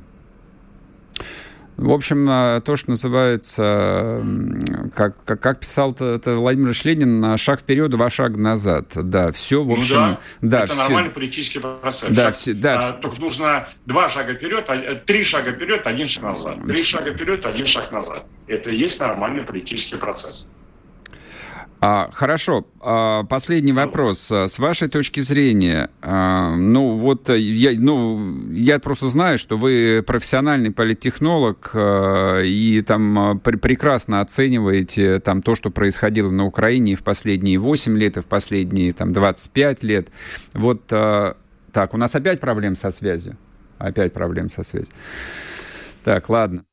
В 1.82 1.92
общем, 1.92 2.30
э, 2.30 2.62
то, 2.64 2.76
что 2.76 2.92
называется, 2.92 4.24
как, 4.96 5.16
как, 5.26 5.42
как 5.42 5.60
писал 5.60 5.94
это 5.94 6.36
Владимир 6.36 6.76
Ленин, 6.84 7.38
шаг 7.40 7.62
вперед, 7.62 7.90
два 7.90 8.12
шага 8.12 8.40
назад. 8.40 8.92
Да, 8.96 9.32
все, 9.32 9.64
в 9.64 9.68
ну 9.68 9.78
общем... 9.78 9.96
Ну 9.96 10.18
да, 10.42 10.60
да 10.60 10.64
это 10.66 10.74
все... 10.74 10.84
нормальный 10.84 11.10
политический 11.10 11.60
процесс. 11.60 12.12
Да, 12.12 12.26
шаг, 12.26 12.36
все, 12.36 12.54
да. 12.54 12.78
А, 12.78 12.92
только 12.94 13.20
нужно 13.20 13.70
два 13.88 14.08
шага 14.08 14.36
вперед, 14.36 14.64
а, 14.68 14.76
э, 14.76 14.96
три 14.96 15.24
шага 15.24 15.54
вперед, 15.54 15.88
один 15.88 16.08
шаг 16.08 16.24
назад. 16.24 16.66
Три 16.68 16.84
шага 16.84 17.14
вперед, 17.14 17.46
один 17.48 17.66
шаг 17.66 17.92
назад. 17.92 18.26
Это 18.46 18.70
и 18.70 18.76
есть 18.76 19.00
нормальный 19.00 19.42
политический 19.42 19.98
процесс. 19.98 20.52
А, 21.84 22.12
хорошо. 22.14 22.68
А, 22.80 23.24
последний 23.24 23.74
вопрос. 23.74 24.32
А, 24.32 24.48
с 24.48 24.60
вашей 24.60 24.88
точки 24.88 25.20
зрения, 25.20 25.90
а, 26.04 26.56
ну 26.56 26.96
вот 26.96 27.28
э, 27.32 27.40
я, 27.40 27.72
ну, 27.76 28.52
я 28.52 28.78
просто 28.78 29.10
знаю, 29.10 29.40
что 29.40 29.58
вы 29.58 30.04
профессиональный 30.06 30.70
политтехнолог 30.70 31.72
а, 31.74 32.42
и 32.42 32.82
там 32.82 33.18
а, 33.18 33.36
пр 33.36 33.58
прекрасно 33.58 34.22
оцениваете 34.22 35.20
там 35.20 35.42
то, 35.42 35.56
что 35.56 35.72
происходило 35.72 36.30
на 36.30 36.46
Украине 36.46 36.96
в 36.96 37.02
последние 37.02 37.58
8 37.58 37.98
лет 37.98 38.18
и 38.18 38.22
в 38.22 38.28
последние 38.28 38.94
там 38.94 39.12
25 39.12 39.82
лет. 39.82 40.10
Вот 40.54 40.84
а, 40.92 41.36
так, 41.72 41.96
у 41.96 41.98
нас 41.98 42.14
опять 42.14 42.40
проблем 42.40 42.76
со 42.76 42.92
связью. 42.92 43.38
Опять 43.80 44.14
проблем 44.14 44.52
со 44.52 44.62
связью. 44.62 44.94
Так, 46.04 46.30
ладно. 46.30 46.64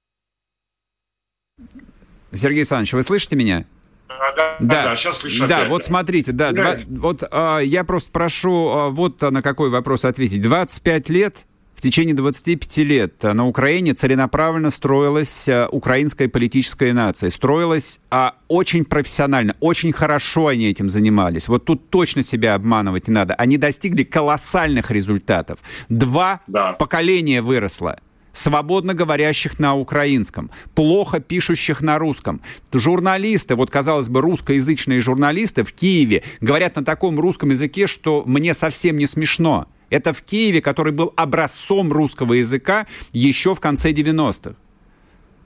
Сергей 2.30 2.58
Александрович, 2.58 2.92
вы 2.92 3.02
слышите 3.02 3.36
меня? 3.36 3.64
Да, 4.08 4.56
да, 4.60 4.84
да, 4.84 4.94
сейчас 4.96 5.18
слышу. 5.18 5.46
Да, 5.46 5.58
опять. 5.58 5.70
вот 5.70 5.84
смотрите, 5.84 6.32
да, 6.32 6.52
да. 6.52 6.76
Два, 6.76 6.84
вот 6.88 7.24
а, 7.30 7.58
я 7.58 7.84
просто 7.84 8.10
прошу 8.10 8.68
а, 8.70 8.88
вот 8.88 9.20
на 9.20 9.42
какой 9.42 9.70
вопрос 9.70 10.04
ответить. 10.04 10.42
25 10.42 11.08
лет 11.10 11.46
в 11.78 11.80
течение 11.80 12.12
25 12.12 12.78
лет 12.78 13.22
на 13.22 13.46
Украине 13.46 13.94
целенаправленно 13.94 14.70
строилась 14.70 15.48
а, 15.48 15.68
украинская 15.70 16.28
политическая 16.28 16.92
нация. 16.92 17.30
Строилась 17.30 18.00
а, 18.10 18.34
очень 18.48 18.84
профессионально, 18.84 19.54
очень 19.60 19.92
хорошо 19.92 20.48
они 20.48 20.66
этим 20.66 20.90
занимались. 20.90 21.46
Вот 21.46 21.66
тут 21.66 21.88
точно 21.88 22.22
себя 22.22 22.54
обманывать 22.54 23.06
не 23.06 23.14
надо. 23.14 23.34
Они 23.34 23.58
достигли 23.58 24.02
колоссальных 24.02 24.90
результатов. 24.90 25.60
Два 25.88 26.40
да. 26.48 26.72
поколения 26.72 27.42
выросло 27.42 28.00
свободно 28.38 28.94
говорящих 28.94 29.58
на 29.58 29.74
украинском, 29.74 30.50
плохо 30.74 31.20
пишущих 31.20 31.82
на 31.82 31.98
русском. 31.98 32.40
Журналисты, 32.72 33.56
вот 33.56 33.70
казалось 33.70 34.08
бы, 34.08 34.20
русскоязычные 34.20 35.00
журналисты 35.00 35.64
в 35.64 35.72
Киеве 35.72 36.22
говорят 36.40 36.76
на 36.76 36.84
таком 36.84 37.18
русском 37.18 37.50
языке, 37.50 37.86
что 37.86 38.22
мне 38.26 38.54
совсем 38.54 38.96
не 38.96 39.06
смешно. 39.06 39.66
Это 39.90 40.12
в 40.12 40.22
Киеве, 40.22 40.60
который 40.60 40.92
был 40.92 41.12
образцом 41.16 41.92
русского 41.92 42.34
языка 42.34 42.86
еще 43.12 43.54
в 43.54 43.60
конце 43.60 43.90
90-х. 43.90 44.54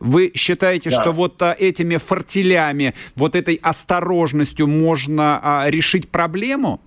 Вы 0.01 0.33
считаете, 0.35 0.91
да. 0.91 1.01
что 1.01 1.13
вот 1.13 1.41
а, 1.43 1.53
этими 1.57 1.97
фортелями, 1.97 2.95
вот 3.15 3.37
этой 3.37 3.55
осторожностью 3.55 4.67
можно 4.67 5.41
а, 5.43 5.71
решить 5.71 6.09
проблему? 6.09 6.81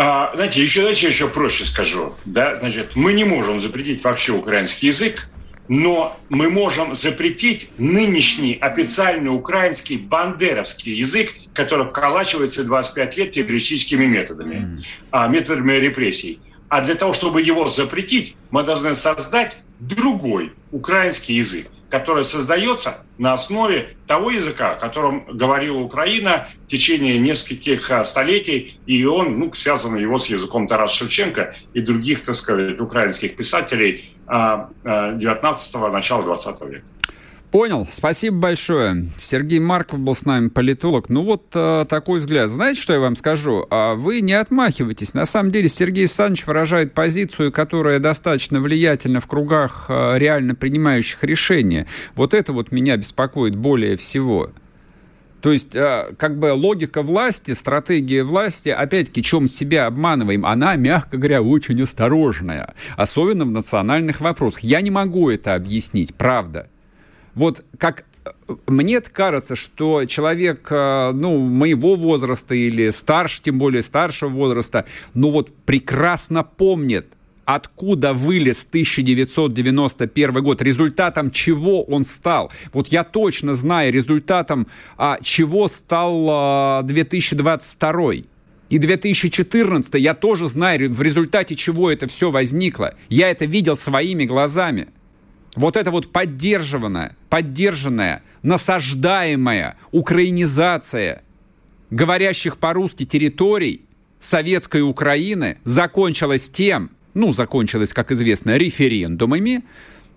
А, 0.00 0.30
знаете, 0.32 0.62
еще, 0.62 0.82
знаете, 0.82 1.08
еще 1.08 1.26
проще 1.26 1.64
скажу. 1.64 2.14
Да? 2.24 2.54
Значит, 2.54 2.94
мы 2.94 3.12
не 3.14 3.24
можем 3.24 3.58
запретить 3.58 4.04
вообще 4.04 4.30
украинский 4.30 4.86
язык, 4.86 5.28
но 5.66 6.16
мы 6.28 6.50
можем 6.50 6.94
запретить 6.94 7.72
нынешний 7.78 8.54
официальный 8.60 9.34
украинский 9.34 9.96
бандеровский 9.96 10.94
язык, 10.94 11.34
который 11.52 11.88
вколачивается 11.88 12.62
25 12.62 13.16
лет 13.18 13.32
террористическими 13.32 14.06
методами, 14.06 14.80
mm. 15.10 15.30
методами 15.30 15.72
репрессий. 15.72 16.38
А 16.68 16.80
для 16.80 16.94
того, 16.94 17.12
чтобы 17.12 17.42
его 17.42 17.66
запретить, 17.66 18.36
мы 18.52 18.62
должны 18.62 18.94
создать 18.94 19.62
другой 19.80 20.52
украинский 20.70 21.34
язык 21.34 21.66
которое 21.90 22.22
создается 22.22 23.04
на 23.16 23.32
основе 23.32 23.96
того 24.06 24.30
языка, 24.30 24.72
о 24.72 24.76
котором 24.76 25.24
говорила 25.26 25.78
Украина 25.78 26.48
в 26.64 26.66
течение 26.66 27.18
нескольких 27.18 27.90
а, 27.90 28.04
столетий, 28.04 28.78
и 28.86 29.04
он, 29.04 29.38
ну, 29.38 29.52
связан 29.54 29.96
его 29.96 30.18
с 30.18 30.26
языком 30.26 30.66
Тараса 30.66 30.96
Шевченко 30.96 31.56
и 31.74 31.80
других, 31.80 32.22
так 32.24 32.34
сказать, 32.34 32.80
украинских 32.80 33.36
писателей 33.36 34.10
19-го, 34.26 35.84
а, 35.84 35.88
а, 35.88 35.90
начала 35.90 36.22
20 36.22 36.60
века. 36.62 36.86
Понял. 37.50 37.88
Спасибо 37.90 38.36
большое. 38.36 39.06
Сергей 39.16 39.58
Марков 39.58 40.00
был 40.00 40.14
с 40.14 40.26
нами, 40.26 40.48
политолог. 40.48 41.08
Ну 41.08 41.24
вот 41.24 41.46
э, 41.54 41.86
такой 41.88 42.20
взгляд. 42.20 42.50
Знаете, 42.50 42.82
что 42.82 42.92
я 42.92 43.00
вам 43.00 43.16
скажу? 43.16 43.66
А 43.70 43.94
вы 43.94 44.20
не 44.20 44.34
отмахивайтесь. 44.34 45.14
На 45.14 45.24
самом 45.24 45.50
деле 45.50 45.70
Сергей 45.70 46.02
Александрович 46.02 46.46
выражает 46.46 46.92
позицию, 46.92 47.50
которая 47.50 48.00
достаточно 48.00 48.60
влиятельна 48.60 49.22
в 49.22 49.26
кругах 49.26 49.86
э, 49.88 50.18
реально 50.18 50.54
принимающих 50.54 51.24
решения. 51.24 51.86
Вот 52.14 52.34
это 52.34 52.52
вот 52.52 52.70
меня 52.70 52.98
беспокоит 52.98 53.56
более 53.56 53.96
всего. 53.96 54.50
То 55.40 55.50
есть, 55.50 55.74
э, 55.74 56.14
как 56.18 56.38
бы 56.38 56.52
логика 56.52 57.02
власти, 57.02 57.52
стратегия 57.52 58.24
власти, 58.24 58.68
опять-таки, 58.68 59.22
чем 59.22 59.48
себя 59.48 59.86
обманываем, 59.86 60.44
она, 60.44 60.76
мягко 60.76 61.16
говоря, 61.16 61.40
очень 61.40 61.82
осторожная. 61.82 62.74
Особенно 62.98 63.46
в 63.46 63.50
национальных 63.50 64.20
вопросах. 64.20 64.60
Я 64.60 64.82
не 64.82 64.90
могу 64.90 65.30
это 65.30 65.54
объяснить, 65.54 66.14
правда. 66.14 66.68
Вот 67.38 67.64
как 67.78 68.04
э, 68.24 68.30
мне 68.66 69.00
кажется, 69.00 69.54
что 69.54 70.04
человек, 70.06 70.66
э, 70.70 71.12
ну, 71.12 71.38
моего 71.38 71.94
возраста 71.94 72.56
или 72.56 72.90
старше, 72.90 73.40
тем 73.42 73.60
более 73.60 73.82
старшего 73.82 74.30
возраста, 74.30 74.86
ну 75.14 75.30
вот 75.30 75.54
прекрасно 75.64 76.42
помнит, 76.42 77.06
откуда 77.44 78.12
вылез 78.12 78.66
1991 78.68 80.42
год, 80.42 80.60
результатом 80.62 81.30
чего 81.30 81.84
он 81.84 82.02
стал. 82.02 82.50
Вот 82.72 82.88
я 82.88 83.04
точно 83.04 83.54
знаю 83.54 83.92
результатом, 83.92 84.66
а, 84.96 85.18
чего 85.22 85.68
стал 85.68 86.26
а, 86.28 86.82
2022. 86.82 88.12
И 88.68 88.78
2014 88.78 89.94
я 89.94 90.14
тоже 90.14 90.48
знаю, 90.48 90.92
в 90.92 91.00
результате 91.00 91.54
чего 91.54 91.88
это 91.88 92.08
все 92.08 92.32
возникло. 92.32 92.94
Я 93.08 93.30
это 93.30 93.44
видел 93.44 93.76
своими 93.76 94.24
глазами 94.24 94.88
вот 95.58 95.76
это 95.76 95.90
вот 95.90 96.12
поддерживанная, 96.12 97.16
поддержанная, 97.28 98.22
насаждаемая 98.42 99.76
украинизация 99.90 101.24
говорящих 101.90 102.58
по-русски 102.58 103.04
территорий 103.04 103.82
советской 104.20 104.82
Украины 104.82 105.58
закончилась 105.64 106.48
тем, 106.48 106.90
ну, 107.14 107.32
закончилась, 107.32 107.92
как 107.92 108.12
известно, 108.12 108.56
референдумами, 108.56 109.64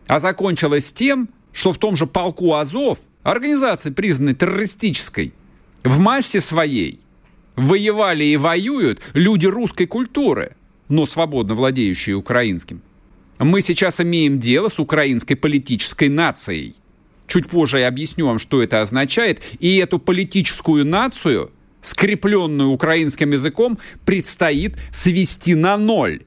а 0.06 0.20
закончилась 0.20 0.94
тем, 0.94 1.28
что 1.52 1.74
в 1.74 1.80
том 1.80 1.96
же 1.96 2.06
полку 2.06 2.54
Азов, 2.54 3.00
организации, 3.24 3.90
признанной 3.90 4.36
террористической, 4.36 5.34
в 5.84 5.98
массе 5.98 6.40
своей 6.40 7.00
воевали 7.56 8.26
и 8.26 8.38
воюют 8.38 9.02
люди 9.14 9.48
русской 9.48 9.88
культуры, 9.88 10.56
но 10.88 11.08
свободно 11.08 11.56
владеющие 11.56 12.16
украинским. 12.16 12.84
Мы 13.44 13.62
сейчас 13.62 14.00
имеем 14.00 14.40
дело 14.40 14.70
с 14.70 14.80
украинской 14.80 15.34
политической 15.34 16.10
нацией. 16.10 16.76
Чуть 17.26 17.48
позже 17.48 17.80
я 17.80 17.88
объясню 17.88 18.28
вам, 18.28 18.38
что 18.38 18.62
это 18.62 18.82
означает. 18.82 19.42
И 19.60 19.78
эту 19.78 19.98
политическую 19.98 20.86
нацию, 20.86 21.52
скрепленную 21.82 22.70
украинским 22.70 23.32
языком, 23.32 23.80
предстоит 24.06 24.76
свести 24.94 25.56
на 25.56 25.76
ноль. 25.78 26.22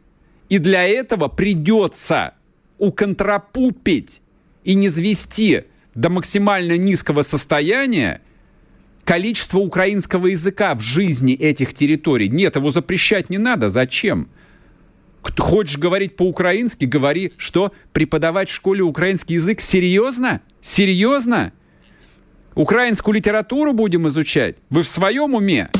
И 0.48 0.58
для 0.58 0.82
этого 0.82 1.28
придется 1.28 2.34
уконтрапупить 2.78 4.20
и 4.64 4.74
не 4.74 4.90
свести 4.90 5.64
до 5.94 6.10
максимально 6.10 6.76
низкого 6.76 7.22
состояния 7.22 8.22
количество 9.04 9.58
украинского 9.58 10.26
языка 10.26 10.74
в 10.74 10.80
жизни 10.80 11.34
этих 11.34 11.74
территорий. 11.74 12.28
Нет, 12.28 12.56
его 12.56 12.72
запрещать 12.72 13.30
не 13.30 13.38
надо. 13.38 13.68
Зачем? 13.68 14.28
Хочешь 15.38 15.78
говорить 15.78 16.16
по-украински, 16.16 16.84
говори, 16.84 17.32
что 17.36 17.72
преподавать 17.92 18.48
в 18.48 18.54
школе 18.54 18.82
украинский 18.82 19.34
язык 19.34 19.60
серьезно? 19.60 20.40
Серьезно? 20.60 21.52
Украинскую 22.54 23.14
литературу 23.14 23.72
будем 23.72 24.06
изучать? 24.08 24.56
Вы 24.70 24.82
в 24.82 24.88
своем 24.88 25.34
уме? 25.34 25.70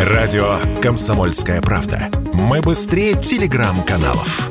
Радио 0.00 0.58
«Комсомольская 0.80 1.60
правда». 1.60 2.10
Мы 2.32 2.60
быстрее 2.60 3.14
телеграм-каналов. 3.14 4.50